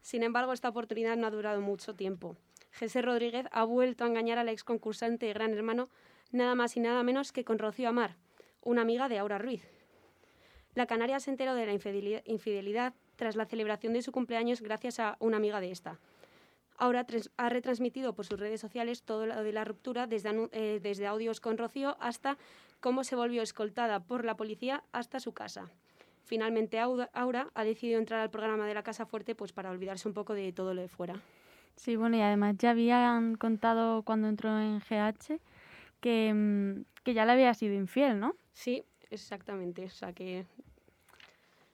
Sin 0.00 0.22
embargo, 0.22 0.54
esta 0.54 0.70
oportunidad 0.70 1.18
no 1.18 1.26
ha 1.26 1.30
durado 1.30 1.60
mucho 1.60 1.94
tiempo. 1.94 2.38
Jesse 2.70 3.02
Rodríguez 3.02 3.44
ha 3.52 3.64
vuelto 3.64 4.04
a 4.04 4.06
engañar 4.06 4.38
al 4.38 4.48
ex 4.48 4.64
concursante 4.64 5.26
de 5.26 5.34
Gran 5.34 5.52
Hermano 5.52 5.90
nada 6.30 6.54
más 6.54 6.78
y 6.78 6.80
nada 6.80 7.02
menos 7.02 7.30
que 7.32 7.44
con 7.44 7.58
Rocío 7.58 7.90
Amar, 7.90 8.16
una 8.62 8.80
amiga 8.80 9.10
de 9.10 9.18
Aura 9.18 9.36
Ruiz. 9.36 9.68
La 10.74 10.86
canaria 10.86 11.20
se 11.20 11.30
enteró 11.30 11.54
de 11.54 11.66
la 11.66 11.74
infideli- 11.74 12.22
infidelidad 12.24 12.94
tras 13.16 13.36
la 13.36 13.44
celebración 13.44 13.92
de 13.92 14.00
su 14.00 14.12
cumpleaños 14.12 14.62
gracias 14.62 14.98
a 14.98 15.18
una 15.20 15.36
amiga 15.36 15.60
de 15.60 15.70
esta. 15.70 16.00
Ahora 16.78 17.06
ha 17.36 17.48
retransmitido 17.48 18.14
por 18.14 18.26
sus 18.26 18.38
redes 18.40 18.60
sociales 18.60 19.02
todo 19.02 19.26
lo 19.26 19.42
de 19.42 19.52
la 19.52 19.64
ruptura, 19.64 20.06
desde, 20.06 20.30
anu- 20.30 20.48
eh, 20.52 20.80
desde 20.82 21.06
audios 21.06 21.40
con 21.40 21.58
Rocío 21.58 21.96
hasta 22.00 22.38
cómo 22.80 23.04
se 23.04 23.14
volvió 23.16 23.42
escoltada 23.42 24.00
por 24.00 24.24
la 24.24 24.36
policía 24.36 24.82
hasta 24.92 25.20
su 25.20 25.32
casa. 25.32 25.68
Finalmente, 26.24 26.78
Aura 26.80 27.50
ha 27.54 27.64
decidido 27.64 27.98
entrar 27.98 28.20
al 28.20 28.30
programa 28.30 28.66
de 28.66 28.74
la 28.74 28.82
Casa 28.82 29.06
Fuerte 29.06 29.34
pues, 29.34 29.52
para 29.52 29.70
olvidarse 29.70 30.08
un 30.08 30.14
poco 30.14 30.34
de 30.34 30.52
todo 30.52 30.72
lo 30.74 30.80
de 30.82 30.88
fuera. 30.88 31.14
Sí, 31.76 31.96
bueno, 31.96 32.16
y 32.16 32.20
además 32.20 32.56
ya 32.58 32.70
habían 32.70 33.34
contado 33.36 34.02
cuando 34.02 34.28
entró 34.28 34.58
en 34.58 34.80
GH 34.80 35.40
que, 36.00 36.32
mm, 36.34 36.84
que 37.04 37.14
ya 37.14 37.24
le 37.26 37.32
había 37.32 37.54
sido 37.54 37.74
infiel, 37.74 38.18
¿no? 38.20 38.34
Sí, 38.52 38.84
exactamente. 39.10 39.84
O 39.84 39.90
sea 39.90 40.12
que. 40.12 40.46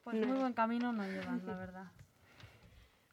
Pues 0.03 0.15
no- 0.17 0.27
muy 0.27 0.37
buen 0.39 0.53
camino 0.53 0.91
no 0.93 1.03
llevan, 1.03 1.45
la 1.45 1.55
verdad. 1.57 1.85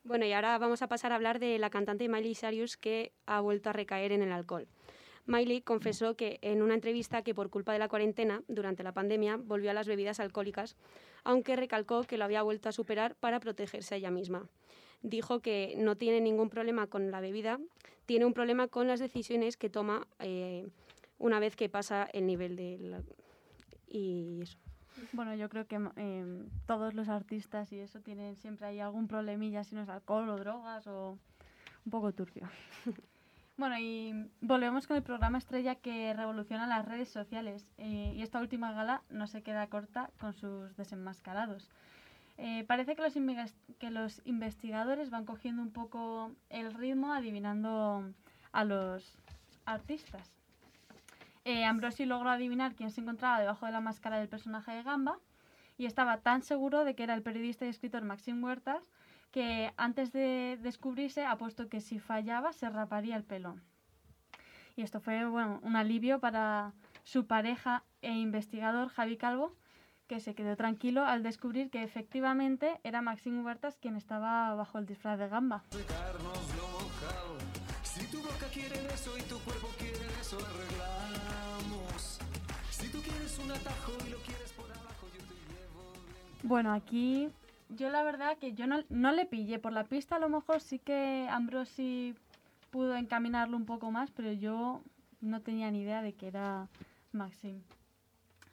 Bueno, 0.07 0.24
y 0.24 0.32
ahora 0.32 0.57
vamos 0.59 0.82
a 0.82 0.86
pasar 0.86 1.11
a 1.11 1.16
hablar 1.16 1.40
de 1.40 1.59
la 1.59 1.68
cantante 1.68 2.09
Miley 2.09 2.36
Cyrus 2.36 2.76
que 2.76 3.11
ha 3.26 3.40
vuelto 3.40 3.70
a 3.70 3.72
recaer 3.72 4.12
en 4.12 4.22
el 4.22 4.30
alcohol. 4.30 4.68
Miley 5.26 5.62
confesó 5.62 6.14
que 6.14 6.38
en 6.42 6.62
una 6.62 6.74
entrevista 6.74 7.22
que 7.22 7.34
por 7.34 7.50
culpa 7.50 7.72
de 7.72 7.80
la 7.80 7.88
cuarentena 7.88 8.44
durante 8.46 8.84
la 8.84 8.92
pandemia 8.92 9.36
volvió 9.36 9.72
a 9.72 9.74
las 9.74 9.88
bebidas 9.88 10.20
alcohólicas, 10.20 10.76
aunque 11.24 11.57
recalcó 11.57 12.04
que 12.04 12.18
lo 12.18 12.24
había 12.24 12.42
vuelto 12.42 12.68
a 12.68 12.72
superar 12.72 13.16
para 13.16 13.40
protegerse 13.40 13.96
a 13.96 13.98
ella 13.98 14.12
misma. 14.12 14.48
Dijo 15.02 15.40
que 15.40 15.74
no 15.76 15.96
tiene 15.96 16.20
ningún 16.20 16.50
problema 16.50 16.86
con 16.86 17.11
la 17.11 17.20
bebida, 17.20 17.59
tiene 18.07 18.26
un 18.26 18.32
problema 18.32 18.68
con 18.68 18.86
las 18.86 19.00
decisiones 19.00 19.57
que 19.57 19.70
toma 19.70 20.07
eh, 20.20 20.68
una 21.18 21.40
vez 21.40 21.57
que 21.57 21.68
pasa 21.68 22.09
el 22.12 22.26
nivel 22.26 22.54
de 22.54 22.78
la- 22.78 23.02
y 23.88 24.38
eso. 24.42 24.59
Bueno, 25.12 25.34
yo 25.34 25.49
creo 25.49 25.66
que 25.66 25.78
eh, 25.97 26.44
todos 26.66 26.94
los 26.94 27.09
artistas 27.09 27.72
y 27.72 27.78
eso 27.78 28.01
tienen 28.01 28.36
siempre 28.36 28.66
ahí 28.66 28.80
algún 28.80 29.09
problemilla, 29.09 29.64
si 29.64 29.74
no 29.74 29.82
es 29.82 29.88
alcohol 29.88 30.28
o 30.28 30.36
drogas 30.36 30.86
o 30.86 31.18
un 31.84 31.90
poco 31.90 32.12
turbio. 32.12 32.49
bueno, 33.57 33.78
y 33.78 34.28
volvemos 34.40 34.86
con 34.86 34.97
el 34.97 35.03
programa 35.03 35.38
estrella 35.38 35.74
que 35.74 36.12
revoluciona 36.14 36.66
las 36.66 36.84
redes 36.84 37.09
sociales. 37.09 37.66
eh, 37.78 38.12
y 38.14 38.22
esta 38.22 38.40
última 38.40 38.72
gala 38.72 39.03
no 39.11 39.26
se 39.26 39.42
queda 39.42 39.66
corta 39.68 40.11
con 40.18 40.32
sus 40.32 40.76
desenmascarados. 40.76 41.70
Eh, 42.38 42.64
parece 42.66 42.97
que 42.97 43.03
los, 43.03 43.14
que 43.78 43.90
los 43.90 44.20
investigadores 44.24 45.11
van 45.11 45.24
cogiendo 45.24 45.62
un 45.62 45.72
poco 45.72 46.32
el 46.51 46.74
ritmo 46.74 47.12
adivinando 47.12 48.12
a 48.53 48.64
los 48.64 49.16
artistas. 49.64 50.36
Eh, 51.47 51.64
Ambrosi 51.64 52.07
logró 52.07 52.30
adivinar 52.30 52.74
quién 52.74 52.90
se 52.90 53.01
encontraba 53.01 53.38
debajo 53.38 53.66
de 53.66 53.72
la 53.72 53.80
máscara 53.80 54.18
del 54.18 54.28
personaje 54.28 54.72
de 54.72 54.82
Gamba 54.82 55.20
y 55.78 55.86
estaba 55.86 56.16
tan 56.16 56.42
seguro 56.42 56.84
de 56.84 56.97
que 56.97 57.05
era 57.05 57.14
el 57.14 57.22
periodista 57.22 57.64
y 57.64 57.68
escritor 57.68 58.03
Maxim 58.03 58.42
Huertas 58.42 58.90
que 59.30 59.72
antes 59.76 60.12
de 60.12 60.59
descubrirse 60.61 61.24
ha 61.24 61.38
puesto 61.38 61.68
que 61.68 61.80
si 61.80 62.01
fallaba 62.01 62.53
se 62.53 62.68
raparía 62.68 63.14
el 63.14 63.22
pelo. 63.22 63.61
Y 64.74 64.82
esto 64.82 64.99
fue 64.99 65.24
bueno, 65.24 65.61
un 65.62 65.76
alivio 65.76 66.18
para 66.18 66.72
su 67.05 67.28
pareja 67.28 67.84
e 68.03 68.11
investigador 68.11 68.88
Javi 68.88 69.16
Calvo, 69.16 69.55
que 70.09 70.18
se 70.18 70.34
quedó 70.34 70.57
tranquilo 70.57 71.05
al 71.05 71.22
descubrir 71.22 71.70
que 71.70 71.84
efectivamente 71.84 72.80
era 72.82 73.03
Maxim 73.03 73.47
Huertas 73.47 73.78
quien 73.78 73.94
estaba 73.94 74.53
bajo 74.57 74.78
el 74.78 74.86
disfraz 74.86 75.16
de 75.20 75.28
Gamba. 75.28 75.62
Bueno, 86.42 86.72
aquí 86.72 87.28
yo 87.70 87.90
la 87.90 88.04
verdad 88.04 88.38
que 88.38 88.52
yo 88.52 88.66
no, 88.66 89.12
le 89.12 89.26
pillé 89.26 89.59
por 89.59 89.72
la 89.72 89.84
pista, 89.84 90.16
a 90.16 90.18
lo 90.20 90.28
mejor 90.28 90.61
sí 90.61 90.78
que 90.78 91.26
Ambrosi 91.28 92.14
pudo 92.70 92.94
encaminarlo 92.96 93.57
un 93.57 93.66
poco 93.66 93.90
más, 93.90 94.12
pero 94.12 94.32
yo 94.32 94.80
no 95.20 95.40
tenía 95.40 95.70
ni 95.70 95.80
idea 95.80 96.02
de 96.02 96.12
que 96.12 96.28
era 96.28 96.68
Maxim. 97.11 97.62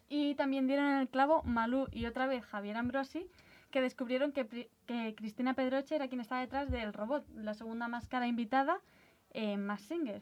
Y 0.10 0.34
también 0.36 0.66
dieron 0.66 0.88
en 0.88 1.00
el 1.00 1.08
clavo 1.08 1.44
Malú 1.44 1.88
y 1.92 2.08
otra 2.08 2.26
vez 2.26 2.44
Javier 2.46 2.78
Ambrosi, 2.78 3.28
que 3.70 3.82
descubrieron 3.82 4.32
que, 4.32 4.70
Cristina 5.16 5.54
Pedroche 5.54 5.96
era 5.96 6.08
quien 6.08 6.22
estaba 6.22 6.42
detrás 6.42 6.72
del 6.72 6.94
robot, 6.94 7.26
la 7.36 7.54
segunda 7.54 7.88
máscara 7.88 8.28
invitada 8.28 8.80
en 9.32 9.66
Mask 9.66 9.86
Singer. 9.86 10.22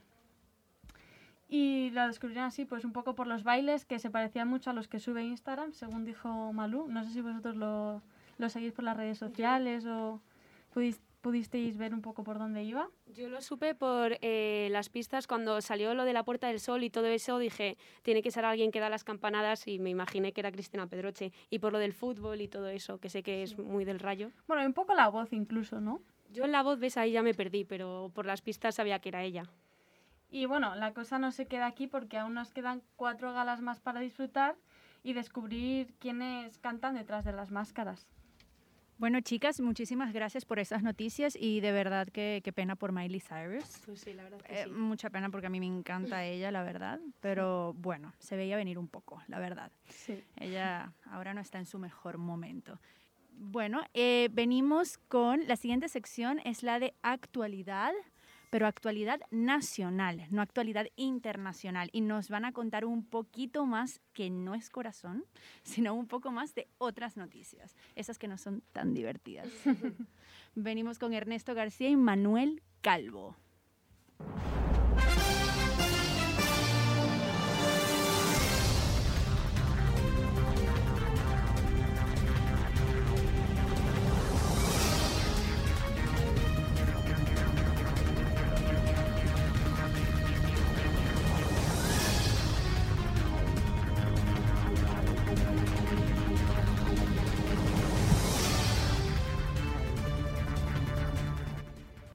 Y 1.54 1.89
lo 1.91 2.08
descubrieron 2.08 2.45
así, 2.45 2.64
pues 2.64 2.86
un 2.86 2.93
poco 2.93 3.14
por 3.14 3.28
los 3.28 3.43
bailes 3.43 3.86
que 3.86 3.99
se 3.99 4.10
parecían 4.10 4.47
mucho 4.47 4.70
a 4.70 4.74
los 4.74 4.88
que 4.88 4.99
sube 4.99 5.22
Instagram, 5.26 5.74
según 5.74 6.06
dijo 6.06 6.54
Malú. 6.54 6.88
No 6.88 7.04
sé 7.04 7.12
si 7.12 7.20
vosotros 7.20 7.58
lo, 7.58 8.02
lo 8.38 8.49
seguís 8.49 8.72
por 8.72 8.86
las 8.86 8.95
redes 8.95 9.18
sociales 9.18 9.86
o 9.86 10.22
pudis- 10.74 11.02
pudisteis 11.20 11.76
ver 11.78 11.93
un 11.93 12.02
poco 12.02 12.24
por 12.24 12.39
dónde 12.39 12.64
iba. 12.64 12.88
Yo 13.14 13.28
lo 13.28 13.41
supe 13.41 13.76
por 13.76 14.18
eh, 14.22 14.70
las 14.72 14.88
pistas 14.88 15.28
cuando 15.28 15.60
salió 15.60 15.93
lo 15.93 16.06
de 16.06 16.14
la 16.14 16.24
Puerta 16.24 16.47
del 16.47 16.62
Sol 16.62 16.84
y 16.86 16.89
todo 16.89 17.08
eso, 17.08 17.38
dije, 17.38 17.78
tiene 18.02 18.22
que 18.22 18.32
ser 18.32 18.45
alguien 18.45 18.72
que 18.72 18.80
da 18.80 18.89
las 18.89 19.04
campanadas 19.04 19.68
y 19.68 19.78
me 19.78 19.89
imaginé 19.89 20.32
que 20.32 20.39
era 20.39 20.54
Cristina 20.54 20.88
Pedroche. 20.88 21.34
Y 21.49 21.60
por 21.60 21.74
lo 21.74 21.80
del 21.80 21.91
fútbol 21.91 22.39
y 22.39 22.47
todo 22.47 22.70
eso, 22.70 22.97
que 22.99 23.10
sé 23.10 23.24
que 23.24 23.43
es 23.43 23.58
muy 23.58 23.84
del 23.84 23.99
rayo. 23.99 24.32
Bueno, 24.47 24.66
un 24.66 24.74
poco 24.74 24.93
la 24.93 25.10
voz 25.10 25.34
incluso, 25.34 25.82
¿no? 25.82 26.02
Yo 26.32 26.45
en 26.45 26.54
la 26.54 26.64
voz, 26.64 26.80
ves, 26.80 26.95
ahí 26.95 27.12
ya 27.12 27.22
me 27.24 27.34
perdí, 27.34 27.66
pero 27.66 28.10
por 28.16 28.26
las 28.26 28.41
pistas 28.41 28.76
sabía 28.76 28.99
que 28.99 29.10
era 29.10 29.22
ella. 29.22 29.43
Y 30.32 30.45
bueno, 30.45 30.75
la 30.75 30.93
cosa 30.93 31.19
no 31.19 31.32
se 31.32 31.45
queda 31.45 31.67
aquí 31.67 31.88
porque 31.88 32.17
aún 32.17 32.34
nos 32.34 32.51
quedan 32.53 32.82
cuatro 32.95 33.34
galas 33.34 33.61
más 33.61 33.79
para 33.82 33.99
disfrutar 33.99 34.55
y 35.03 35.13
descubrir 35.13 35.93
quiénes 35.99 36.57
cantan 36.57 36.95
detrás 36.95 37.25
de 37.25 37.34
las 37.34 37.51
máscaras. 37.51 38.07
Bueno, 38.97 39.19
chicas, 39.19 39.59
muchísimas 39.59 40.13
gracias 40.13 40.45
por 40.45 40.59
esas 40.59 40.84
noticias 40.84 41.36
y 41.36 41.59
de 41.59 41.71
verdad 41.71 42.07
que 42.07 42.41
qué 42.43 42.53
pena 42.53 42.75
por 42.75 42.91
Miley 42.91 43.19
Cyrus. 43.19 43.82
Pues 43.86 43.99
sí, 44.01 44.13
la 44.13 44.23
verdad 44.23 44.39
que 44.41 44.53
Eh, 44.61 44.63
sí. 44.65 44.69
Mucha 44.69 45.09
pena 45.09 45.29
porque 45.32 45.47
a 45.47 45.49
mí 45.49 45.59
me 45.59 45.65
encanta 45.65 46.23
ella, 46.23 46.51
la 46.51 46.61
verdad. 46.63 46.99
Pero 47.19 47.73
bueno, 47.73 48.13
se 48.19 48.38
veía 48.38 48.55
venir 48.55 48.77
un 48.77 48.88
poco, 48.88 49.21
la 49.27 49.39
verdad. 49.39 49.71
Sí. 49.89 50.23
Ella 50.38 50.93
ahora 51.05 51.34
no 51.34 51.41
está 51.41 51.57
en 51.57 51.65
su 51.65 51.79
mejor 51.79 52.19
momento. 52.19 52.79
Bueno, 53.34 53.82
eh, 53.95 54.29
venimos 54.32 54.99
con 54.99 55.47
la 55.47 55.55
siguiente 55.55 55.89
sección, 55.89 56.39
es 56.45 56.61
la 56.61 56.77
de 56.77 56.93
actualidad, 57.01 57.91
pero 58.52 58.68
actualidad 58.68 59.22
nacional, 59.32 60.28
no 60.30 60.41
actualidad 60.41 60.86
internacional. 60.97 61.89
Y 61.93 62.02
nos 62.02 62.30
van 62.30 62.45
a 62.45 62.52
contar 62.52 62.86
un 62.86 63.04
poquito 63.04 63.66
más, 63.66 64.02
que 64.14 64.30
no 64.30 64.54
es 64.54 64.70
corazón, 64.70 65.26
sino 65.64 65.95
un 65.95 66.06
poco 66.06 66.32
más 66.32 66.54
de 66.54 66.68
otras 66.78 67.18
noticias, 67.18 67.76
esas 67.95 68.20
que 68.20 68.28
no 68.28 68.38
son 68.38 68.62
tan 68.74 68.93
divertidas. 68.93 69.47
Venimos 70.56 70.99
con 70.99 71.14
Ernesto 71.14 71.56
García 71.56 71.89
y 71.89 71.95
Manuel 71.95 72.62
Calvo. 72.82 73.38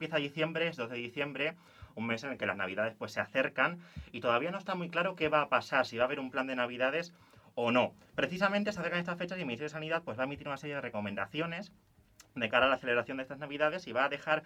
Empieza 0.07 0.23
diciembre, 0.23 0.69
es 0.69 0.77
2 0.77 0.89
de 0.89 0.95
diciembre, 0.95 1.53
un 1.95 2.07
mes 2.07 2.23
en 2.23 2.31
el 2.31 2.37
que 2.37 2.45
las 2.45 2.55
navidades 2.55 2.95
pues 2.97 3.11
se 3.11 3.19
acercan 3.19 3.77
y 4.13 4.21
todavía 4.21 4.51
no 4.51 4.57
está 4.57 4.73
muy 4.73 4.87
claro 4.87 5.17
qué 5.17 5.27
va 5.27 5.41
a 5.41 5.49
pasar, 5.49 5.85
si 5.85 5.97
va 5.97 6.03
a 6.03 6.05
haber 6.05 6.21
un 6.21 6.31
plan 6.31 6.47
de 6.47 6.55
navidades 6.55 7.11
o 7.55 7.71
no. 7.71 7.93
Precisamente 8.15 8.71
se 8.71 8.79
acercan 8.79 9.01
estas 9.01 9.17
fechas 9.17 9.37
y 9.37 9.41
el 9.41 9.47
Ministerio 9.47 9.67
de 9.67 9.73
Sanidad 9.73 10.03
pues 10.05 10.17
va 10.17 10.23
a 10.23 10.25
emitir 10.25 10.47
una 10.47 10.55
serie 10.55 10.75
de 10.75 10.81
recomendaciones 10.81 11.73
de 12.35 12.47
cara 12.47 12.67
a 12.67 12.69
la 12.69 12.77
celebración 12.77 13.17
de 13.17 13.23
estas 13.23 13.39
navidades 13.39 13.85
y 13.85 13.91
va 13.91 14.05
a 14.05 14.09
dejar 14.09 14.43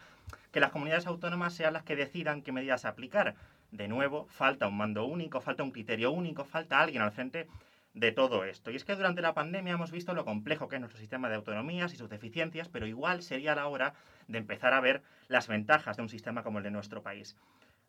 que 0.51 0.59
las 0.59 0.71
comunidades 0.71 1.05
autónomas 1.05 1.53
sean 1.53 1.73
las 1.73 1.83
que 1.83 1.95
decidan 1.95 2.41
qué 2.41 2.51
medidas 2.51 2.85
aplicar. 2.85 3.35
De 3.69 3.87
nuevo, 3.87 4.25
falta 4.31 4.67
un 4.67 4.77
mando 4.77 5.05
único, 5.05 5.41
falta 5.41 5.61
un 5.61 5.69
criterio 5.69 6.09
único, 6.09 6.43
falta 6.43 6.79
alguien 6.79 7.03
al 7.03 7.11
frente 7.11 7.47
de 7.93 8.11
todo 8.11 8.45
esto. 8.45 8.71
Y 8.71 8.75
es 8.75 8.85
que 8.85 8.95
durante 8.95 9.21
la 9.21 9.33
pandemia 9.33 9.73
hemos 9.73 9.91
visto 9.91 10.13
lo 10.13 10.25
complejo 10.25 10.67
que 10.67 10.75
es 10.75 10.79
nuestro 10.79 10.99
sistema 10.99 11.29
de 11.29 11.35
autonomías 11.35 11.93
y 11.93 11.97
sus 11.97 12.09
deficiencias, 12.09 12.69
pero 12.69 12.87
igual 12.87 13.21
sería 13.21 13.55
la 13.55 13.67
hora 13.67 13.93
de 14.27 14.37
empezar 14.37 14.73
a 14.73 14.81
ver 14.81 15.01
las 15.27 15.47
ventajas 15.47 15.97
de 15.97 16.03
un 16.03 16.09
sistema 16.09 16.43
como 16.43 16.59
el 16.59 16.63
de 16.63 16.71
nuestro 16.71 17.03
país. 17.03 17.35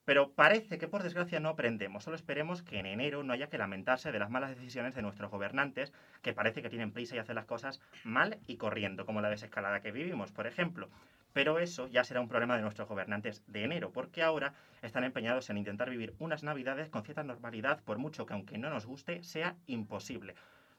Pero 0.04 0.32
parece 0.32 0.78
que 0.78 0.88
por 0.88 1.04
desgracia 1.04 1.38
no 1.38 1.50
aprendemos, 1.50 2.02
solo 2.02 2.16
esperemos 2.16 2.62
que 2.62 2.80
en 2.80 2.86
enero 2.86 3.22
no 3.22 3.32
haya 3.32 3.48
que 3.48 3.58
lamentarse 3.58 4.10
de 4.10 4.18
las 4.18 4.30
malas 4.30 4.50
decisiones 4.50 4.96
de 4.96 5.02
nuestros 5.02 5.30
gobernantes, 5.30 5.92
que 6.22 6.32
parece 6.32 6.60
que 6.60 6.70
tienen 6.70 6.90
prisa 6.90 7.14
y 7.14 7.18
hacen 7.20 7.36
las 7.36 7.44
cosas 7.44 7.80
mal 8.02 8.38
y 8.48 8.56
corriendo, 8.56 9.06
como 9.06 9.20
la 9.20 9.30
desescalada 9.30 9.80
que 9.80 9.92
vivimos, 9.92 10.32
por 10.32 10.48
ejemplo. 10.48 10.88
Pero 11.32 11.58
eso 11.58 11.88
ya 11.88 12.04
será 12.04 12.20
un 12.20 12.28
problema 12.28 12.56
de 12.56 12.62
nuestros 12.62 12.88
gobernantes 12.88 13.42
de 13.46 13.64
enero, 13.64 13.92
porque 13.92 14.22
ahora 14.22 14.54
están 14.82 15.04
empeñados 15.04 15.48
en 15.50 15.58
intentar 15.58 15.90
vivir 15.90 16.14
unas 16.18 16.42
navidades 16.42 16.90
con 16.90 17.04
cierta 17.04 17.22
normalidad, 17.22 17.82
por 17.84 17.98
mucho 17.98 18.26
que 18.26 18.34
aunque 18.34 18.58
no 18.58 18.70
nos 18.70 18.86
guste, 18.86 19.22
sea 19.22 19.56
imposible. 19.66 20.34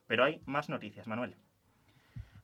Pero 0.08 0.24
hay 0.24 0.42
más 0.46 0.70
noticias, 0.70 1.08
Manuel. 1.08 1.36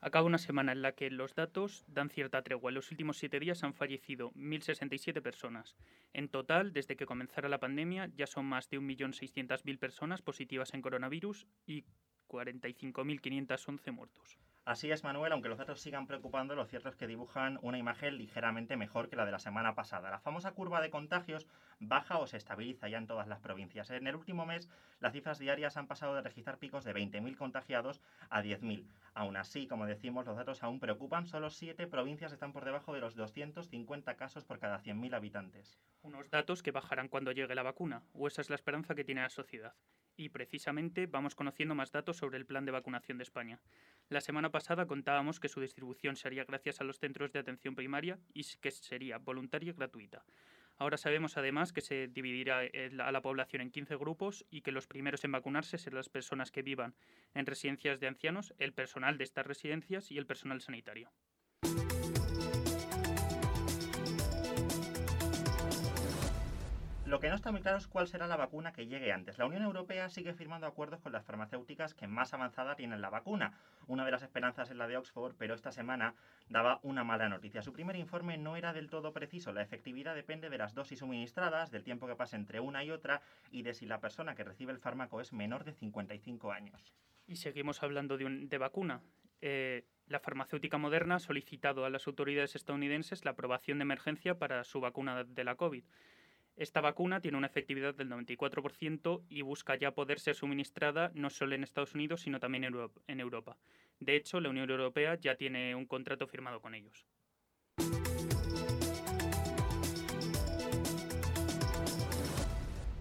Acaba 0.02 0.26
una 0.26 0.38
semana 0.38 0.72
en 0.72 0.82
la 0.82 0.94
que 0.94 1.12
los 1.12 1.36
datos 1.36 1.84
dan 1.88 2.10
cierta 2.10 2.42
tregua. 2.42 2.72
En 2.72 2.76
los 2.76 2.90
últimos 2.90 3.18
siete 3.18 3.38
días 3.38 3.64
han 3.66 3.74
fallecido 3.74 4.32
1.067 4.32 5.22
personas. 5.22 5.76
En 6.14 6.30
total, 6.30 6.72
desde 6.72 6.96
que 6.96 7.06
comenzara 7.06 7.50
la 7.50 7.60
pandemia, 7.60 8.10
ya 8.16 8.26
son 8.26 8.46
más 8.46 8.70
de 8.70 8.80
1.600.000 8.80 9.78
personas 9.78 10.22
positivas 10.22 10.74
en 10.74 10.82
coronavirus 10.82 11.48
y 11.66 11.84
45.511 12.30 13.92
muertos. 13.92 14.40
Así 14.70 14.92
es, 14.92 15.04
Manuel, 15.04 15.32
aunque 15.32 15.50
los 15.50 15.58
datos 15.58 15.82
sigan 15.82 16.06
preocupando, 16.06 16.54
lo 16.54 16.64
cierto 16.64 16.90
es 16.90 16.96
que 16.96 17.08
dibujan 17.08 17.58
una 17.64 17.80
imagen 17.80 18.20
ligeramente 18.20 18.78
mejor 18.78 19.10
que 19.10 19.16
la 19.16 19.26
de 19.26 19.32
la 19.32 19.40
semana 19.40 19.74
pasada. 19.74 20.12
La 20.12 20.20
famosa 20.20 20.52
curva 20.52 20.80
de 20.80 20.92
contagios 20.92 21.48
baja 21.80 22.20
o 22.20 22.28
se 22.28 22.38
estabiliza 22.38 22.88
ya 22.88 23.00
en 23.00 23.08
todas 23.08 23.28
las 23.28 23.40
provincias. 23.40 23.90
En 23.90 24.06
el 24.06 24.16
último 24.16 24.46
mes, 24.46 24.70
las 25.00 25.14
cifras 25.14 25.40
diarias 25.40 25.76
han 25.76 25.88
pasado 25.88 26.14
de 26.14 26.22
registrar 26.22 26.60
picos 26.60 26.84
de 26.84 26.94
20.000 26.94 27.36
contagiados 27.36 28.00
a 28.30 28.44
10.000. 28.44 28.86
Aún 29.16 29.38
así, 29.38 29.66
como 29.66 29.88
decimos, 29.88 30.28
los 30.28 30.38
datos 30.38 30.62
aún 30.62 30.80
preocupan. 30.80 31.26
Solo 31.26 31.50
siete 31.50 31.88
provincias 31.88 32.32
están 32.32 32.54
por 32.54 32.64
debajo 32.64 32.94
de 32.94 33.02
los 33.02 33.16
250 33.16 34.18
casos 34.18 34.44
por 34.44 34.60
cada 34.60 34.84
100.000 34.84 35.16
habitantes. 35.16 35.80
Unos 36.04 36.30
datos 36.30 36.62
que 36.62 36.70
bajarán 36.70 37.08
cuando 37.08 37.32
llegue 37.32 37.56
la 37.56 37.64
vacuna, 37.64 38.04
o 38.14 38.28
esa 38.28 38.42
es 38.42 38.52
la 38.52 38.56
esperanza 38.56 38.94
que 38.94 39.04
tiene 39.04 39.24
la 39.24 39.30
sociedad. 39.32 39.74
Y 40.20 40.28
precisamente 40.28 41.08
vamos 41.08 41.34
conociendo 41.34 41.76
más 41.76 41.94
datos 41.94 42.18
sobre 42.18 42.38
el 42.38 42.46
plan 42.46 42.66
de 42.66 42.74
vacunación 42.74 43.18
de 43.18 43.24
España. 43.24 43.62
La 44.10 44.20
semana 44.20 44.52
pasada 44.52 44.86
contábamos 44.86 45.40
que 45.40 45.48
su 45.48 45.62
distribución 45.62 46.18
se 46.18 46.28
haría 46.28 46.44
gracias 46.44 46.82
a 46.82 46.84
los 46.84 47.00
centros 47.00 47.32
de 47.32 47.40
atención 47.40 47.74
primaria 47.74 48.20
y 48.34 48.44
que 48.60 48.70
sería 48.72 49.18
voluntaria 49.18 49.70
y 49.70 49.74
gratuita. 49.74 50.26
Ahora 50.76 50.98
sabemos 50.98 51.38
además 51.38 51.72
que 51.72 51.80
se 51.80 52.10
dividirá 52.10 52.66
el- 52.66 53.00
a 53.00 53.14
la 53.14 53.22
población 53.22 53.62
en 53.62 53.72
15 53.72 53.96
grupos 53.96 54.46
y 54.50 54.60
que 54.60 54.74
los 54.74 54.88
primeros 54.88 55.24
en 55.24 55.32
vacunarse 55.32 55.78
serán 55.78 56.00
las 56.00 56.10
personas 56.10 56.52
que 56.52 56.64
vivan 56.64 56.96
en 57.34 57.46
residencias 57.46 58.02
de 58.02 58.08
ancianos, 58.08 58.54
el 58.58 58.74
personal 58.74 59.18
de 59.18 59.24
estas 59.24 59.48
residencias 59.48 60.12
y 60.12 60.18
el 60.18 60.26
personal 60.26 60.60
sanitario. 60.60 61.14
Lo 67.10 67.20
que 67.20 67.30
no 67.30 67.36
está 67.36 67.52
muy 67.52 67.62
claro 67.62 67.80
es 67.80 67.88
cuál 67.88 68.08
será 68.08 68.28
la 68.28 68.38
vacuna 68.38 68.72
que 68.72 68.86
llegue 68.86 69.12
antes. 69.12 69.40
La 69.40 69.48
Unión 69.48 69.64
Europea 69.64 70.10
sigue 70.10 70.36
firmando 70.36 70.68
acuerdos 70.68 71.02
con 71.02 71.12
las 71.12 71.26
farmacéuticas 71.26 71.96
que 71.96 72.06
más 72.06 72.36
avanzada 72.36 72.76
tienen 72.76 73.02
la 73.02 73.10
vacuna. 73.10 73.58
Una 73.88 74.06
de 74.06 74.12
las 74.12 74.22
esperanzas 74.22 74.70
es 74.70 74.76
la 74.76 74.88
de 74.88 74.96
Oxford, 74.96 75.34
pero 75.36 75.56
esta 75.56 75.72
semana 75.72 76.14
daba 76.50 76.80
una 76.84 77.04
mala 77.04 77.28
noticia. 77.28 77.64
Su 77.64 77.74
primer 77.74 77.96
informe 77.96 78.38
no 78.38 78.56
era 78.58 78.74
del 78.74 78.92
todo 78.92 79.12
preciso. 79.12 79.52
La 79.54 79.64
efectividad 79.64 80.14
depende 80.14 80.52
de 80.52 80.60
las 80.60 80.76
dosis 80.76 81.00
suministradas, 81.00 81.72
del 81.72 81.84
tiempo 81.84 82.06
que 82.06 82.16
pasa 82.16 82.36
entre 82.38 82.60
una 82.60 82.84
y 82.84 82.92
otra 82.92 83.22
y 83.52 83.64
de 83.64 83.74
si 83.74 83.88
la 83.88 84.00
persona 84.00 84.36
que 84.36 84.44
recibe 84.44 84.72
el 84.72 84.78
fármaco 84.80 85.20
es 85.20 85.34
menor 85.34 85.64
de 85.64 85.74
55 85.74 86.52
años. 86.52 86.94
Y 87.26 87.38
seguimos 87.38 87.82
hablando 87.82 88.18
de, 88.20 88.26
un- 88.26 88.50
de 88.50 88.58
vacuna. 88.60 89.02
Eh, 89.42 89.84
la 90.06 90.20
farmacéutica 90.20 90.78
moderna 90.78 91.16
ha 91.16 91.20
solicitado 91.20 91.86
a 91.86 91.90
las 91.90 92.06
autoridades 92.06 92.56
estadounidenses 92.56 93.26
la 93.26 93.32
aprobación 93.32 93.80
de 93.80 93.84
emergencia 93.84 94.38
para 94.38 94.64
su 94.64 94.80
vacuna 94.80 95.24
de 95.24 95.44
la 95.44 95.56
COVID. 95.56 95.84
Esta 96.60 96.82
vacuna 96.82 97.22
tiene 97.22 97.38
una 97.38 97.48
efectividad 97.48 97.96
del 97.96 98.10
94% 98.10 99.24
y 99.30 99.44
busca 99.44 99.78
ya 99.78 99.92
poder 99.96 100.20
ser 100.20 100.36
suministrada 100.36 101.10
no 101.14 101.30
solo 101.30 101.56
en 101.56 101.64
Estados 101.64 101.96
Unidos, 101.96 102.20
sino 102.20 102.38
también 102.42 102.66
en 102.66 102.74
Euro- 102.74 102.92
en 103.08 103.22
Europa. 103.22 103.56
De 104.02 104.18
hecho, 104.18 104.42
la 104.42 104.50
Unión 104.50 104.70
Europea 104.70 105.16
ya 105.16 105.36
tiene 105.36 105.74
un 105.74 105.86
contrato 105.86 106.28
firmado 106.28 106.60
con 106.60 106.76
ellos. 106.76 107.08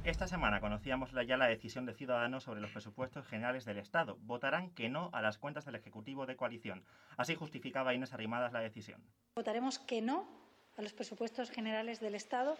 Esta 0.04 0.26
semana 0.26 0.61
conocíamos 0.61 1.11
ya 1.26 1.36
la 1.36 1.48
decisión 1.48 1.84
de 1.84 1.92
Ciudadanos 1.94 2.44
sobre 2.44 2.61
los 2.61 2.70
presupuestos 2.70 3.26
generales 3.26 3.64
del 3.66 3.76
Estado. 3.78 4.16
Votarán 4.22 4.70
que 4.70 4.88
no 4.88 5.11
a 5.12 5.20
las 5.20 5.36
cuentas 5.36 5.66
del 5.66 5.74
Ejecutivo 5.74 6.24
de 6.24 6.36
coalición. 6.36 6.82
Así 7.18 7.34
justificaba 7.34 7.92
Inés 7.92 8.14
Arrimadas 8.14 8.52
la 8.52 8.61
decisión. 8.61 9.02
Votaremos 9.34 9.78
que 9.78 10.00
no 10.00 10.26
a 10.78 10.82
los 10.82 10.94
presupuestos 10.94 11.50
generales 11.50 12.00
del 12.00 12.14
Estado 12.14 12.56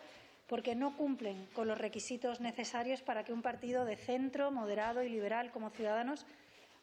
porque 0.49 0.75
no 0.75 0.97
cumplen 0.97 1.47
con 1.53 1.69
los 1.69 1.79
requisitos 1.79 2.41
necesarios 2.41 3.03
para 3.03 3.23
que 3.23 3.33
un 3.33 3.43
partido 3.43 3.85
de 3.85 3.97
centro, 3.97 4.51
moderado 4.51 5.03
y 5.03 5.09
liberal 5.09 5.51
como 5.53 5.71
Ciudadanos 5.71 6.27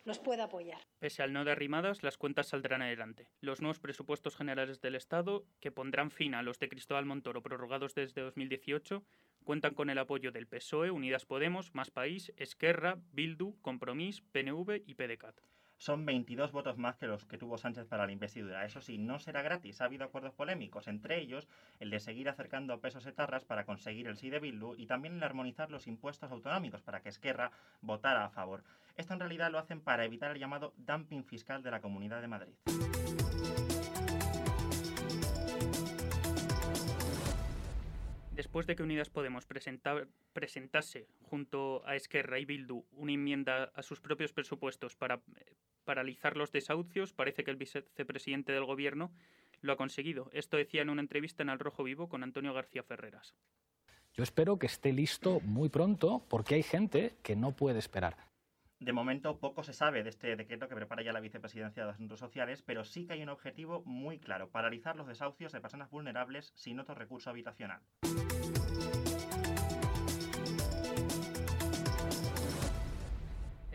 los 0.06 0.20
pueda 0.20 0.44
apoyar. 0.46 0.80
Pese 1.00 1.24
al 1.24 1.34
no 1.34 1.44
de 1.44 1.52
arrimadas, 1.52 2.04
las 2.04 2.18
cuentas 2.18 2.50
saldrán 2.50 2.84
adelante. 2.84 3.28
Los 3.42 3.62
nuevos 3.62 3.80
presupuestos 3.80 4.36
generales 4.36 4.80
del 4.80 4.94
Estado, 4.94 5.46
que 5.60 5.72
pondrán 5.72 6.12
fin 6.12 6.36
a 6.36 6.44
los 6.44 6.60
de 6.60 6.70
Cristóbal 6.70 7.06
Montoro 7.06 7.42
prorrogados 7.42 7.96
desde 7.96 8.22
2018, 8.22 9.04
cuentan 9.44 9.74
con 9.74 9.90
el 9.90 9.98
apoyo 9.98 10.32
del 10.32 10.46
PSOE, 10.48 10.92
Unidas 10.92 11.26
Podemos, 11.26 11.74
Más 11.74 11.90
País, 11.90 12.32
Esquerra, 12.38 13.00
Bildu, 13.14 13.60
Compromís, 13.62 14.22
PNV 14.22 14.84
y 14.86 14.94
PDeCAT. 14.94 15.36
Son 15.78 16.06
22 16.06 16.52
votos 16.52 16.78
más 16.78 16.96
que 16.96 17.08
los 17.08 17.26
que 17.26 17.38
tuvo 17.38 17.58
Sánchez 17.58 17.86
para 17.86 18.06
la 18.06 18.12
investidura. 18.12 18.66
Eso 18.66 18.82
sí, 18.82 18.98
no 18.98 19.20
será 19.20 19.42
gratis. 19.42 19.82
Ha 19.82 19.86
habido 19.86 20.06
acuerdos 20.06 20.34
polémicos, 20.34 20.88
entre 20.88 21.20
ellos 21.20 21.48
el 21.80 21.90
de 21.90 22.00
seguir 22.00 22.30
acercando 22.30 22.80
pesos 22.80 23.06
etarras 23.06 23.46
para 23.46 23.66
conseguir 23.66 24.08
el 24.08 24.18
sí 24.18 24.30
de 24.30 24.40
Bildu 24.40 24.76
y 24.76 24.88
también 24.88 25.16
el 25.16 25.20
de 25.20 25.26
armonizar 25.26 25.70
los 25.70 25.88
impuestos 25.88 26.32
autonómicos 26.32 26.82
para 26.82 27.02
que 27.02 27.10
Esquerra 27.10 27.52
votara 27.82 28.26
a 28.26 28.30
favor. 28.30 28.64
Esto 28.96 29.14
en 29.14 29.20
realidad 29.20 29.52
lo 29.52 29.60
hacen 29.60 29.82
para 29.82 30.06
evitar 30.06 30.32
el 30.32 30.40
llamado 30.40 30.74
dumping 30.78 31.24
fiscal 31.24 31.62
de 31.62 31.72
la 31.72 31.82
Comunidad 31.82 32.22
de 32.22 32.28
Madrid. 32.28 33.25
Después 38.36 38.68
de 38.68 38.76
que 38.76 38.84
Unidas 38.84 39.10
Podemos 39.10 39.46
presentase 39.46 41.08
junto 41.22 41.88
a 41.88 41.96
Esquerra 41.96 42.38
y 42.38 42.44
Bildu 42.44 42.84
una 42.92 43.14
enmienda 43.14 43.72
a 43.74 43.82
sus 43.82 44.02
propios 44.02 44.34
presupuestos 44.34 44.98
para 44.98 45.16
eh, 45.16 45.54
paralizar 45.86 46.36
los 46.36 46.52
desahucios, 46.52 47.14
parece 47.14 47.46
que 47.46 47.52
el 47.52 47.58
vicepresidente 47.58 48.52
del 48.52 48.66
Gobierno 48.66 49.14
lo 49.62 49.72
ha 49.72 49.78
conseguido. 49.78 50.30
Esto 50.34 50.58
decía 50.58 50.82
en 50.82 50.90
una 50.90 51.02
entrevista 51.02 51.44
en 51.44 51.50
Al 51.50 51.60
Rojo 51.60 51.84
Vivo 51.84 52.10
con 52.10 52.24
Antonio 52.24 52.54
García 52.54 52.84
Ferreras. 52.84 53.36
Yo 54.14 54.24
espero 54.24 54.60
que 54.60 54.68
esté 54.68 54.92
listo 54.92 55.40
muy 55.40 55.70
pronto 55.70 56.26
porque 56.30 56.56
hay 56.56 56.64
gente 56.64 57.16
que 57.24 57.38
no 57.38 57.56
puede 57.56 57.80
esperar. 57.80 58.18
De 58.80 58.92
momento 58.92 59.40
poco 59.40 59.64
se 59.64 59.72
sabe 59.72 60.04
de 60.04 60.10
este 60.10 60.36
decreto 60.36 60.68
que 60.68 60.76
prepara 60.76 61.02
ya 61.02 61.14
la 61.14 61.22
Vicepresidencia 61.22 61.86
de 61.86 61.92
Asuntos 61.92 62.20
Sociales, 62.20 62.62
pero 62.62 62.84
sí 62.84 63.08
que 63.08 63.14
hay 63.14 63.24
un 63.24 63.30
objetivo 63.30 63.84
muy 63.86 64.20
claro, 64.20 64.50
paralizar 64.50 64.98
los 64.98 65.08
desahucios 65.08 65.54
de 65.54 65.62
personas 65.62 65.90
vulnerables 65.90 66.52
sin 66.56 66.80
otro 66.80 66.94
recurso 66.94 67.30
habitacional. 67.30 67.82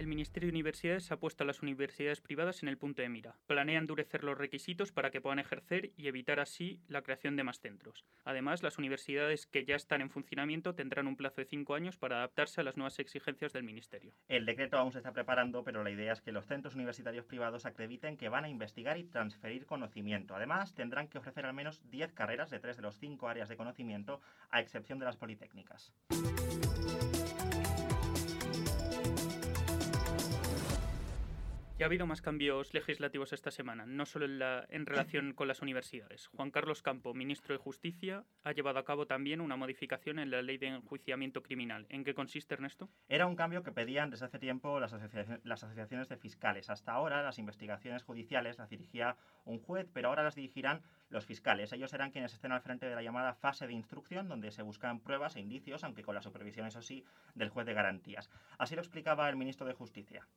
El 0.01 0.07
Ministerio 0.07 0.47
de 0.47 0.53
Universidades 0.53 1.13
ha 1.13 1.19
puesto 1.19 1.45
a 1.45 1.47
las 1.47 1.61
universidades 1.61 2.23
privadas 2.23 2.63
en 2.63 2.71
el 2.71 2.79
punto 2.79 3.03
de 3.03 3.11
mira. 3.11 3.37
Planea 3.47 3.79
endurecer 3.79 4.25
los 4.25 4.39
requisitos 4.39 4.93
para 4.93 5.11
que 5.11 5.21
puedan 5.21 5.41
ejercer 5.41 5.93
y 5.95 6.09
evitar 6.09 6.41
así 6.41 6.81
la 6.89 7.03
creación 7.03 7.37
de 7.37 7.45
más 7.45 7.61
centros. 7.61 8.07
Además, 8.25 8.63
las 8.63 8.79
universidades 8.79 9.45
que 9.45 9.67
ya 9.67 9.77
están 9.77 10.01
en 10.01 10.09
funcionamiento 10.09 10.75
tendrán 10.75 11.07
un 11.07 11.17
plazo 11.17 11.43
de 11.43 11.45
cinco 11.45 11.75
años 11.75 11.99
para 11.99 12.17
adaptarse 12.17 12.63
a 12.63 12.65
las 12.65 12.79
nuevas 12.79 12.99
exigencias 12.99 13.53
del 13.53 13.63
Ministerio. 13.63 14.15
El 14.27 14.47
decreto 14.47 14.79
aún 14.79 14.91
se 14.91 15.01
está 15.01 15.13
preparando, 15.13 15.65
pero 15.65 15.85
la 15.85 15.91
idea 15.91 16.15
es 16.15 16.23
que 16.23 16.33
los 16.33 16.47
centros 16.47 16.77
universitarios 16.77 17.27
privados 17.27 17.67
acrediten 17.67 18.17
que 18.17 18.31
van 18.31 18.45
a 18.45 18.49
investigar 18.49 18.97
y 18.97 19.05
transferir 19.05 19.67
conocimiento. 19.67 20.35
Además, 20.35 20.73
tendrán 20.75 21.09
que 21.09 21.19
ofrecer 21.19 21.45
al 21.45 21.53
menos 21.53 21.79
10 21.91 22.15
carreras 22.15 22.49
de 22.49 22.59
tres 22.59 22.77
de 22.79 22.83
los 22.85 22.97
cinco 22.97 23.29
áreas 23.29 23.51
de 23.51 23.59
conocimiento, 23.59 24.23
a 24.49 24.63
excepción 24.63 24.99
de 24.99 25.05
las 25.05 25.19
politécnicas. 25.19 25.93
Ya 31.81 31.87
ha 31.87 31.89
habido 31.89 32.07
más 32.07 32.21
cambios 32.21 32.75
legislativos 32.75 33.33
esta 33.33 33.51
semana, 33.51 33.87
no 33.87 34.05
solo 34.05 34.27
en, 34.27 34.39
la- 34.39 34.67
en 34.69 34.85
relación 34.85 35.33
con 35.35 35.49
las 35.49 35.63
universidades. 35.63 36.27
Juan 36.27 36.51
Carlos 36.51 36.83
Campo, 36.83 37.15
ministro 37.15 37.55
de 37.55 37.59
Justicia, 37.59 38.27
ha 38.45 38.53
llevado 38.53 38.79
a 38.79 38.85
cabo 38.85 39.07
también 39.07 39.41
una 39.41 39.57
modificación 39.57 40.19
en 40.19 40.31
la 40.31 40.43
ley 40.43 40.59
de 40.59 40.67
enjuiciamiento 40.67 41.43
criminal. 41.43 41.87
¿En 41.89 42.05
qué 42.05 42.13
consiste, 42.13 42.53
Ernesto? 42.53 42.91
Era 43.09 43.25
un 43.27 43.35
cambio 43.35 43.63
que 43.63 43.73
pedían 43.73 44.11
desde 44.11 44.27
hace 44.27 44.39
tiempo 44.39 44.79
las 44.79 44.93
asociaciones 44.93 46.11
de 46.11 46.19
fiscales. 46.19 46.69
Hasta 46.69 46.93
ahora 46.93 47.23
las 47.23 47.39
investigaciones 47.39 48.03
judiciales 48.03 48.59
las 48.59 48.69
dirigía 48.69 49.17
un 49.47 49.59
juez, 49.59 49.89
pero 49.91 50.09
ahora 50.11 50.23
las 50.23 50.35
dirigirán 50.35 50.83
los 51.09 51.25
fiscales. 51.25 51.73
Ellos 51.73 51.91
serán 51.93 52.11
quienes 52.11 52.35
estén 52.35 52.53
al 52.53 52.61
frente 52.61 52.91
de 52.91 52.95
la 52.95 53.03
llamada 53.03 53.33
fase 53.33 53.67
de 53.67 53.73
instrucción, 53.73 54.29
donde 54.29 54.51
se 54.51 54.61
buscan 54.61 55.01
pruebas 55.01 55.35
e 55.37 55.41
indicios, 55.41 55.83
aunque 55.83 56.03
con 56.03 56.15
la 56.15 56.21
supervisión, 56.21 56.67
eso 56.67 56.83
sí, 56.83 57.07
del 57.35 57.49
juez 57.49 57.65
de 57.65 57.73
garantías. 57.73 58.29
Así 58.59 58.75
lo 58.75 58.83
explicaba 58.83 59.31
el 59.31 59.37
ministro 59.37 59.67
de 59.67 59.73
Justicia. 59.73 60.29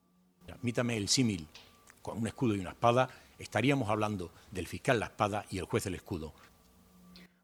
Admítame 0.51 0.97
el 0.97 1.07
símil 1.07 1.47
con 2.01 2.17
un 2.17 2.27
escudo 2.27 2.55
y 2.55 2.59
una 2.59 2.71
espada, 2.71 3.09
estaríamos 3.39 3.89
hablando 3.89 4.31
del 4.51 4.67
fiscal 4.67 4.99
la 4.99 5.07
espada 5.07 5.45
y 5.49 5.57
el 5.57 5.65
juez 5.65 5.85
el 5.85 5.95
escudo. 5.95 6.33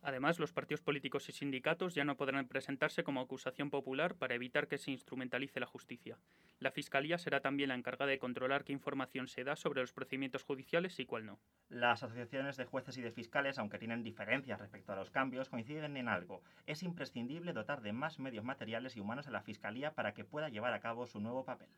Además, 0.02 0.40
los 0.40 0.54
partidos 0.54 0.82
políticos 0.82 1.28
y 1.28 1.34
sindicatos 1.34 1.94
ya 1.94 2.06
no 2.06 2.16
podrán 2.16 2.48
presentarse 2.48 3.04
como 3.04 3.20
acusación 3.20 3.70
popular 3.70 4.16
para 4.16 4.34
evitar 4.34 4.68
que 4.68 4.78
se 4.78 4.92
instrumentalice 4.92 5.60
la 5.60 5.66
justicia. 5.66 6.18
La 6.60 6.72
Fiscalía 6.72 7.18
será 7.18 7.42
también 7.42 7.70
la 7.70 7.76
encargada 7.76 8.10
de 8.10 8.18
controlar 8.18 8.64
qué 8.64 8.72
información 8.72 9.28
se 9.28 9.44
da 9.44 9.56
sobre 9.56 9.82
los 9.82 9.92
procedimientos 9.92 10.44
judiciales 10.44 11.00
y 11.00 11.06
cuál 11.06 11.26
no. 11.26 11.40
Las 11.68 12.02
asociaciones 12.02 12.56
de 12.56 12.66
jueces 12.66 12.98
y 12.98 13.02
de 13.02 13.12
fiscales, 13.12 13.60
aunque 13.60 13.78
tienen 13.78 14.04
diferencias 14.04 14.60
respecto 14.60 14.94
a 14.94 14.96
los 14.96 15.12
cambios, 15.12 15.50
coinciden 15.50 15.98
en 15.98 16.08
algo. 16.08 16.42
Es 16.66 16.82
imprescindible 16.82 17.54
dotar 17.54 17.82
de 17.82 17.94
más 17.94 18.20
medios 18.20 18.46
materiales 18.46 18.96
y 18.96 19.02
humanos 19.02 19.28
a 19.28 19.32
la 19.32 19.42
Fiscalía 19.42 19.94
para 19.94 20.14
que 20.14 20.24
pueda 20.24 20.50
llevar 20.50 20.74
a 20.74 20.80
cabo 20.80 21.08
su 21.08 21.20
nuevo 21.20 21.44
papel. 21.44 21.70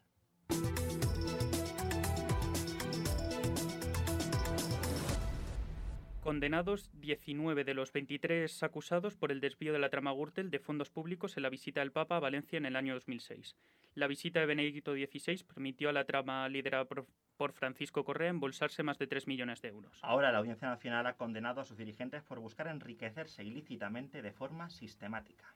Condenados 6.31 6.89
19 7.01 7.65
de 7.65 7.73
los 7.73 7.91
23 7.91 8.63
acusados 8.63 9.17
por 9.17 9.31
el 9.31 9.41
desvío 9.41 9.73
de 9.73 9.79
la 9.79 9.89
trama 9.89 10.13
Gürtel 10.13 10.49
de 10.49 10.59
fondos 10.59 10.89
públicos 10.89 11.35
en 11.35 11.43
la 11.43 11.49
visita 11.49 11.81
del 11.81 11.91
Papa 11.91 12.15
a 12.15 12.19
Valencia 12.19 12.57
en 12.57 12.65
el 12.65 12.77
año 12.77 12.93
2006. 12.93 13.57
La 13.95 14.07
visita 14.07 14.39
de 14.39 14.45
Benedicto 14.45 14.93
XVI 14.93 15.43
permitió 15.43 15.89
a 15.89 15.93
la 15.93 16.05
trama 16.05 16.47
liderada 16.47 16.85
por, 16.85 17.51
Francisco 17.51 18.05
Correa 18.05 18.29
embolsarse 18.29 18.81
más 18.81 18.97
de 18.97 19.07
3 19.07 19.27
millones 19.27 19.61
de 19.61 19.69
euros. 19.69 19.99
Ahora 20.03 20.31
la 20.31 20.37
Audiencia 20.37 20.69
Nacional 20.69 21.05
ha 21.07 21.17
condenado 21.17 21.59
a 21.59 21.65
sus 21.65 21.75
dirigentes 21.75 22.23
por 22.23 22.39
buscar 22.39 22.67
enriquecerse 22.67 23.43
ilícitamente 23.43 24.21
de 24.21 24.31
forma 24.31 24.69
sistemática. 24.69 25.53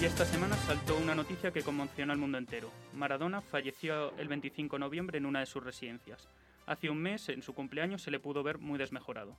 Y 0.00 0.04
esta 0.04 0.24
semana 0.26 0.54
saltó 0.56 0.96
una 0.98 1.14
noticia 1.14 1.50
que 1.52 1.62
conmocionó 1.62 2.12
al 2.12 2.18
mundo 2.18 2.36
entero. 2.38 2.70
Maradona 2.94 3.40
falleció 3.40 4.16
el 4.18 4.28
25 4.28 4.76
de 4.76 4.80
noviembre 4.80 5.18
en 5.18 5.26
una 5.26 5.40
de 5.40 5.46
sus 5.46 5.64
residencias. 5.64 6.28
Hace 6.66 6.90
un 6.90 6.98
mes, 6.98 7.28
en 7.30 7.42
su 7.42 7.54
cumpleaños, 7.54 8.02
se 8.02 8.10
le 8.10 8.20
pudo 8.20 8.42
ver 8.42 8.58
muy 8.58 8.78
desmejorado. 8.78 9.36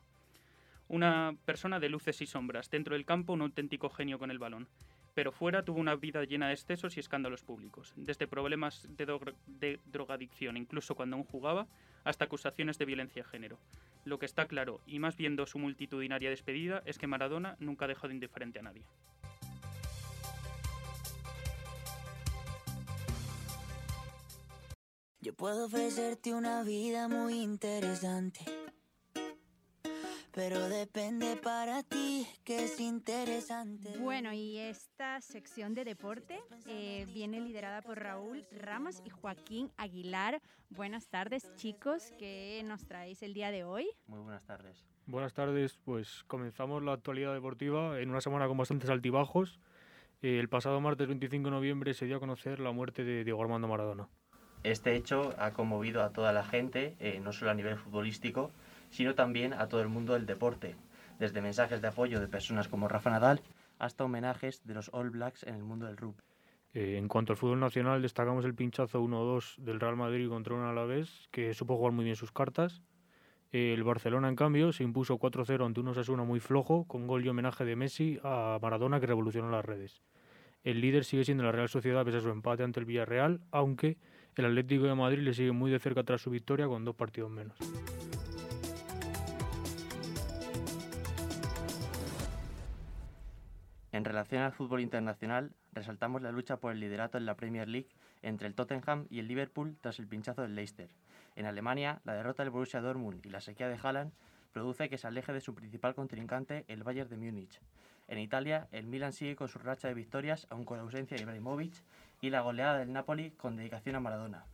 Una 0.88 1.36
persona 1.46 1.80
de 1.80 1.90
luces 1.90 2.22
y 2.22 2.26
sombras, 2.26 2.70
dentro 2.72 2.96
del 2.96 3.06
campo 3.06 3.34
un 3.34 3.42
auténtico 3.42 3.90
genio 3.90 4.18
con 4.18 4.32
el 4.32 4.40
balón. 4.40 4.68
Pero 5.14 5.32
fuera 5.32 5.64
tuvo 5.64 5.80
una 5.80 5.96
vida 5.96 6.24
llena 6.24 6.48
de 6.48 6.54
excesos 6.54 6.96
y 6.96 7.00
escándalos 7.00 7.44
públicos, 7.44 7.92
desde 7.96 8.28
problemas 8.28 8.88
de, 8.96 9.08
dro- 9.08 9.36
de 9.48 9.80
drogadicción, 9.86 10.58
incluso 10.58 10.96
cuando 10.96 11.16
aún 11.18 11.26
jugaba, 11.26 11.68
hasta 12.04 12.26
acusaciones 12.26 12.78
de 12.78 12.86
violencia 12.86 13.24
de 13.24 13.30
género. 13.30 13.60
Lo 14.06 14.20
que 14.20 14.26
está 14.28 14.46
claro, 14.46 14.80
y 14.88 15.00
más 15.00 15.18
viendo 15.18 15.46
su 15.48 15.60
multitudinaria 15.60 16.30
despedida, 16.30 16.82
es 16.86 16.98
que 17.00 17.08
Maradona 17.08 17.58
nunca 17.60 17.86
ha 17.86 17.88
dejado 17.90 18.14
indiferente 18.14 18.60
a 18.60 18.62
nadie. 18.62 18.84
Yo 25.20 25.34
puedo 25.34 25.66
ofrecerte 25.66 26.34
una 26.34 26.62
vida 26.62 27.08
muy 27.08 27.42
interesante. 27.42 28.46
Pero 30.32 30.70
depende 30.70 31.36
para 31.38 31.82
ti 31.82 32.28
que 32.44 32.66
es 32.66 32.80
interesante. 32.80 33.98
Bueno, 33.98 34.32
y 34.32 34.60
esta 34.60 35.20
sección 35.22 35.74
de 35.74 35.86
deporte 35.86 36.40
eh, 36.68 37.08
viene 37.12 37.42
liderada 37.42 37.82
por 37.82 37.98
Raúl 38.00 38.46
Ramos 38.52 39.02
y 39.04 39.10
Joaquín 39.10 39.72
Aguilar. 39.78 40.40
Buenas 40.70 41.08
tardes, 41.08 41.52
chicos. 41.56 42.14
¿Qué 42.20 42.62
nos 42.64 42.86
traéis 42.86 43.24
el 43.24 43.34
día 43.34 43.50
de 43.50 43.64
hoy? 43.64 43.90
Muy 44.06 44.20
buenas 44.20 44.46
tardes. 44.46 44.86
Buenas 45.08 45.34
tardes, 45.34 45.80
pues 45.84 46.24
comenzamos 46.28 46.84
la 46.84 46.94
actualidad 46.94 47.34
deportiva 47.34 48.00
en 48.00 48.12
una 48.12 48.22
semana 48.22 48.48
con 48.48 48.58
bastantes 48.58 48.92
altibajos. 48.92 49.60
Eh, 50.22 50.38
el 50.40 50.50
pasado 50.50 50.80
martes 50.80 51.08
25 51.08 51.46
de 51.46 51.52
noviembre 51.52 51.94
se 51.96 52.06
dio 52.06 52.18
a 52.18 52.20
conocer 52.20 52.60
la 52.60 52.72
muerte 52.72 53.04
de 53.04 53.24
Diego 53.24 53.42
Armando 53.42 53.68
Maradona. 53.68 54.08
Este 54.64 54.96
hecho 54.96 55.34
ha 55.38 55.52
conmovido 55.52 56.04
a 56.04 56.12
toda 56.12 56.34
la 56.34 56.44
gente, 56.44 56.96
eh, 57.00 57.20
no 57.24 57.32
solo 57.32 57.52
a 57.52 57.54
nivel 57.54 57.78
futbolístico, 57.78 58.52
sino 58.90 59.16
también 59.16 59.54
a 59.54 59.68
todo 59.68 59.82
el 59.82 59.88
mundo 59.88 60.14
del 60.14 60.26
deporte, 60.26 60.76
desde 61.20 61.42
mensajes 61.42 61.82
de 61.82 61.88
apoyo 61.88 62.20
de 62.20 62.28
personas 62.28 62.68
como 62.68 62.88
Rafa 62.88 63.10
Nadal 63.10 63.42
hasta 63.80 64.04
homenajes 64.04 64.66
de 64.66 64.74
los 64.74 64.90
All 64.94 65.10
Blacks 65.10 65.44
en 65.44 65.56
el 65.56 65.64
mundo 65.64 65.86
del 65.86 65.98
rugby. 65.98 66.22
Eh, 66.74 66.98
en 66.98 67.08
cuanto 67.08 67.34
al 67.34 67.38
fútbol 67.38 67.60
nacional, 67.60 68.02
destacamos 68.02 68.46
el 68.46 68.54
pinchazo 68.54 69.02
1-2 69.02 69.58
del 69.58 69.80
Real 69.80 69.96
Madrid 69.96 70.30
contra 70.30 70.56
un 70.56 70.62
Alavés, 70.62 71.28
que 71.32 71.54
supo 71.54 71.78
jugar 71.78 71.94
muy 71.94 72.06
bien 72.06 72.16
sus 72.16 72.32
cartas. 72.32 72.82
Eh, 73.52 73.74
el 73.74 73.84
Barcelona, 73.84 74.28
en 74.28 74.36
cambio, 74.36 74.72
se 74.74 74.84
impuso 74.84 75.18
4-0 75.18 75.66
ante 75.66 75.80
un 75.80 75.88
Osasuna 75.88 76.24
muy 76.24 76.40
flojo, 76.40 76.86
con 76.86 77.08
gol 77.08 77.26
y 77.26 77.30
homenaje 77.30 77.64
de 77.66 77.76
Messi 77.76 78.20
a 78.24 78.60
Maradona, 78.62 79.00
que 79.00 79.08
revolucionó 79.08 79.50
las 79.50 79.64
redes. 79.64 80.04
El 80.64 80.82
líder 80.82 81.06
sigue 81.06 81.24
siendo 81.24 81.44
la 81.44 81.52
Real 81.52 81.70
Sociedad 81.70 82.04
pese 82.04 82.18
a 82.18 82.22
su 82.22 82.30
empate 82.30 82.64
ante 82.64 82.80
el 82.80 82.86
Villarreal, 82.86 83.40
aunque 83.52 83.98
el 84.42 84.46
Atlético 84.46 84.86
de 84.86 84.96
Madrid 84.96 85.20
le 85.20 85.34
sigue 85.34 85.52
muy 85.52 85.72
de 85.72 85.80
cerca 85.80 86.04
tras 86.04 86.22
su 86.22 86.30
victoria 86.30 86.68
con 86.68 86.86
dos 86.86 86.96
partidos 86.96 87.30
menos. 87.30 87.58
En 93.92 94.06
relación 94.06 94.44
al 94.44 94.52
fútbol 94.52 94.82
internacional, 94.82 95.54
resaltamos 95.74 96.22
la 96.22 96.32
lucha 96.32 96.58
por 96.58 96.72
el 96.72 96.80
liderato 96.80 97.18
en 97.18 97.26
la 97.26 97.36
Premier 97.36 97.68
League 97.68 97.88
entre 98.22 98.48
el 98.48 98.54
Tottenham 98.54 99.08
y 99.10 99.18
el 99.20 99.28
Liverpool 99.28 99.76
tras 99.82 99.98
el 99.98 100.08
pinchazo 100.08 100.44
del 100.44 100.54
Leicester. 100.54 100.90
En 101.36 101.48
Alemania, 101.48 102.00
la 102.04 102.14
derrota 102.14 102.44
del 102.44 102.52
Borussia 102.52 102.82
Dortmund 102.82 103.26
y 103.26 103.30
la 103.30 103.42
sequía 103.42 103.68
de 103.68 103.80
Haaland 103.82 104.12
produce 104.54 104.90
que 104.90 104.98
se 104.98 105.08
aleje 105.08 105.34
de 105.34 105.42
su 105.42 105.56
principal 105.56 105.96
contrincante, 105.96 106.64
el 106.68 106.84
Bayern 106.84 107.10
de 107.10 107.18
Múnich. 107.18 107.60
En 108.08 108.20
Italia, 108.20 108.68
el 108.72 108.88
Milan 108.88 109.14
sigue 109.14 109.36
con 109.36 109.48
su 109.48 109.60
racha 109.60 109.88
de 109.88 109.94
victorias, 109.94 110.48
aun 110.50 110.64
con 110.64 110.78
la 110.78 110.84
ausencia 110.84 111.18
de 111.18 111.24
Ibrahimovic, 111.24 111.74
y 112.22 112.30
la 112.30 112.42
goleada 112.42 112.80
del 112.80 112.94
Napoli 112.94 113.32
con 113.32 113.56
dedicación 113.56 113.96
a 113.96 114.00
Maradona. 114.00 114.46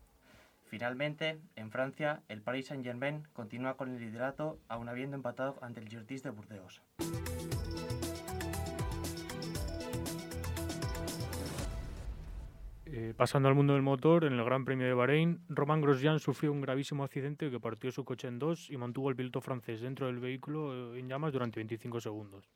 Finalmente, 0.65 1.39
en 1.55 1.69
Francia, 1.69 2.23
el 2.29 2.41
Paris 2.41 2.67
Saint-Germain 2.67 3.27
continúa 3.33 3.77
con 3.77 3.89
el 3.93 3.99
liderato, 3.99 4.57
aun 4.67 4.89
habiendo 4.89 5.15
empatado 5.15 5.59
ante 5.61 5.79
el 5.79 5.87
Girtis 5.87 6.23
de 6.23 6.31
Burdeos. 6.31 6.81
Eh, 12.95 13.13
pasando 13.17 13.49
al 13.49 13.55
mundo 13.55 13.73
del 13.73 13.81
motor, 13.81 14.23
en 14.23 14.33
el 14.33 14.43
Gran 14.45 14.65
Premio 14.65 14.85
de 14.85 14.93
Bahrein, 14.93 15.41
Romain 15.49 15.81
Grosjean 15.81 16.19
sufrió 16.19 16.51
un 16.51 16.61
gravísimo 16.61 17.03
accidente 17.03 17.49
que 17.49 17.59
partió 17.59 17.91
su 17.91 18.05
coche 18.05 18.27
en 18.27 18.37
dos 18.37 18.69
y 18.69 18.77
mantuvo 18.77 19.09
al 19.09 19.15
piloto 19.15 19.41
francés 19.41 19.81
dentro 19.81 20.05
del 20.07 20.19
vehículo 20.19 20.95
eh, 20.95 20.99
en 20.99 21.07
llamas 21.07 21.33
durante 21.33 21.59
25 21.59 22.01
segundos. 22.01 22.51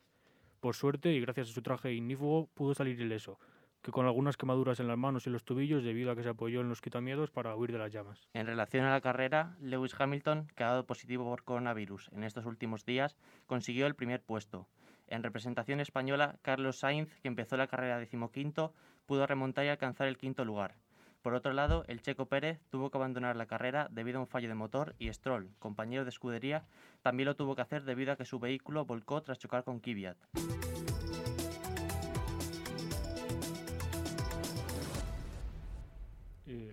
Por 0.60 0.76
suerte, 0.76 1.12
y 1.12 1.22
gracias 1.22 1.50
a 1.50 1.54
su 1.54 1.62
traje 1.62 1.92
ignífugo, 1.92 2.50
pudo 2.54 2.76
salir 2.76 3.02
ileso, 3.02 3.40
que 3.88 3.92
con 3.94 4.06
algunas 4.06 4.36
quemaduras 4.36 4.82
en 4.82 4.90
las 4.90 4.98
manos 4.98 5.28
y 5.28 5.30
los 5.30 5.46
tobillos 5.46 5.82
debido 5.82 6.12
a 6.12 6.16
que 6.18 6.22
se 6.22 6.28
apoyó 6.28 6.60
en 6.60 6.68
los 6.68 6.82
quitamiedos 6.82 7.32
para 7.32 7.56
huir 7.56 7.72
de 7.72 7.78
las 7.78 7.90
llamas. 7.90 8.28
En 8.34 8.46
relación 8.46 8.84
a 8.84 8.92
la 8.92 9.00
carrera, 9.00 9.56
Lewis 9.62 9.96
Hamilton, 9.98 10.52
que 10.58 10.66
ha 10.66 10.72
dado 10.72 10.86
positivo 10.86 11.24
por 11.24 11.46
coronavirus 11.46 12.10
en 12.12 12.26
estos 12.26 12.46
últimos 12.46 12.84
días, 12.84 13.16
consiguió 13.46 13.88
el 13.88 13.96
primer 13.96 14.22
puesto. 14.22 14.68
En 15.08 15.24
representación 15.24 15.80
española, 15.80 16.36
Carlos 16.42 16.80
Sainz, 16.80 17.16
que 17.22 17.30
empezó 17.30 17.56
la 17.56 17.68
carrera 17.68 17.98
decimoquinto, 17.98 18.74
pudo 19.06 19.26
remontar 19.26 19.64
y 19.64 19.70
alcanzar 19.70 20.10
el 20.10 20.18
quinto 20.18 20.44
lugar. 20.44 20.76
Por 21.22 21.34
otro 21.34 21.54
lado, 21.54 21.86
el 21.88 22.02
Checo 22.02 22.26
Pérez 22.26 22.60
tuvo 22.70 22.90
que 22.90 22.98
abandonar 22.98 23.38
la 23.38 23.46
carrera 23.46 23.88
debido 23.90 24.18
a 24.18 24.22
un 24.22 24.28
fallo 24.28 24.50
de 24.50 24.56
motor 24.56 24.96
y 25.00 25.14
Stroll, 25.14 25.56
compañero 25.60 26.04
de 26.04 26.10
escudería, 26.10 26.66
también 27.02 27.28
lo 27.28 27.38
tuvo 27.38 27.56
que 27.56 27.62
hacer 27.62 27.86
debido 27.86 28.12
a 28.12 28.18
que 28.18 28.26
su 28.26 28.38
vehículo 28.38 28.84
volcó 28.84 29.22
tras 29.22 29.40
chocar 29.40 29.64
con 29.64 29.80
Kvyat. 29.80 30.18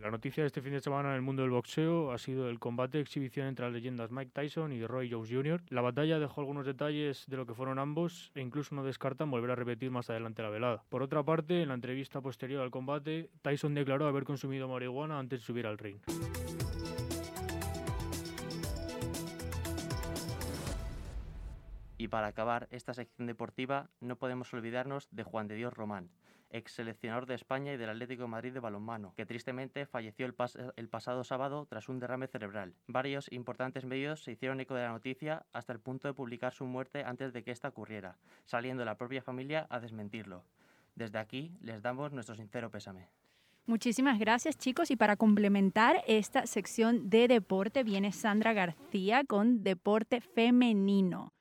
La 0.05 0.11
noticia 0.11 0.43
de 0.43 0.49
este 0.49 0.61
fin 0.61 0.75
de 0.75 0.83
semana 0.83 1.09
en 1.09 1.15
el 1.15 1.23
mundo 1.23 1.41
del 1.41 1.51
boxeo 1.51 2.13
ha 2.13 2.19
sido 2.19 2.51
el 2.51 2.59
combate 2.59 2.99
de 2.99 3.03
exhibición 3.03 3.47
entre 3.47 3.65
las 3.65 3.73
leyendas 3.73 4.11
Mike 4.11 4.33
Tyson 4.35 4.71
y 4.71 4.85
Roy 4.85 5.11
Jones 5.11 5.31
Jr. 5.31 5.63
La 5.71 5.81
batalla 5.81 6.19
dejó 6.19 6.43
algunos 6.43 6.67
detalles 6.67 7.25
de 7.27 7.39
lo 7.39 7.47
que 7.47 7.55
fueron 7.55 7.79
ambos 7.79 8.31
e 8.35 8.43
incluso 8.43 8.75
no 8.75 8.85
descartan 8.85 9.31
volver 9.31 9.53
a 9.53 9.55
repetir 9.55 9.91
más 9.91 10.11
adelante 10.11 10.43
la 10.43 10.51
velada. 10.51 10.85
Por 10.91 11.03
otra 11.03 11.23
parte, 11.23 11.63
en 11.63 11.69
la 11.69 11.75
entrevista 11.75 12.21
posterior 12.21 12.61
al 12.61 12.71
combate, 12.71 13.31
Tyson 13.41 13.73
declaró 13.73 14.07
haber 14.07 14.25
consumido 14.25 14.69
marihuana 14.69 15.19
antes 15.19 15.41
de 15.41 15.47
subir 15.47 15.67
al 15.67 15.79
ring. 15.79 15.97
Y 21.97 22.09
para 22.09 22.27
acabar 22.27 22.69
esta 22.71 22.93
sección 22.93 23.27
deportiva, 23.27 23.89
no 24.01 24.17
podemos 24.17 24.53
olvidarnos 24.53 25.09
de 25.13 25.23
Juan 25.23 25.49
de 25.49 25.55
Dios 25.55 25.73
Román, 25.73 26.11
ex 26.55 26.73
seleccionador 26.73 27.27
de 27.27 27.35
España 27.35 27.73
y 27.73 27.77
del 27.77 27.91
Atlético 27.91 28.29
Madrid 28.29 28.53
de 28.53 28.61
balonmano, 28.61 29.13
que 29.17 29.27
tristemente 29.27 29.87
falleció 29.87 30.25
el, 30.27 30.35
el 30.77 30.89
pasado 30.89 31.25
sábado 31.25 31.67
tras 31.69 31.89
un 31.89 31.99
derrame 31.99 32.29
cerebral. 32.29 32.75
Varios 32.87 33.31
importantes 33.33 33.85
medios 33.85 34.23
se 34.23 34.33
hicieron 34.33 34.61
eco 34.61 34.75
de 34.75 34.83
la 34.83 34.93
noticia 34.93 35.45
hasta 35.53 35.73
el 35.73 35.81
punto 35.81 36.09
de 36.09 36.15
publicar 36.15 36.53
su 36.53 36.65
muerte 36.65 37.05
antes 37.05 37.33
de 37.33 37.43
que 37.43 37.51
esta 37.51 37.69
ocurriera, 37.69 38.17
saliendo 38.45 38.85
la 38.85 38.97
propia 38.97 39.23
familia 39.23 39.67
a 39.69 39.81
desmentirlo. 39.81 40.45
Desde 40.95 41.19
aquí 41.19 41.53
les 41.61 41.83
damos 41.83 42.13
nuestro 42.13 42.35
sincero 42.35 42.71
pésame. 42.71 43.09
Muchísimas 43.67 44.19
gracias 44.19 44.59
chicos 44.59 44.91
y 44.91 44.97
para 44.97 45.17
complementar 45.17 46.03
esta 46.07 46.47
sección 46.47 47.09
de 47.09 47.29
deporte 47.29 47.83
viene 47.83 48.13
Sandra 48.13 48.53
García 48.53 49.25
con 49.27 49.63
deporte 49.63 50.21
femenino. 50.21 51.33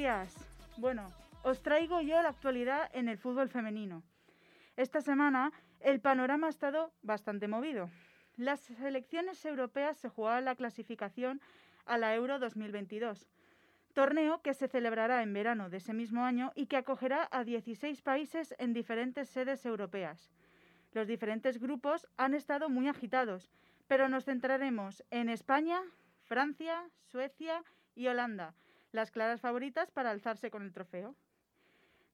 Días. 0.00 0.34
Bueno, 0.78 1.04
os 1.42 1.60
traigo 1.60 2.00
yo 2.00 2.22
la 2.22 2.30
actualidad 2.30 2.88
en 2.94 3.10
el 3.10 3.18
fútbol 3.18 3.50
femenino. 3.50 4.02
Esta 4.78 5.02
semana 5.02 5.52
el 5.80 6.00
panorama 6.00 6.46
ha 6.46 6.50
estado 6.56 6.90
bastante 7.02 7.48
movido. 7.48 7.90
Las 8.38 8.60
selecciones 8.60 9.44
europeas 9.44 9.98
se 9.98 10.08
jugaban 10.08 10.46
la 10.46 10.54
clasificación 10.54 11.42
a 11.84 11.98
la 11.98 12.14
Euro 12.14 12.38
2022, 12.38 13.28
torneo 13.92 14.40
que 14.40 14.54
se 14.54 14.68
celebrará 14.68 15.22
en 15.22 15.34
verano 15.34 15.68
de 15.68 15.76
ese 15.76 15.92
mismo 15.92 16.24
año 16.24 16.50
y 16.54 16.64
que 16.64 16.78
acogerá 16.78 17.28
a 17.30 17.44
16 17.44 18.00
países 18.00 18.54
en 18.58 18.72
diferentes 18.72 19.28
sedes 19.28 19.66
europeas. 19.66 20.30
Los 20.94 21.08
diferentes 21.08 21.60
grupos 21.60 22.06
han 22.16 22.32
estado 22.32 22.70
muy 22.70 22.88
agitados, 22.88 23.50
pero 23.86 24.08
nos 24.08 24.24
centraremos 24.24 25.04
en 25.10 25.28
España, 25.28 25.82
Francia, 26.24 26.88
Suecia 27.02 27.62
y 27.94 28.06
Holanda, 28.06 28.54
las 28.92 29.10
claras 29.10 29.40
favoritas 29.40 29.90
para 29.90 30.10
alzarse 30.10 30.50
con 30.50 30.62
el 30.62 30.72
trofeo. 30.72 31.14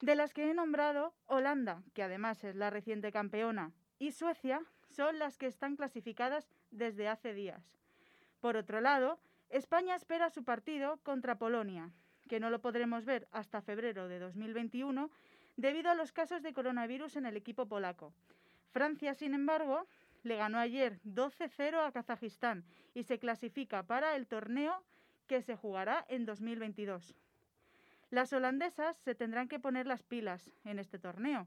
De 0.01 0.15
las 0.15 0.35
que 0.35 0.51
he 0.51 0.55
nombrado, 0.55 1.15
Holanda, 1.27 1.83
que 1.95 2.03
además 2.03 2.45
es 2.45 2.55
la 2.55 2.71
reciente 2.71 3.13
campeona, 3.13 3.73
y 3.99 4.13
Suecia 4.13 4.63
son 4.91 5.19
las 5.19 5.39
que 5.39 5.47
están 5.47 5.77
clasificadas 5.77 6.49
desde 6.71 7.09
hace 7.09 7.33
días. 7.33 7.63
Por 8.41 8.57
otro 8.57 8.81
lado, 8.81 9.19
España 9.49 9.95
espera 9.95 10.29
su 10.31 10.45
partido 10.45 10.99
contra 11.03 11.39
Polonia, 11.39 11.91
que 12.29 12.41
no 12.41 12.51
lo 12.51 12.61
podremos 12.61 13.05
ver 13.05 13.29
hasta 13.33 13.63
febrero 13.63 14.09
de 14.09 14.19
2021 14.19 15.11
debido 15.57 15.91
a 15.91 15.95
los 15.95 16.13
casos 16.13 16.43
de 16.43 16.53
coronavirus 16.53 17.17
en 17.17 17.27
el 17.27 17.37
equipo 17.37 17.67
polaco. 17.67 18.13
Francia, 18.71 19.15
sin 19.15 19.33
embargo, 19.33 19.87
le 20.23 20.37
ganó 20.37 20.59
ayer 20.59 21.01
12-0 21.05 21.87
a 21.87 21.93
Kazajistán 21.93 22.65
y 22.95 23.05
se 23.05 23.19
clasifica 23.19 23.83
para 23.85 24.17
el 24.17 24.27
torneo 24.27 24.83
que 25.27 25.43
se 25.43 25.57
jugará 25.57 26.05
en 26.09 26.27
2022. 26.27 27.15
Las 28.11 28.33
holandesas 28.33 28.97
se 28.99 29.15
tendrán 29.15 29.49
que 29.49 29.59
poner 29.59 29.87
las 29.87 30.03
pilas 30.03 30.51
en 30.65 30.79
este 30.79 30.99
torneo, 30.99 31.47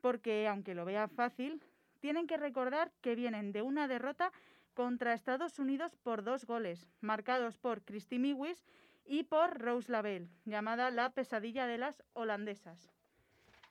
porque 0.00 0.48
aunque 0.48 0.74
lo 0.74 0.84
vean 0.84 1.10
fácil, 1.10 1.62
tienen 2.00 2.26
que 2.26 2.38
recordar 2.38 2.90
que 3.02 3.14
vienen 3.14 3.52
de 3.52 3.62
una 3.62 3.86
derrota 3.86 4.32
contra 4.74 5.12
Estados 5.12 5.58
Unidos 5.58 5.96
por 5.96 6.24
dos 6.24 6.46
goles, 6.46 6.88
marcados 7.00 7.58
por 7.58 7.82
Christy 7.82 8.18
Miwis 8.18 8.64
y 9.04 9.24
por 9.24 9.60
Rose 9.60 9.92
Lavelle, 9.92 10.28
llamada 10.44 10.90
la 10.90 11.10
pesadilla 11.10 11.66
de 11.66 11.78
las 11.78 12.02
holandesas. 12.14 12.90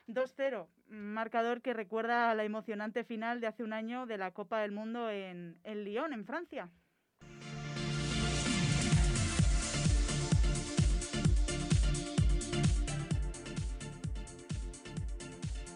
2-0, 0.08 0.68
marcador 0.88 1.62
que 1.62 1.74
recuerda 1.74 2.30
a 2.30 2.36
la 2.36 2.44
emocionante 2.44 3.04
final 3.04 3.42
de 3.42 3.48
hace 3.48 3.64
un 3.64 3.74
año 3.74 4.06
de 4.06 4.18
la 4.18 4.32
Copa 4.32 4.60
del 4.60 4.72
Mundo 4.72 5.10
en, 5.10 5.58
en 5.64 5.84
Lyon, 5.84 6.14
en 6.14 6.26
Francia. 6.26 6.70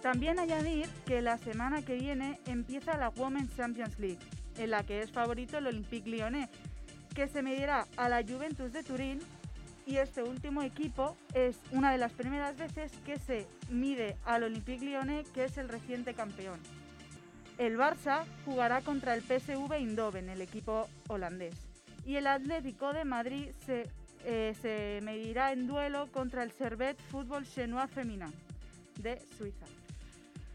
También 0.03 0.37
añadir 0.37 0.89
que 1.05 1.21
la 1.21 1.37
semana 1.37 1.81
que 1.81 1.95
viene 1.95 2.37
empieza 2.45 2.97
la 2.97 3.07
Women's 3.07 3.55
Champions 3.55 3.97
League, 3.99 4.19
en 4.57 4.69
la 4.69 4.83
que 4.83 4.99
es 4.99 5.09
favorito 5.09 5.57
el 5.57 5.67
Olympique 5.67 6.09
Lyonnais, 6.09 6.49
que 7.15 7.29
se 7.29 7.41
medirá 7.41 7.87
a 7.95 8.09
la 8.09 8.21
Juventus 8.21 8.73
de 8.73 8.83
Turín 8.83 9.19
y 9.85 9.95
este 9.95 10.21
último 10.21 10.61
equipo 10.61 11.15
es 11.33 11.57
una 11.71 11.93
de 11.93 11.99
las 11.99 12.11
primeras 12.11 12.57
veces 12.57 12.91
que 13.05 13.17
se 13.17 13.47
mide 13.69 14.17
al 14.25 14.43
Olympique 14.43 14.83
Lyonnais, 14.83 15.29
que 15.29 15.45
es 15.45 15.57
el 15.57 15.69
reciente 15.69 16.13
campeón. 16.13 16.59
El 17.57 17.77
Barça 17.77 18.25
jugará 18.43 18.81
contra 18.81 19.15
el 19.15 19.21
PSV 19.21 19.71
Eindhoven, 19.71 20.27
el 20.27 20.41
equipo 20.41 20.89
holandés, 21.07 21.55
y 22.05 22.17
el 22.17 22.27
Atlético 22.27 22.91
de 22.91 23.05
Madrid 23.05 23.51
se, 23.65 23.89
eh, 24.25 24.53
se 24.61 24.99
medirá 25.01 25.53
en 25.53 25.65
duelo 25.65 26.11
contra 26.11 26.43
el 26.43 26.51
Servet 26.51 26.99
Fútbol 27.09 27.45
Chenois 27.45 27.89
Feminin 27.89 28.33
de 28.99 29.21
Suiza. 29.37 29.65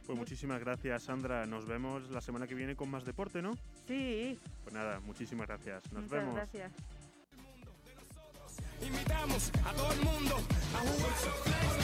Pues 0.08 0.18
muchísimas 0.18 0.58
gracias, 0.60 1.02
Sandra. 1.02 1.44
Nos 1.44 1.66
vemos 1.66 2.10
la 2.10 2.22
semana 2.22 2.46
que 2.46 2.54
viene 2.54 2.74
con 2.74 2.90
más 2.90 3.04
deporte, 3.04 3.42
¿no? 3.42 3.52
Sí, 3.86 4.38
Pues 4.64 4.72
nada, 4.74 5.00
muchísimas 5.00 5.46
gracias. 5.46 5.84
Nos 5.92 6.04
muchas 6.04 6.18
vemos. 6.18 6.34
gracias. 6.34 6.72
Invitamos 8.80 9.52
a 9.66 9.72
todo 9.74 9.92
el 9.92 10.00
mundo 10.00 10.36
a. 10.74 11.78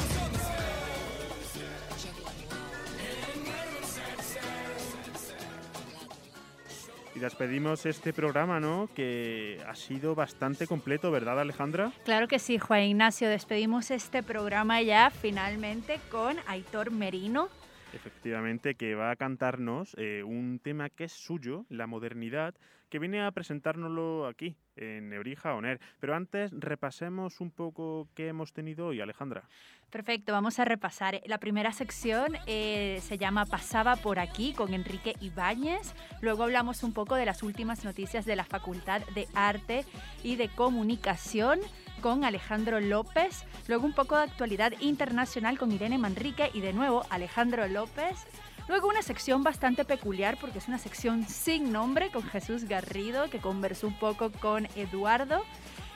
Y 7.14 7.20
despedimos 7.20 7.84
este 7.84 8.14
programa, 8.14 8.58
¿no? 8.58 8.88
Que 8.94 9.62
ha 9.68 9.74
sido 9.74 10.14
bastante 10.14 10.66
completo, 10.66 11.10
¿verdad, 11.10 11.38
Alejandra? 11.38 11.92
Claro 12.06 12.26
que 12.26 12.38
sí, 12.38 12.58
Juan 12.58 12.84
Ignacio. 12.84 13.28
Despedimos 13.28 13.90
este 13.90 14.22
programa 14.22 14.80
ya 14.80 15.10
finalmente 15.10 16.00
con 16.10 16.36
Aitor 16.46 16.90
Merino. 16.90 17.50
Efectivamente, 17.94 18.74
que 18.74 18.94
va 18.94 19.10
a 19.10 19.16
cantarnos 19.16 19.94
eh, 19.98 20.22
un 20.24 20.58
tema 20.58 20.90
que 20.90 21.04
es 21.04 21.12
suyo, 21.12 21.64
la 21.68 21.86
modernidad, 21.86 22.54
que 22.88 22.98
viene 22.98 23.22
a 23.22 23.30
presentárnoslo 23.30 24.26
aquí, 24.26 24.56
en 24.76 25.08
Nebrija 25.08 25.54
Oner. 25.54 25.80
Pero 26.00 26.14
antes 26.14 26.50
repasemos 26.52 27.40
un 27.40 27.50
poco 27.50 28.08
qué 28.14 28.28
hemos 28.28 28.52
tenido 28.52 28.86
hoy, 28.86 29.00
Alejandra. 29.00 29.48
Perfecto, 29.90 30.32
vamos 30.32 30.58
a 30.58 30.64
repasar. 30.64 31.20
La 31.26 31.38
primera 31.38 31.72
sección 31.72 32.36
eh, 32.46 32.98
se 33.00 33.16
llama 33.16 33.46
Pasaba 33.46 33.96
por 33.96 34.18
aquí 34.18 34.52
con 34.52 34.74
Enrique 34.74 35.14
Ibáñez. 35.20 35.94
Luego 36.20 36.42
hablamos 36.42 36.82
un 36.82 36.92
poco 36.92 37.14
de 37.14 37.26
las 37.26 37.42
últimas 37.42 37.84
noticias 37.84 38.24
de 38.24 38.36
la 38.36 38.44
Facultad 38.44 39.02
de 39.14 39.28
Arte 39.34 39.84
y 40.22 40.36
de 40.36 40.48
Comunicación 40.48 41.60
con 42.04 42.22
Alejandro 42.22 42.80
López. 42.80 43.44
Luego 43.66 43.86
un 43.86 43.94
poco 43.94 44.14
de 44.14 44.24
actualidad 44.24 44.74
internacional 44.80 45.56
con 45.56 45.72
Irene 45.72 45.96
Manrique 45.96 46.50
y 46.52 46.60
de 46.60 46.74
nuevo 46.74 47.06
Alejandro 47.08 47.66
López. 47.66 48.26
Luego 48.68 48.88
una 48.88 49.00
sección 49.00 49.42
bastante 49.42 49.86
peculiar 49.86 50.36
porque 50.38 50.58
es 50.58 50.68
una 50.68 50.76
sección 50.76 51.26
sin 51.26 51.72
nombre 51.72 52.10
con 52.10 52.22
Jesús 52.22 52.64
Garrido 52.64 53.30
que 53.30 53.38
conversó 53.38 53.86
un 53.86 53.98
poco 53.98 54.30
con 54.32 54.68
Eduardo. 54.76 55.44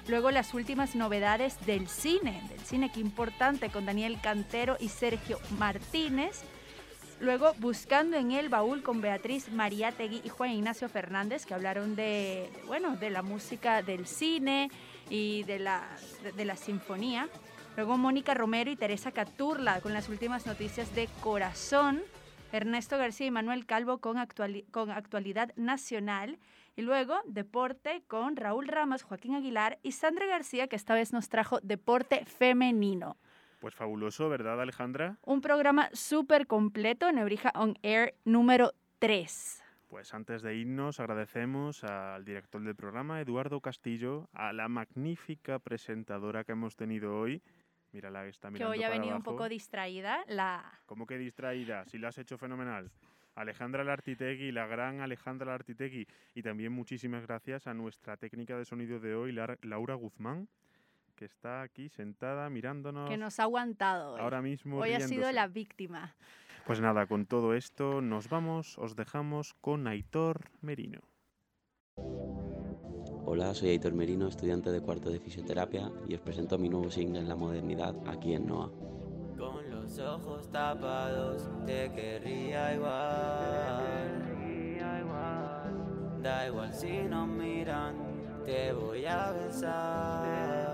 Luego 0.08 0.30
las 0.30 0.54
últimas 0.54 0.94
novedades 0.94 1.58
del 1.66 1.88
cine, 1.88 2.42
del 2.48 2.60
cine 2.60 2.90
que 2.90 3.00
importante 3.00 3.68
con 3.68 3.84
Daniel 3.84 4.18
Cantero 4.22 4.78
y 4.80 4.88
Sergio 4.88 5.38
Martínez. 5.58 6.40
Luego 7.20 7.52
Buscando 7.58 8.16
en 8.16 8.32
el 8.32 8.48
baúl 8.48 8.82
con 8.82 9.02
Beatriz 9.02 9.52
Mariátegui 9.52 10.22
y 10.24 10.30
Juan 10.30 10.52
Ignacio 10.52 10.88
Fernández 10.88 11.44
que 11.44 11.52
hablaron 11.52 11.96
de, 11.96 12.50
bueno, 12.66 12.96
de 12.96 13.10
la 13.10 13.20
música 13.20 13.82
del 13.82 14.06
cine 14.06 14.70
y 15.10 15.42
de 15.44 15.58
la, 15.58 15.82
de, 16.22 16.32
de 16.32 16.44
la 16.44 16.56
sinfonía. 16.56 17.28
Luego 17.76 17.96
Mónica 17.96 18.34
Romero 18.34 18.70
y 18.70 18.76
Teresa 18.76 19.12
Caturla 19.12 19.80
con 19.80 19.92
las 19.92 20.08
últimas 20.08 20.46
noticias 20.46 20.94
de 20.94 21.08
Corazón. 21.20 22.02
Ernesto 22.50 22.96
García 22.96 23.26
y 23.26 23.30
Manuel 23.30 23.66
Calvo 23.66 23.98
con, 23.98 24.16
actuali- 24.16 24.64
con 24.70 24.90
Actualidad 24.90 25.52
Nacional. 25.56 26.38
Y 26.76 26.82
luego 26.82 27.16
Deporte 27.26 28.02
con 28.06 28.36
Raúl 28.36 28.68
Ramos, 28.68 29.02
Joaquín 29.02 29.34
Aguilar 29.34 29.78
y 29.82 29.92
Sandra 29.92 30.26
García, 30.26 30.68
que 30.68 30.76
esta 30.76 30.94
vez 30.94 31.12
nos 31.12 31.28
trajo 31.28 31.58
Deporte 31.60 32.24
Femenino. 32.24 33.16
Pues 33.60 33.74
fabuloso, 33.74 34.28
¿verdad, 34.28 34.60
Alejandra? 34.60 35.16
Un 35.24 35.40
programa 35.40 35.90
súper 35.92 36.46
completo, 36.46 37.10
Nebrija 37.10 37.50
On 37.56 37.76
Air 37.82 38.14
número 38.24 38.72
3. 39.00 39.62
Pues 39.88 40.12
antes 40.12 40.42
de 40.42 40.54
irnos, 40.54 41.00
agradecemos 41.00 41.82
al 41.82 42.22
director 42.22 42.62
del 42.62 42.76
programa, 42.76 43.22
Eduardo 43.22 43.60
Castillo, 43.62 44.28
a 44.34 44.52
la 44.52 44.68
magnífica 44.68 45.58
presentadora 45.58 46.44
que 46.44 46.52
hemos 46.52 46.76
tenido 46.76 47.18
hoy. 47.18 47.42
Mírala 47.92 48.22
que 48.24 48.28
está 48.28 48.48
Que 48.48 48.54
mirando 48.54 48.72
hoy 48.72 48.82
ha 48.82 48.88
para 48.88 49.00
venido 49.00 49.16
un 49.16 49.22
poco 49.22 49.48
distraída. 49.48 50.24
La... 50.28 50.80
¿Cómo 50.84 51.06
que 51.06 51.16
distraída? 51.16 51.86
Si 51.86 51.96
lo 51.96 52.06
has 52.06 52.18
hecho 52.18 52.36
fenomenal. 52.36 52.90
Alejandra 53.34 53.82
Lartitegui, 53.82 54.52
la 54.52 54.66
gran 54.66 55.00
Alejandra 55.00 55.52
Lartitegui. 55.52 56.06
Y 56.34 56.42
también 56.42 56.70
muchísimas 56.70 57.26
gracias 57.26 57.66
a 57.66 57.72
nuestra 57.72 58.18
técnica 58.18 58.58
de 58.58 58.66
sonido 58.66 59.00
de 59.00 59.14
hoy, 59.14 59.32
Laura 59.62 59.94
Guzmán, 59.94 60.48
que 61.14 61.24
está 61.24 61.62
aquí 61.62 61.88
sentada 61.88 62.50
mirándonos. 62.50 63.08
que 63.08 63.16
nos 63.16 63.40
ha 63.40 63.44
aguantado 63.44 64.12
hoy. 64.12 64.20
Ahora 64.20 64.42
mismo 64.42 64.80
Hoy 64.80 64.92
ha 64.92 65.00
sido 65.00 65.32
la 65.32 65.46
víctima. 65.48 66.14
Pues 66.68 66.82
nada, 66.82 67.06
con 67.06 67.24
todo 67.24 67.54
esto 67.54 68.02
nos 68.02 68.28
vamos, 68.28 68.76
os 68.76 68.94
dejamos 68.94 69.54
con 69.54 69.86
Aitor 69.86 70.50
Merino. 70.60 71.00
Hola, 73.24 73.54
soy 73.54 73.70
Aitor 73.70 73.94
Merino, 73.94 74.28
estudiante 74.28 74.70
de 74.70 74.82
cuarto 74.82 75.08
de 75.08 75.18
fisioterapia 75.18 75.90
y 76.06 76.14
os 76.14 76.20
presento 76.20 76.58
mi 76.58 76.68
nuevo 76.68 76.90
single 76.90 77.20
en 77.20 77.28
la 77.30 77.36
modernidad 77.36 77.96
aquí 78.06 78.34
en 78.34 78.46
NOA. 78.48 78.70
Con 79.38 79.70
los 79.70 79.98
ojos 79.98 80.52
tapados 80.52 81.48
te 81.64 81.90
querría 81.92 82.74
igual. 82.74 84.18
Da 86.22 86.48
igual 86.48 86.74
si 86.74 86.98
no 87.04 87.26
miran, 87.26 87.96
te 88.44 88.74
voy 88.74 89.06
a 89.06 89.32
besar. 89.32 90.68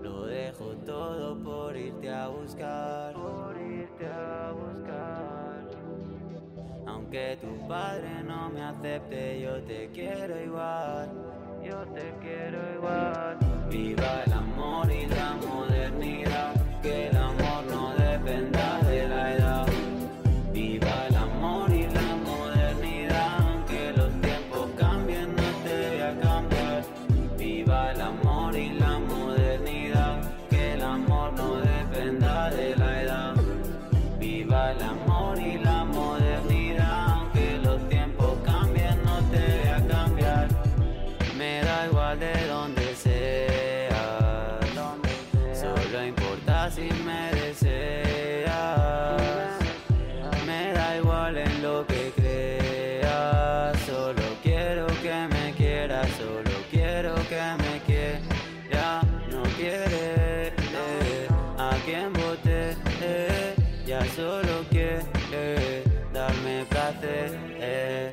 Lo 0.00 0.24
dejo 0.24 0.76
todo 0.78 1.38
por 1.42 1.76
irte 1.76 2.08
a 2.08 2.28
buscar. 2.28 3.21
Aunque 7.12 7.36
tu 7.42 7.68
padre 7.68 8.08
no 8.24 8.48
me 8.48 8.62
acepte, 8.62 9.38
yo 9.42 9.62
te 9.64 9.90
quiero 9.92 10.40
igual. 10.40 11.10
Yo 11.62 11.84
te 11.92 12.10
quiero 12.22 12.58
igual. 12.74 13.38
Viva 13.70 14.22
el 14.24 14.32
amor 14.32 14.90
y 14.90 15.04
la 15.04 15.34
modernidad. 15.46 16.31
Quien 61.84 62.12
voté. 62.12 62.76
Ya 63.86 64.04
solo 64.14 64.64
quiere 64.70 65.82
darme 66.12 66.64
placer. 66.70 67.36
eh. 67.60 68.11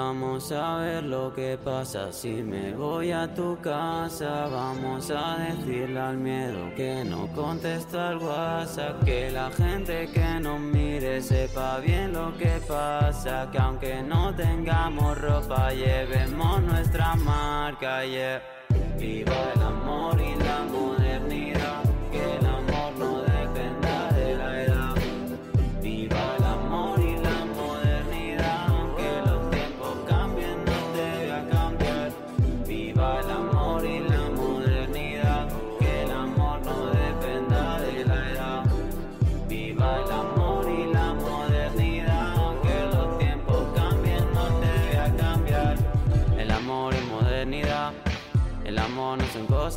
Vamos 0.00 0.52
a 0.52 0.76
ver 0.76 1.02
lo 1.02 1.34
que 1.34 1.58
pasa 1.58 2.12
si 2.12 2.34
me 2.40 2.72
voy 2.72 3.10
a 3.10 3.34
tu 3.34 3.58
casa. 3.60 4.46
Vamos 4.46 5.10
a 5.10 5.36
decirle 5.38 5.98
al 5.98 6.16
miedo 6.16 6.72
que 6.76 7.04
no 7.04 7.26
contesto 7.34 8.00
al 8.00 8.18
WhatsApp. 8.18 9.02
Que 9.04 9.28
la 9.32 9.50
gente 9.50 10.08
que 10.14 10.40
nos 10.40 10.60
mire 10.60 11.20
sepa 11.20 11.80
bien 11.80 12.12
lo 12.12 12.32
que 12.38 12.60
pasa. 12.68 13.50
Que 13.50 13.58
aunque 13.58 14.00
no 14.00 14.32
tengamos 14.36 15.18
ropa, 15.18 15.72
llevemos 15.72 16.62
nuestra 16.62 17.16
marca. 17.16 18.04
Yeah. 18.04 18.40
Viva 18.96 19.52
el 19.52 19.62
amor 19.62 20.20
y 20.20 20.36
la 20.44 20.58
modernidad. 20.60 20.97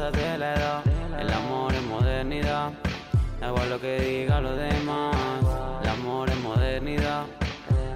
El 0.03 1.31
amor 1.31 1.71
es 1.75 1.83
modernidad. 1.83 2.71
Da 3.39 3.49
igual 3.49 3.69
lo 3.69 3.79
que 3.79 3.99
digan 3.99 4.41
los 4.41 4.57
demás. 4.57 5.15
El 5.83 5.89
amor 5.89 6.27
es 6.27 6.37
modernidad. 6.37 7.25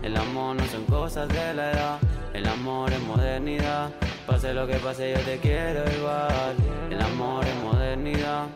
El 0.03 0.15
amor 0.15 0.55
no 0.55 0.63
son 0.67 0.85
cosas 0.85 1.27
de 1.29 1.53
la 1.55 1.71
edad. 1.71 1.97
El 2.31 2.47
amor 2.47 2.93
es 2.93 3.01
modernidad. 3.01 3.89
Pase 4.27 4.53
lo 4.53 4.67
que 4.67 4.75
pase, 4.75 5.15
yo 5.15 5.19
te 5.21 5.39
quiero 5.39 5.81
igual. 5.97 6.55
El 6.91 7.01
amor 7.01 7.43
es 7.43 7.55
modernidad. 7.63 8.49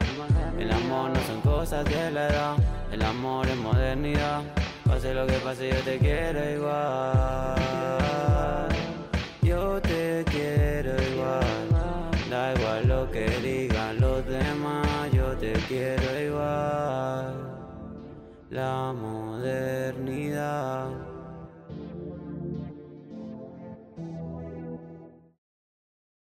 El 0.60 0.72
amor 0.72 1.10
no 1.10 1.20
son 1.22 1.42
cosas 1.42 1.86
de 1.86 2.12
la 2.12 2.28
edad. 2.28 2.56
El 2.92 3.02
amor 3.02 3.48
es 3.48 3.58
modernidad. 3.58 4.44
Pase 4.86 5.12
lo 5.16 5.26
que 5.26 5.40
pase, 5.40 5.70
yo 5.72 5.80
te 5.82 5.98
quiero 5.98 6.48
igual. 6.52 7.56
Yo 9.42 9.82
te 9.82 10.24
quiero. 10.30 10.59
Da 12.40 12.54
igual 12.54 12.88
lo 12.88 13.12
que 13.12 13.42
digan 13.42 14.00
los 14.00 14.26
demás, 14.26 15.12
yo 15.12 15.36
te 15.36 15.62
quiero 15.68 16.18
igual. 16.18 17.34
La 18.50 18.94
modernidad. 18.94 20.48